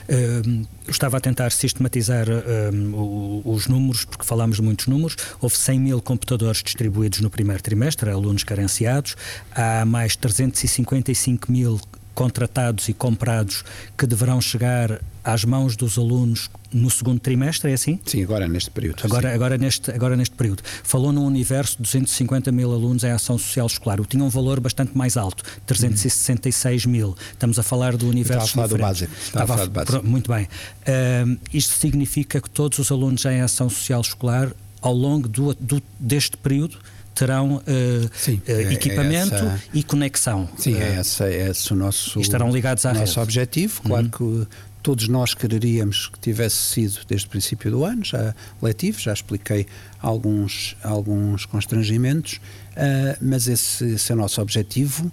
Uh, 0.09 0.67
estava 0.89 1.17
a 1.17 1.21
tentar 1.21 1.53
sistematizar 1.53 2.27
uh, 2.29 3.43
os 3.45 3.67
números, 3.67 4.05
porque 4.05 4.25
falámos 4.25 4.57
de 4.57 4.63
muitos 4.63 4.87
números. 4.87 5.17
Houve 5.41 5.57
100 5.57 5.81
mil 5.81 6.03
computadores 6.03 6.63
distribuídos 6.63 7.21
no 7.21 7.31
primeiro 7.31 7.63
trimestre, 7.63 8.11
alunos 8.11 8.45
carenciados. 8.45 9.17
Há 9.55 9.85
mais 9.85 10.17
355 10.17 11.51
mil 11.51 11.81
contratados 12.17 12.89
e 12.89 12.95
comprados 12.95 13.63
que 13.97 14.07
deverão 14.07 14.41
chegar 14.41 15.01
às 15.23 15.45
mãos 15.45 15.77
dos 15.77 15.99
alunos 15.99 16.49
no 16.73 16.91
segundo 16.91 17.21
trimestre, 17.21 17.71
é 17.71 17.75
assim? 17.75 18.01
Sim, 18.07 18.23
agora 18.23 18.49
neste 18.49 18.71
período. 18.71 19.03
Agora, 19.05 19.35
agora, 19.35 19.59
neste, 19.59 19.91
agora 19.91 20.17
neste 20.17 20.35
período. 20.35 20.63
Falou 20.83 21.13
num 21.13 21.27
universo 21.27 21.77
de 21.77 21.83
250 21.83 22.51
mil 22.51 22.73
alunos 22.73 23.05
em 23.05 23.11
ação 23.11 23.37
social 23.37 23.67
escolar. 23.67 24.01
O 24.01 24.07
tinha 24.07 24.25
um 24.25 24.31
valor 24.31 24.61
bastante 24.61 24.97
mais 24.97 25.17
alto, 25.17 25.45
366 25.67 26.87
mil. 26.87 27.15
Estamos 27.33 27.59
a 27.59 27.63
falar 27.63 27.97
do 27.99 28.09
universo. 28.09 28.47
Estava 28.47 28.65
a 28.65 28.69
falar 28.69 28.79
do 28.79 28.83
básico. 28.83 29.13
Estava, 29.13 29.27
Estava 29.27 29.45
a 29.45 29.57
falar 29.57 29.67
do 29.67 29.73
básico. 29.73 30.07
Muito 30.07 30.33
bem. 30.33 30.45
Uh, 30.45 31.39
isto 31.53 31.75
significa 31.75 32.41
que 32.41 32.49
todos 32.49 32.79
os 32.79 32.91
alunos 32.91 33.23
em 33.27 33.43
ação 33.43 33.69
social 33.69 34.01
escolar, 34.01 34.53
ao 34.81 34.95
longo 34.95 35.29
do, 35.29 35.55
do 35.55 35.83
deste 36.01 36.37
período, 36.39 36.79
terão 37.17 37.57
uh, 37.57 37.61
uh, 37.61 38.73
equipamento 38.73 39.35
é 39.35 39.39
essa, 39.39 39.63
e 39.73 39.83
conexão. 39.83 40.49
Sim, 40.59 40.75
é, 40.75 40.97
essa, 40.97 41.25
é 41.25 41.49
esse 41.49 41.73
o 41.73 41.77
nosso, 41.77 42.21
estarão 42.21 42.51
ligados 42.51 42.85
à 42.85 42.93
nosso 42.93 43.19
rede. 43.19 43.21
objetivo. 43.21 43.83
Claro 43.83 44.11
uhum. 44.21 44.45
que 44.45 44.49
todos 44.83 45.09
nós 45.09 45.35
quereríamos 45.35 46.09
que 46.09 46.19
tivesse 46.21 46.57
sido 46.57 47.01
desde 47.09 47.27
o 47.27 47.31
princípio 47.31 47.71
do 47.71 47.85
ano, 47.85 48.05
já 48.05 48.35
letivo, 48.61 49.01
já 49.01 49.15
expliquei 49.15 49.67
alguns, 50.01 50.77
alguns 50.83 51.47
constrangimentos, 51.47 52.35
uh, 52.35 53.17
mas 53.21 53.49
esse, 53.49 53.85
esse, 53.95 54.13
é 54.13 54.15
o 54.15 54.19
nosso 54.19 54.41
objetivo, 54.41 55.11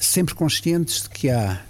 sempre 0.00 0.34
conscientes 0.34 1.02
de 1.02 1.10
que 1.10 1.28
há 1.28 1.60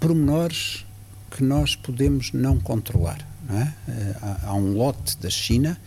pormenores 0.00 0.86
que 1.30 1.44
nós 1.44 1.76
podemos 1.76 2.32
não 2.32 2.58
controlar. 2.58 3.18
Não 3.46 3.60
é? 3.60 3.74
há, 4.22 4.46
há 4.46 4.54
um 4.54 4.72
lote 4.72 5.18
da 5.18 5.28
China 5.28 5.78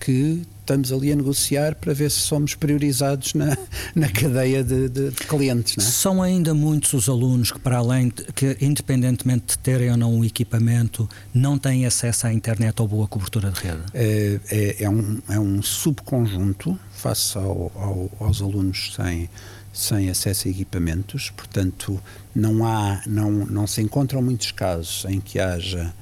que 0.00 0.42
estamos 0.60 0.92
ali 0.92 1.12
a 1.12 1.16
negociar 1.16 1.74
para 1.74 1.92
ver 1.92 2.10
se 2.10 2.20
somos 2.20 2.54
priorizados 2.54 3.34
na, 3.34 3.56
na 3.94 4.08
cadeia 4.08 4.62
de, 4.62 4.88
de, 4.88 5.10
de 5.10 5.16
clientes. 5.26 5.76
É? 5.78 5.80
São 5.80 6.22
ainda 6.22 6.54
muitos 6.54 6.92
os 6.92 7.08
alunos 7.08 7.50
que, 7.50 7.58
para 7.58 7.78
além 7.78 8.08
de, 8.08 8.24
que, 8.32 8.56
independentemente 8.60 9.46
de 9.48 9.58
terem 9.58 9.90
ou 9.90 9.96
não 9.96 10.18
o 10.18 10.24
equipamento, 10.24 11.08
não 11.34 11.58
têm 11.58 11.86
acesso 11.86 12.26
à 12.26 12.32
internet 12.32 12.80
ou 12.80 12.88
boa 12.88 13.06
cobertura 13.06 13.50
de 13.50 13.60
rede? 13.60 13.82
É, 13.92 14.40
é, 14.48 14.84
é 14.84 14.90
um, 14.90 15.18
é 15.28 15.38
um 15.38 15.60
subconjunto 15.62 16.78
face 16.92 17.36
ao, 17.36 17.70
ao, 17.74 18.10
aos 18.18 18.40
alunos 18.40 18.94
sem 18.94 19.28
sem 19.72 20.10
acesso 20.10 20.48
a 20.48 20.50
equipamentos, 20.50 21.30
portanto 21.30 22.02
não 22.34 22.66
há, 22.66 23.00
não, 23.06 23.30
não 23.30 23.68
se 23.68 23.80
encontram 23.80 24.20
muitos 24.20 24.50
casos 24.50 25.04
em 25.08 25.20
que 25.20 25.38
haja 25.38 25.94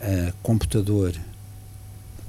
uh, 0.00 0.32
computador 0.44 1.12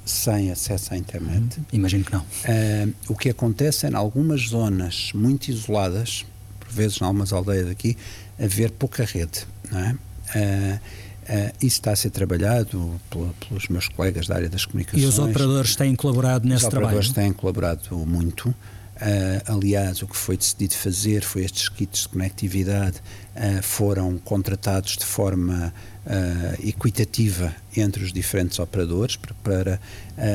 sem 0.07 0.51
acesso 0.51 0.93
à 0.93 0.97
internet. 0.97 1.57
Uhum. 1.57 1.65
Imagino 1.73 2.03
que 2.03 2.13
não. 2.13 2.21
Uh, 2.21 2.93
o 3.09 3.15
que 3.15 3.29
acontece 3.29 3.85
é, 3.85 3.89
em 3.89 3.95
algumas 3.95 4.49
zonas 4.49 5.11
muito 5.13 5.49
isoladas, 5.49 6.25
por 6.59 6.69
vezes 6.69 6.99
em 6.99 7.03
algumas 7.03 7.31
aldeias 7.33 7.69
aqui, 7.69 7.97
haver 8.39 8.71
pouca 8.71 9.05
rede. 9.05 9.45
Não 9.71 9.79
é? 9.79 9.91
Uh, 9.93 10.79
Uh, 11.27 11.51
isso 11.57 11.79
está 11.79 11.91
a 11.91 11.95
ser 11.95 12.09
trabalhado 12.09 13.01
pelos 13.09 13.67
meus 13.67 13.89
colegas 13.89 14.27
da 14.27 14.35
área 14.35 14.47
das 14.47 14.63
comunicações. 14.63 15.03
E 15.03 15.05
os 15.05 15.19
operadores 15.19 15.75
têm 15.75 15.93
colaborado 15.93 16.47
nesse 16.47 16.61
trabalho? 16.69 16.69
Os 16.69 17.09
operadores 17.09 17.09
trabalho? 17.11 17.33
têm 17.33 17.37
colaborado 17.37 17.97
muito. 17.97 18.55
Uh, 18.97 19.53
aliás, 19.53 20.01
o 20.01 20.07
que 20.07 20.17
foi 20.17 20.35
decidido 20.35 20.73
fazer 20.73 21.23
foi 21.23 21.43
estes 21.43 21.69
kits 21.69 22.01
de 22.01 22.09
conectividade 22.09 22.97
uh, 23.35 23.61
foram 23.61 24.17
contratados 24.17 24.97
de 24.97 25.05
forma 25.05 25.71
uh, 26.03 26.67
equitativa 26.67 27.55
entre 27.75 28.03
os 28.03 28.11
diferentes 28.11 28.57
operadores 28.57 29.15
para, 29.15 29.35
para 29.35 29.79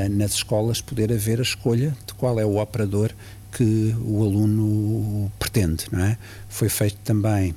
nas 0.08 0.34
escolas 0.34 0.80
poder 0.80 1.12
haver 1.12 1.40
a 1.40 1.42
escolha 1.42 1.96
de 2.06 2.14
qual 2.14 2.38
é 2.38 2.44
o 2.44 2.58
operador 2.58 3.10
que 3.50 3.96
o 4.00 4.22
aluno 4.22 5.30
pretende. 5.40 5.86
Não 5.90 6.04
é? 6.04 6.16
Foi 6.48 6.68
feito 6.68 6.98
também 7.02 7.52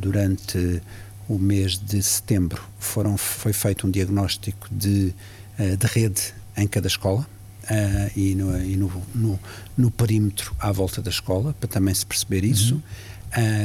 durante 0.00 0.82
o 1.28 1.38
mês 1.38 1.78
de 1.78 2.02
setembro 2.02 2.60
foram, 2.80 3.16
foi 3.16 3.52
feito 3.52 3.86
um 3.86 3.90
diagnóstico 3.92 4.66
de, 4.72 5.14
de 5.56 5.86
rede 5.86 6.34
em 6.56 6.66
cada 6.66 6.88
escola 6.88 7.24
uh, 7.64 8.18
e, 8.18 8.34
no, 8.34 8.64
e 8.64 8.76
no, 8.76 9.02
no, 9.14 9.40
no, 9.76 9.90
perímetro 9.90 10.54
à 10.58 10.72
volta 10.72 11.00
da 11.00 11.10
escola, 11.10 11.54
para 11.58 11.68
também 11.68 11.94
se 11.94 12.04
perceber 12.04 12.44
isso. 12.44 12.74
Uhum. 12.74 12.80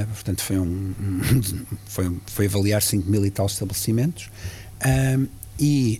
Uh, 0.03 0.07
portanto, 0.07 0.41
foi, 0.41 0.57
um, 0.57 0.93
foi, 1.85 2.17
foi 2.27 2.45
avaliar 2.45 2.81
5 2.81 3.09
mil 3.09 3.25
e 3.25 3.31
tal 3.31 3.45
estabelecimentos. 3.45 4.29
Uh, 4.77 5.27
e 5.59 5.99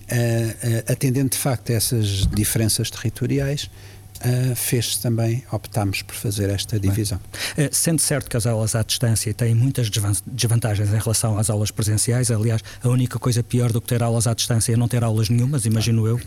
atendendo 0.87 1.31
de 1.31 1.37
facto 1.37 1.71
a 1.71 1.73
essas 1.73 2.27
diferenças 2.27 2.91
territoriais, 2.91 3.71
Uh, 4.17 4.55
fez-se 4.55 4.99
também, 4.99 5.43
optámos 5.51 6.01
por 6.01 6.15
fazer 6.15 6.49
esta 6.49 6.79
divisão. 6.79 7.19
Uh, 7.55 7.69
sendo 7.71 8.01
certo 8.01 8.27
que 8.29 8.35
as 8.35 8.47
aulas 8.47 8.73
à 8.73 8.81
distância 8.81 9.31
têm 9.31 9.53
muitas 9.53 9.91
desvantagens 10.25 10.91
em 10.91 10.97
relação 10.97 11.37
às 11.37 11.51
aulas 11.51 11.69
presenciais, 11.69 12.31
aliás, 12.31 12.63
a 12.81 12.89
única 12.89 13.19
coisa 13.19 13.43
pior 13.43 13.71
do 13.71 13.79
que 13.79 13.87
ter 13.87 14.01
aulas 14.01 14.25
à 14.25 14.33
distância 14.33 14.73
é 14.73 14.75
não 14.75 14.87
ter 14.87 15.03
aulas 15.03 15.29
nenhumas, 15.29 15.65
imagino 15.65 16.07
eu. 16.07 16.19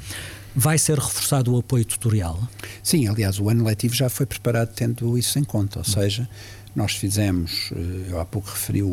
Vai 0.55 0.79
ser 0.79 0.99
reforçado 0.99 1.55
o 1.55 1.59
apoio 1.59 1.85
tutorial? 1.85 2.41
Sim, 2.83 3.07
aliás, 3.07 3.39
o 3.39 3.49
ano 3.49 3.65
letivo 3.65 3.95
já 3.95 4.09
foi 4.09 4.27
preparado 4.27 4.73
tendo 4.75 5.17
isso 5.17 5.39
em 5.39 5.45
conta, 5.45 5.79
ou 5.79 5.85
seja, 5.85 6.29
nós 6.75 6.93
fizemos, 6.93 7.71
eh, 7.73 8.11
eu 8.11 8.21
há 8.21 8.25
pouco 8.25 8.51
referi 8.51 8.83
o, 8.83 8.89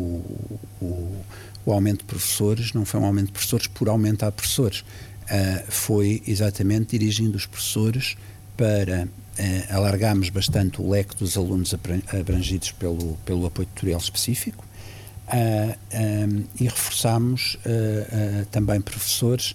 o, 0.80 1.24
o 1.66 1.72
aumento 1.72 1.98
de 1.98 2.04
professores, 2.04 2.72
não 2.72 2.84
foi 2.84 3.00
um 3.00 3.04
aumento 3.04 3.26
de 3.26 3.32
professores 3.32 3.66
por 3.66 3.88
aumentar 3.88 4.30
professores, 4.30 4.80
uh, 4.80 5.64
foi 5.68 6.22
exatamente 6.26 6.96
dirigindo 6.96 7.36
os 7.36 7.44
professores 7.44 8.16
para 8.56 9.06
uh, 9.06 9.74
alargarmos 9.76 10.30
bastante 10.30 10.80
o 10.80 10.88
leque 10.88 11.16
dos 11.16 11.36
alunos 11.36 11.74
abrangidos 12.18 12.72
pelo, 12.72 13.16
pelo 13.24 13.46
apoio 13.46 13.68
tutorial 13.74 14.00
específico 14.00 14.64
um, 15.32 16.44
e 16.58 16.64
reforçámos 16.64 17.56
uh, 17.56 18.46
também 18.50 18.80
professores 18.80 19.54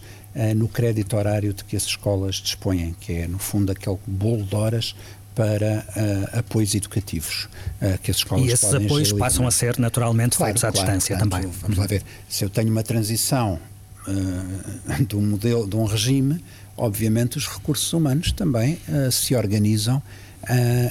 no 0.56 0.68
crédito 0.68 1.16
horário 1.16 1.54
de 1.54 1.64
que 1.64 1.76
as 1.76 1.84
escolas 1.84 2.38
dispõem, 2.38 2.96
que 3.00 3.14
é, 3.14 3.28
no 3.28 3.38
fundo, 3.38 3.72
aquele 3.72 4.00
bolo 4.08 4.44
de 4.44 4.56
horas 4.56 4.96
para 5.36 5.86
uh, 5.96 6.40
apoios 6.40 6.76
educativos 6.76 7.48
uh, 7.82 7.98
que 8.00 8.12
as 8.12 8.18
escolas 8.18 8.46
E 8.46 8.52
esses 8.52 8.70
podem 8.70 8.86
apoios 8.86 9.12
passam 9.14 9.48
a 9.48 9.52
ser 9.52 9.78
naturalmente 9.80 10.38
claro, 10.38 10.52
feitos 10.52 10.64
à 10.64 10.72
claro, 10.72 10.86
distância 10.86 11.18
portanto, 11.18 11.42
também. 11.42 11.52
Vamos 11.62 11.78
lá 11.78 11.88
ver, 11.88 12.04
se 12.30 12.44
eu 12.46 12.50
tenho 12.50 12.70
uma 12.70 12.84
transição 12.84 13.60
uh, 14.08 15.06
de 15.06 15.16
um 15.16 15.22
modelo, 15.22 15.68
de 15.68 15.76
um 15.76 15.86
regime, 15.86 16.44
obviamente 16.78 17.38
os 17.38 17.48
recursos 17.48 17.92
humanos 17.94 18.32
também 18.32 18.80
se 19.12 19.36
organizam 19.36 20.02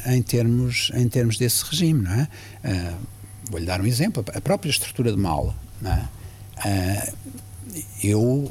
em, 0.06 0.22
termos, 0.22 0.92
em 0.94 1.08
termos 1.08 1.36
desse 1.36 1.64
regime, 1.64 2.02
não 2.02 2.12
é? 2.12 2.28
Vou-lhe 3.52 3.66
dar 3.66 3.82
um 3.82 3.86
exemplo, 3.86 4.24
a 4.34 4.40
própria 4.40 4.70
estrutura 4.70 5.12
de 5.12 5.18
uma 5.18 5.28
aula, 5.28 5.54
é? 6.64 7.12
eu 8.02 8.50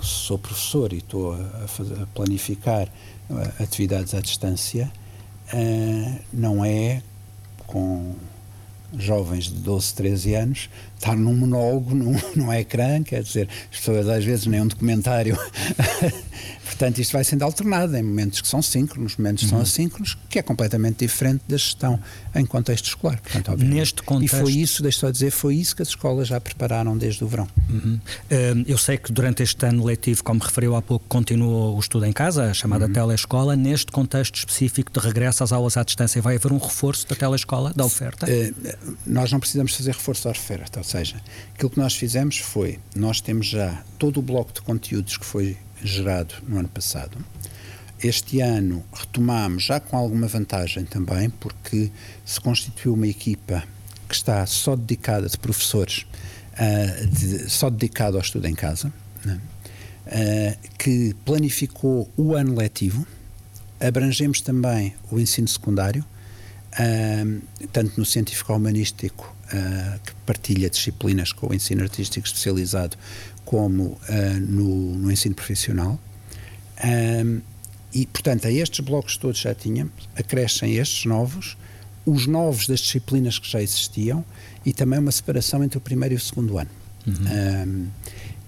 sou 0.00 0.38
professor 0.38 0.90
e 0.94 0.98
estou 0.98 1.34
a, 1.34 1.68
fazer, 1.68 2.02
a 2.02 2.06
planificar 2.06 2.88
uh, 3.28 3.62
atividades 3.62 4.14
à 4.14 4.20
distância, 4.22 4.90
uh, 5.52 6.18
não 6.32 6.64
é 6.64 7.02
com 7.66 8.14
jovens 8.96 9.52
de 9.52 9.60
12, 9.60 9.94
13 9.94 10.34
anos, 10.34 10.70
estar 10.96 11.14
num 11.14 11.34
monólogo, 11.34 11.92
num, 11.94 12.16
num 12.34 12.50
ecrã, 12.50 13.02
quer 13.02 13.22
dizer, 13.22 13.50
as 13.70 13.78
pessoas 13.78 14.08
às 14.08 14.24
vezes 14.24 14.46
nem 14.46 14.62
um 14.62 14.66
documentário 14.66 15.36
Portanto, 16.78 16.98
isto 17.00 17.12
vai 17.12 17.24
sendo 17.24 17.42
alternado 17.42 17.96
em 17.96 18.02
momentos 18.04 18.40
que 18.40 18.46
são 18.46 18.62
síncronos, 18.62 19.16
momentos 19.16 19.42
que 19.42 19.50
são 19.50 19.58
uhum. 19.58 19.64
assíncronos, 19.64 20.16
que 20.30 20.38
é 20.38 20.42
completamente 20.42 20.98
diferente 21.04 21.42
da 21.48 21.56
gestão 21.56 21.98
em 22.32 22.46
contexto 22.46 22.86
escolar. 22.86 23.20
Portanto, 23.20 23.56
Neste 23.64 24.00
contexto... 24.00 24.36
E 24.36 24.40
foi 24.40 24.52
isso, 24.52 24.80
deixe 24.80 25.00
só 25.00 25.10
dizer, 25.10 25.32
foi 25.32 25.56
isso 25.56 25.74
que 25.74 25.82
as 25.82 25.88
escolas 25.88 26.28
já 26.28 26.40
prepararam 26.40 26.96
desde 26.96 27.24
o 27.24 27.26
verão. 27.26 27.48
Uhum. 27.68 27.98
Hum, 28.30 28.64
eu 28.64 28.78
sei 28.78 28.96
que 28.96 29.10
durante 29.10 29.42
este 29.42 29.66
ano 29.66 29.84
letivo, 29.84 30.22
como 30.22 30.40
referiu 30.40 30.76
há 30.76 30.80
pouco, 30.80 31.04
continua 31.08 31.72
o 31.72 31.80
estudo 31.80 32.06
em 32.06 32.12
casa, 32.12 32.44
a 32.44 32.54
chamada 32.54 32.86
uhum. 32.86 32.92
telescola. 32.92 33.56
Neste 33.56 33.90
contexto 33.90 34.36
específico 34.36 34.92
de 34.92 35.04
regresso 35.04 35.42
às 35.42 35.50
aulas 35.50 35.76
à 35.76 35.82
distância, 35.82 36.22
vai 36.22 36.36
haver 36.36 36.52
um 36.52 36.58
reforço 36.58 37.08
da 37.08 37.16
telescola, 37.16 37.72
da 37.74 37.84
oferta? 37.84 38.24
Uh, 38.24 38.86
nós 39.04 39.32
não 39.32 39.40
precisamos 39.40 39.74
fazer 39.74 39.90
reforço 39.90 40.22
da 40.24 40.30
oferta, 40.30 40.78
ou 40.78 40.84
seja, 40.84 41.20
aquilo 41.56 41.70
que 41.70 41.78
nós 41.78 41.96
fizemos 41.96 42.38
foi, 42.38 42.78
nós 42.94 43.20
temos 43.20 43.48
já 43.48 43.82
todo 43.98 44.18
o 44.18 44.22
bloco 44.22 44.52
de 44.52 44.62
conteúdos 44.62 45.16
que 45.16 45.26
foi 45.26 45.56
gerado 45.82 46.34
no 46.46 46.58
ano 46.58 46.68
passado. 46.68 47.16
este 48.02 48.40
ano 48.40 48.84
retomamos, 48.92 49.64
já 49.64 49.80
com 49.80 49.96
alguma 49.96 50.28
vantagem 50.28 50.84
também, 50.84 51.30
porque 51.30 51.90
se 52.24 52.40
constituiu 52.40 52.94
uma 52.94 53.06
equipa 53.06 53.64
que 54.08 54.14
está 54.14 54.46
só 54.46 54.74
dedicada 54.76 55.28
de 55.28 55.36
professores, 55.36 56.06
uh, 56.54 57.06
de, 57.06 57.50
só 57.50 57.68
dedicado 57.68 58.16
ao 58.16 58.22
estudo 58.22 58.46
em 58.46 58.54
casa, 58.54 58.92
né? 59.24 59.40
uh, 60.06 60.68
que 60.78 61.14
planificou 61.24 62.10
o 62.16 62.34
ano 62.34 62.54
letivo. 62.54 63.06
Abrangemos 63.80 64.40
também 64.40 64.94
o 65.10 65.18
ensino 65.18 65.48
secundário, 65.48 66.04
uh, 66.74 67.68
tanto 67.72 67.98
no 67.98 68.06
científico-humanístico, 68.06 69.36
que 70.04 70.12
partilha 70.26 70.68
disciplinas 70.68 71.32
com 71.32 71.46
o 71.46 71.54
ensino 71.54 71.82
artístico 71.82 72.26
especializado, 72.26 72.98
como 73.48 73.98
no, 74.40 74.96
no, 74.96 75.10
ensino 75.10 75.34
profissional. 75.34 75.98
e, 77.94 78.06
portanto, 78.06 78.46
a 78.46 78.52
estes 78.52 78.80
blocos 78.80 79.16
todos 79.16 79.40
já 79.40 79.54
tínhamos, 79.54 80.06
acrescem 80.14 80.76
estes 80.76 81.06
novos, 81.06 81.56
os 82.04 82.26
novos 82.26 82.66
das 82.66 82.80
disciplinas 82.80 83.38
que 83.38 83.50
já 83.50 83.62
existiam 83.62 84.22
e 84.66 84.74
também 84.74 84.98
uma 84.98 85.10
separação 85.10 85.64
entre 85.64 85.78
o 85.78 85.80
primeiro 85.80 86.14
e 86.14 86.18
o 86.18 86.20
segundo 86.20 86.58
ano. 86.58 86.68
Uhum. 87.06 87.14
Um, 87.14 87.86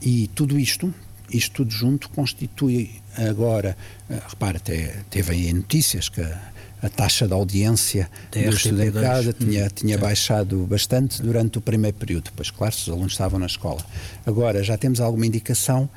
e 0.02 0.28
tudo 0.34 0.58
isto, 0.58 0.92
isto 1.30 1.54
tudo 1.54 1.70
junto, 1.70 2.10
constitui 2.10 2.90
agora, 3.16 3.74
uh, 4.10 4.20
repara, 4.28 4.58
até 4.58 5.02
teve 5.08 5.32
aí 5.32 5.50
notícias 5.50 6.10
que 6.10 6.20
a, 6.20 6.52
a 6.82 6.88
taxa 6.88 7.26
de 7.26 7.32
audiência 7.32 8.10
da 8.30 8.40
do 8.42 8.56
estudo 8.56 8.82
em 8.82 8.92
casa 8.92 9.32
tinha, 9.32 9.68
tinha 9.68 9.98
baixado 9.98 10.66
bastante 10.66 11.22
durante 11.22 11.58
o 11.58 11.60
primeiro 11.60 11.96
período. 11.96 12.30
Pois, 12.34 12.50
claro, 12.50 12.74
se 12.74 12.82
os 12.82 12.88
alunos 12.88 13.12
estavam 13.12 13.38
na 13.38 13.46
escola. 13.46 13.84
Agora, 14.26 14.62
já 14.62 14.76
temos 14.76 15.00
alguma 15.00 15.26
indicação 15.26 15.88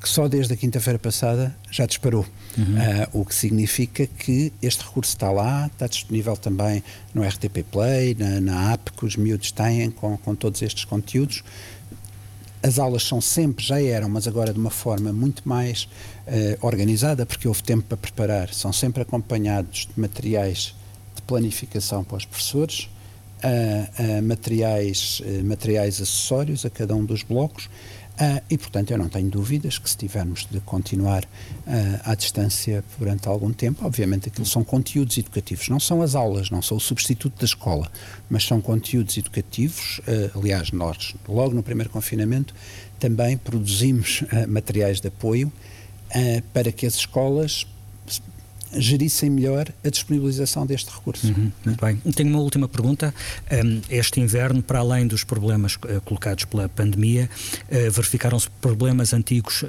que 0.00 0.08
só 0.08 0.28
desde 0.28 0.52
a 0.52 0.56
quinta-feira 0.56 0.98
passada 0.98 1.56
já 1.70 1.86
disparou. 1.86 2.24
Uhum. 2.56 2.64
Uh, 2.64 3.20
o 3.20 3.24
que 3.24 3.34
significa 3.34 4.06
que 4.06 4.52
este 4.62 4.84
recurso 4.84 5.10
está 5.10 5.30
lá, 5.30 5.66
está 5.66 5.86
disponível 5.86 6.36
também 6.36 6.82
no 7.14 7.22
RTP 7.22 7.64
Play, 7.70 8.14
na, 8.14 8.40
na 8.40 8.72
app 8.72 8.92
que 8.92 9.04
os 9.04 9.16
miúdos 9.16 9.50
têm 9.50 9.90
com, 9.90 10.16
com 10.18 10.34
todos 10.34 10.62
estes 10.62 10.84
conteúdos. 10.84 11.42
As 12.66 12.80
aulas 12.80 13.04
são 13.04 13.20
sempre, 13.20 13.64
já 13.64 13.80
eram, 13.80 14.08
mas 14.08 14.26
agora 14.26 14.52
de 14.52 14.58
uma 14.58 14.70
forma 14.70 15.12
muito 15.12 15.48
mais 15.48 15.84
uh, 16.26 16.66
organizada, 16.66 17.24
porque 17.24 17.46
houve 17.46 17.62
tempo 17.62 17.84
para 17.84 17.96
preparar. 17.96 18.52
São 18.52 18.72
sempre 18.72 19.02
acompanhados 19.02 19.86
de 19.94 20.00
materiais 20.00 20.74
de 21.14 21.22
planificação 21.22 22.02
para 22.02 22.16
os 22.16 22.24
professores, 22.24 22.88
materiais, 24.24 25.22
materiais 25.44 26.00
acessórios 26.00 26.64
a 26.64 26.70
cada 26.70 26.96
um 26.96 27.04
dos 27.04 27.22
blocos 27.22 27.68
Uh, 28.16 28.42
e, 28.48 28.56
portanto, 28.56 28.90
eu 28.90 28.96
não 28.96 29.10
tenho 29.10 29.28
dúvidas 29.28 29.78
que 29.78 29.90
se 29.90 29.96
tivermos 29.96 30.46
de 30.50 30.58
continuar 30.60 31.24
uh, 31.24 31.28
à 32.02 32.14
distância 32.14 32.82
durante 32.98 33.28
algum 33.28 33.52
tempo, 33.52 33.84
obviamente 33.84 34.28
aquilo 34.28 34.46
são 34.46 34.64
conteúdos 34.64 35.18
educativos, 35.18 35.68
não 35.68 35.78
são 35.78 36.00
as 36.00 36.14
aulas, 36.14 36.48
não 36.48 36.62
são 36.62 36.78
o 36.78 36.80
substituto 36.80 37.38
da 37.38 37.44
escola, 37.44 37.92
mas 38.30 38.44
são 38.44 38.58
conteúdos 38.58 39.18
educativos. 39.18 39.98
Uh, 39.98 40.38
aliás, 40.38 40.72
nós, 40.72 41.14
logo 41.28 41.54
no 41.54 41.62
primeiro 41.62 41.90
confinamento, 41.90 42.54
também 42.98 43.36
produzimos 43.36 44.24
materiais 44.48 45.02
de 45.02 45.08
apoio 45.08 45.52
para 46.54 46.72
que 46.72 46.86
as 46.86 46.94
escolas 46.94 47.66
gerissem 48.72 49.30
melhor 49.30 49.72
a 49.84 49.88
disponibilização 49.88 50.66
deste 50.66 50.90
recurso. 50.90 51.26
Uhum, 51.28 51.52
muito 51.64 51.84
bem. 51.84 51.96
Tenho 52.12 52.30
uma 52.30 52.40
última 52.40 52.68
pergunta. 52.68 53.14
Este 53.88 54.20
inverno, 54.20 54.62
para 54.62 54.80
além 54.80 55.06
dos 55.06 55.24
problemas 55.24 55.78
eh, 55.86 56.00
colocados 56.04 56.44
pela 56.44 56.68
pandemia, 56.68 57.28
eh, 57.70 57.88
verificaram-se 57.90 58.48
problemas 58.60 59.12
antigos 59.12 59.64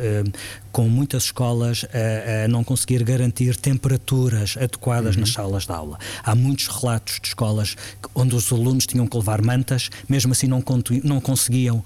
com 0.71 0.87
muitas 0.87 1.23
escolas 1.23 1.85
a, 1.85 2.47
não 2.47 2.63
conseguir 2.63 3.03
garantir 3.03 3.55
temperaturas 3.55 4.55
adequadas 4.57 5.15
uhum. 5.15 5.21
nas 5.21 5.31
salas 5.31 5.65
de 5.65 5.71
aula. 5.71 5.97
Há 6.23 6.35
muitos 6.35 6.67
relatos 6.67 7.19
de 7.21 7.29
escolas 7.29 7.75
onde 8.13 8.35
os 8.35 8.51
alunos 8.51 8.85
tinham 8.85 9.07
que 9.07 9.17
levar 9.17 9.41
mantas, 9.41 9.89
mesmo 10.07 10.33
assim 10.33 10.47
não, 10.47 10.63
não 11.03 11.19
conseguiam 11.19 11.83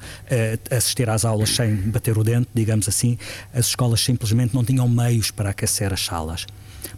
assistir 0.69 1.09
às 1.09 1.23
aulas 1.23 1.49
sem 1.49 1.75
bater 1.75 2.17
o 2.17 2.23
dente, 2.23 2.49
digamos 2.53 2.87
assim. 2.87 3.17
As 3.53 3.67
escolas 3.67 4.01
simplesmente 4.01 4.53
não 4.53 4.63
tinham 4.63 4.87
meios 4.87 5.31
para 5.31 5.51
aquecer 5.51 5.93
as 5.93 6.01
salas. 6.01 6.45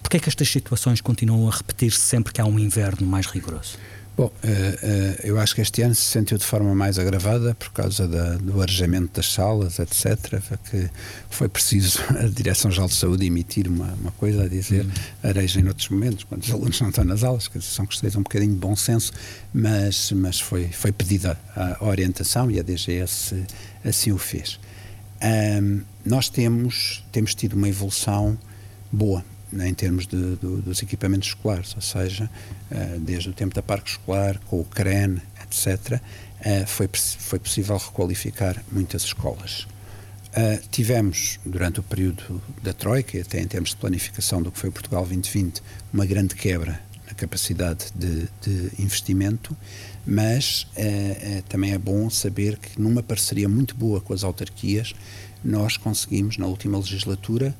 Porquê 0.01 0.17
é 0.17 0.19
que 0.19 0.29
estas 0.29 0.49
situações 0.49 1.01
continuam 1.01 1.47
a 1.47 1.51
repetir-se 1.51 1.99
sempre 1.99 2.33
que 2.33 2.41
há 2.41 2.45
um 2.45 2.59
inverno 2.59 3.05
mais 3.05 3.25
rigoroso? 3.27 3.77
Bom, 4.15 4.25
uh, 4.25 4.27
uh, 4.27 5.15
eu 5.23 5.39
acho 5.39 5.55
que 5.55 5.61
este 5.61 5.81
ano 5.81 5.95
se 5.95 6.03
sentiu 6.03 6.37
de 6.37 6.45
forma 6.45 6.75
mais 6.75 6.99
agravada 6.99 7.55
por 7.55 7.71
causa 7.71 8.07
da, 8.07 8.35
do 8.35 8.61
arejamento 8.61 9.09
das 9.15 9.25
salas, 9.31 9.79
etc. 9.79 10.39
Que 10.69 10.87
foi 11.31 11.49
preciso 11.49 11.99
a 12.19 12.27
Direção-Geral 12.27 12.87
de 12.87 12.93
Saúde 12.93 13.25
emitir 13.25 13.67
uma, 13.67 13.91
uma 13.93 14.11
coisa 14.11 14.43
a 14.43 14.47
dizer 14.47 14.85
uhum. 14.85 14.91
arejem 15.29 15.63
noutros 15.63 15.89
momentos, 15.89 16.25
quando 16.25 16.43
os 16.43 16.51
alunos 16.51 16.79
não 16.79 16.89
estão 16.89 17.03
nas 17.03 17.23
aulas, 17.23 17.47
que 17.47 17.59
são 17.59 17.87
questões 17.87 18.15
um 18.15 18.21
bocadinho 18.21 18.53
de 18.53 18.59
bom 18.59 18.75
senso, 18.75 19.11
mas, 19.51 20.11
mas 20.11 20.39
foi, 20.39 20.67
foi 20.67 20.91
pedida 20.91 21.35
a 21.55 21.83
orientação 21.83 22.51
e 22.51 22.59
a 22.59 22.63
DGS 22.63 23.43
assim 23.83 24.11
o 24.11 24.19
fez. 24.19 24.59
Um, 25.23 25.81
nós 26.05 26.29
temos, 26.29 27.03
temos 27.11 27.33
tido 27.33 27.53
uma 27.53 27.67
evolução 27.67 28.37
boa 28.91 29.25
em 29.61 29.73
termos 29.73 30.07
de, 30.07 30.35
de, 30.35 30.61
dos 30.61 30.81
equipamentos 30.81 31.29
escolares, 31.29 31.75
ou 31.75 31.81
seja, 31.81 32.29
uh, 32.71 32.99
desde 32.99 33.29
o 33.29 33.33
tempo 33.33 33.53
da 33.53 33.61
parque 33.61 33.91
escolar, 33.91 34.39
com 34.47 34.59
o 34.59 34.65
CREN, 34.65 35.21
etc., 35.43 35.99
eh, 36.45 36.65
foi, 36.65 36.89
foi 37.19 37.39
possível 37.39 37.77
requalificar 37.77 38.61
muitas 38.69 39.03
escolas. 39.03 39.65
Uh, 40.35 40.59
tivemos, 40.71 41.39
durante 41.45 41.79
o 41.79 41.83
período 41.83 42.41
da 42.61 42.73
Troika, 42.73 43.17
e 43.17 43.21
até 43.21 43.39
em 43.39 43.47
termos 43.47 43.69
de 43.69 43.77
planificação 43.77 44.41
do 44.41 44.51
que 44.51 44.59
foi 44.59 44.69
o 44.69 44.73
Portugal 44.73 45.03
2020, 45.03 45.61
uma 45.93 46.05
grande 46.05 46.35
quebra 46.35 46.81
na 47.07 47.13
capacidade 47.13 47.85
de, 47.95 48.27
de 48.41 48.71
investimento, 48.81 49.55
mas 50.05 50.67
também 51.47 51.71
é 51.71 51.77
bom 51.77 52.09
saber 52.09 52.57
que, 52.57 52.81
numa 52.81 53.01
parceria 53.03 53.47
muito 53.47 53.75
boa 53.75 54.01
com 54.01 54.13
as 54.13 54.23
autarquias, 54.23 54.93
nós 55.43 55.77
conseguimos, 55.77 56.37
na 56.37 56.45
última 56.45 56.77
legislatura, 56.77 57.55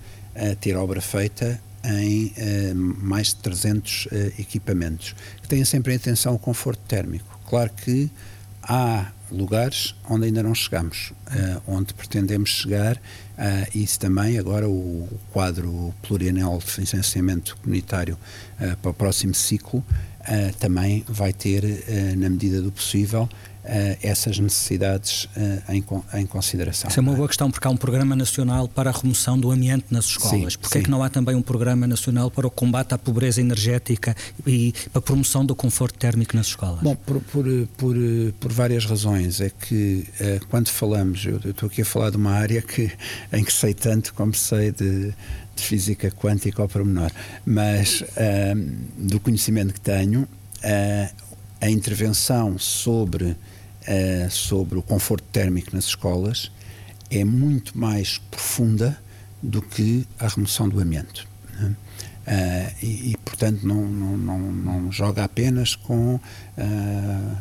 ter 0.59 0.75
obra 0.75 0.99
feita 0.99 1.61
em 1.83 2.27
uh, 2.27 2.75
mais 2.75 3.27
de 3.27 3.35
300 3.37 4.05
uh, 4.05 4.09
eh, 4.11 4.33
equipamentos, 4.39 5.15
que 5.41 5.47
tenha 5.47 5.65
sempre 5.65 5.93
em 5.93 5.97
atenção 5.97 6.35
o 6.35 6.39
conforto 6.39 6.81
térmico. 6.87 7.39
Claro 7.45 7.71
que 7.71 8.09
há 8.61 9.11
lugares 9.33 9.95
onde 10.09 10.27
ainda 10.27 10.43
não 10.43 10.53
chegamos, 10.53 11.11
uh, 11.27 11.61
onde 11.67 11.93
pretendemos 11.93 12.49
chegar, 12.49 12.95
uh, 12.95 13.77
isso 13.77 13.99
também 13.99 14.37
agora 14.37 14.69
o, 14.69 15.09
quadro 15.31 15.93
plurianual 16.03 16.59
de 16.59 16.65
financiamento 16.65 17.57
comunitário 17.57 18.17
uh, 18.59 18.77
para 18.77 18.91
o 18.91 18.93
próximo 18.93 19.33
ciclo 19.33 19.83
também 20.57 21.03
vai 21.05 21.33
ter, 21.33 21.61
na 22.15 22.29
medida 22.29 22.61
do 22.61 22.71
possível, 22.71 23.27
essas 24.01 24.37
necessidades 24.39 25.23
uh, 25.25 25.71
em, 25.71 25.83
em, 26.15 26.25
consideração. 26.25 26.89
Isso 26.89 26.99
é 26.99 27.01
uma 27.01 27.13
boa 27.13 27.27
questão, 27.27 27.49
porque 27.49 27.65
há 27.65 27.71
um 27.71 27.77
programa 27.77 28.15
nacional 28.15 28.67
para 28.67 28.89
a 28.89 28.93
remoção 28.93 29.39
do 29.39 29.51
amianto 29.51 29.85
nas 29.89 30.05
escolas. 30.05 30.55
Porquê 30.55 30.79
é 30.79 30.81
que 30.81 30.89
não 30.89 31.01
há 31.01 31.09
também 31.09 31.35
um 31.35 31.41
programa 31.41 31.87
nacional 31.87 32.29
para 32.29 32.45
o 32.45 32.51
combate 32.51 32.93
à 32.93 32.97
pobreza 32.97 33.39
energética 33.39 34.15
e 34.45 34.73
para 34.91 34.99
a 34.99 35.01
promoção 35.01 35.45
do 35.45 35.55
conforto 35.55 35.97
térmico 35.97 36.35
nas 36.35 36.47
escolas? 36.47 36.81
Bom, 36.81 36.95
por, 36.95 37.21
por, 37.21 37.45
por, 37.77 37.95
por 38.39 38.51
várias 38.51 38.85
razões. 38.85 39.39
É 39.39 39.49
que 39.49 40.05
uh, 40.19 40.45
quando 40.47 40.67
falamos, 40.67 41.25
eu, 41.25 41.39
eu 41.43 41.51
estou 41.51 41.67
aqui 41.67 41.81
a 41.83 41.85
falar 41.85 42.09
de 42.09 42.17
uma 42.17 42.31
área 42.31 42.61
que, 42.61 42.91
em 43.31 43.43
que 43.43 43.53
sei 43.53 43.73
tanto 43.73 44.13
como 44.13 44.33
sei 44.33 44.71
de, 44.71 45.13
de 45.55 45.63
física 45.63 46.11
quântica 46.11 46.61
ao 46.61 46.67
pormenor, 46.67 47.11
mas 47.45 48.03
do 48.97 49.19
conhecimento 49.19 49.73
que 49.73 49.81
tenho, 49.81 50.27
a 51.63 51.69
intervenção 51.69 52.59
sobre 52.59 53.23
uh, 53.23 54.29
sobre 54.29 54.77
o 54.77 54.81
conforto 54.81 55.23
térmico 55.31 55.73
nas 55.73 55.85
escolas 55.85 56.51
é 57.09 57.23
muito 57.23 57.77
mais 57.77 58.17
profunda 58.17 58.99
do 59.41 59.61
que 59.61 60.05
a 60.19 60.27
remoção 60.27 60.67
do 60.67 60.81
amianto. 60.81 61.25
Né? 61.53 61.73
Uh, 62.25 62.71
e, 62.81 63.11
e, 63.11 63.17
portanto, 63.17 63.67
não, 63.67 63.85
não, 63.85 64.17
não, 64.17 64.39
não, 64.39 64.91
joga 64.91 65.25
apenas 65.25 65.75
com. 65.75 66.15
Uh, 66.15 66.19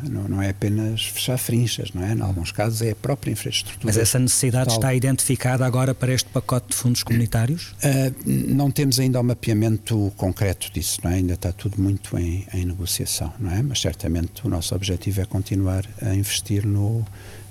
não, 0.09 0.27
não, 0.27 0.41
é 0.41 0.49
apenas 0.49 1.05
fechar 1.05 1.37
frinchas, 1.37 1.93
não 1.93 2.03
é? 2.03 2.13
Em 2.13 2.21
alguns 2.21 2.51
casos 2.51 2.81
é 2.81 2.91
a 2.91 2.95
própria 2.95 3.31
infraestrutura. 3.31 3.85
Mas 3.85 3.97
essa 3.97 4.19
necessidade 4.19 4.65
total. 4.65 4.79
está 4.79 4.93
identificada 4.93 5.65
agora 5.65 5.95
para 5.95 6.11
este 6.11 6.29
pacote 6.29 6.69
de 6.71 6.75
fundos 6.75 7.01
comunitários? 7.01 7.73
Uh, 7.81 8.13
não 8.25 8.69
temos 8.69 8.99
ainda 8.99 9.21
o 9.21 9.23
mapeamento 9.23 10.11
concreto 10.17 10.69
disso, 10.73 10.99
não 11.01 11.11
é? 11.11 11.15
Ainda 11.15 11.35
está 11.35 11.53
tudo 11.53 11.81
muito 11.81 12.17
em, 12.17 12.45
em, 12.53 12.65
negociação, 12.65 13.33
não 13.39 13.51
é? 13.51 13.63
Mas 13.63 13.79
certamente 13.79 14.45
o 14.45 14.49
nosso 14.49 14.75
objetivo 14.75 15.21
é 15.21 15.25
continuar 15.25 15.85
a 16.01 16.13
investir 16.13 16.65
no, 16.65 17.05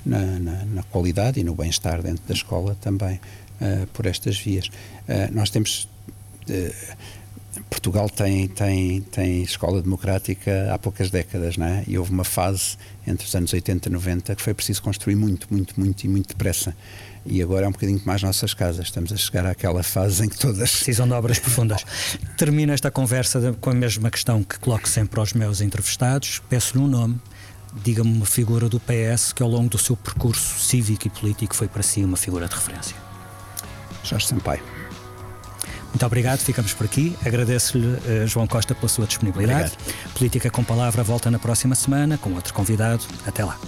na, 0.04 0.20
na, 0.20 0.64
na 0.66 0.82
qualidade 0.82 1.40
e 1.40 1.44
no 1.44 1.54
bem-estar 1.54 2.02
dentro 2.02 2.24
da 2.28 2.34
escola 2.34 2.76
também 2.80 3.18
por 3.92 4.06
estas 4.06 4.36
vias. 4.40 4.68
nós 5.32 5.48
temos. 5.48 5.88
Portugal 7.68 8.08
tem, 8.08 8.48
tem, 8.48 9.02
tem 9.02 9.42
escola 9.42 9.82
democrática 9.82 10.72
há 10.72 10.78
poucas 10.78 11.10
décadas, 11.10 11.56
não 11.56 11.66
é? 11.66 11.84
E 11.86 11.98
houve 11.98 12.10
uma 12.10 12.24
fase 12.24 12.76
entre 13.06 13.26
os 13.26 13.34
anos 13.34 13.52
80 13.52 13.88
e 13.88 13.92
90 13.92 14.36
que 14.36 14.42
foi 14.42 14.54
preciso 14.54 14.82
construir 14.82 15.16
muito, 15.16 15.46
muito, 15.50 15.78
muito 15.78 16.04
e 16.04 16.08
muito 16.08 16.28
depressa. 16.28 16.74
e 17.26 17.42
agora 17.42 17.66
é 17.66 17.68
um 17.68 17.72
bocadinho 17.72 18.00
mais 18.06 18.22
nossas 18.22 18.54
casas. 18.54 18.86
Estamos 18.86 19.12
a 19.12 19.16
chegar 19.16 19.44
àquela 19.44 19.82
fase 19.82 20.24
em 20.24 20.28
que 20.28 20.38
todas 20.38 20.70
precisam 20.72 21.06
de 21.06 21.12
obras 21.12 21.38
profundas. 21.38 21.84
Termino 22.38 22.72
esta 22.72 22.90
conversa 22.90 23.54
com 23.60 23.70
a 23.70 23.74
mesma 23.74 24.10
questão 24.10 24.42
que 24.42 24.58
coloco 24.58 24.88
sempre 24.88 25.20
aos 25.20 25.34
meus 25.34 25.60
entrevistados. 25.60 26.40
Peço-lhe 26.48 26.82
um 26.82 26.88
nome. 26.88 27.20
Diga-me 27.84 28.12
uma 28.12 28.26
figura 28.26 28.68
do 28.68 28.80
PS 28.80 29.32
que 29.32 29.42
ao 29.42 29.48
longo 29.48 29.68
do 29.70 29.78
seu 29.78 29.96
percurso 29.96 30.58
cívico 30.58 31.06
e 31.06 31.10
político 31.10 31.54
foi 31.54 31.68
para 31.68 31.82
si 31.82 32.04
uma 32.04 32.16
figura 32.16 32.46
de 32.46 32.54
referência. 32.54 32.96
Jorge 34.04 34.26
Sampaio. 34.26 34.71
Muito 35.92 36.06
obrigado, 36.06 36.40
ficamos 36.40 36.72
por 36.72 36.86
aqui. 36.86 37.16
Agradeço-lhe, 37.24 37.86
uh, 37.86 38.26
João 38.26 38.46
Costa, 38.46 38.74
pela 38.74 38.88
sua 38.88 39.06
disponibilidade. 39.06 39.74
Obrigado. 39.74 40.14
Política 40.14 40.50
com 40.50 40.64
Palavra 40.64 41.02
volta 41.02 41.30
na 41.30 41.38
próxima 41.38 41.74
semana 41.74 42.16
com 42.16 42.32
outro 42.32 42.54
convidado. 42.54 43.04
Até 43.26 43.44
lá. 43.44 43.58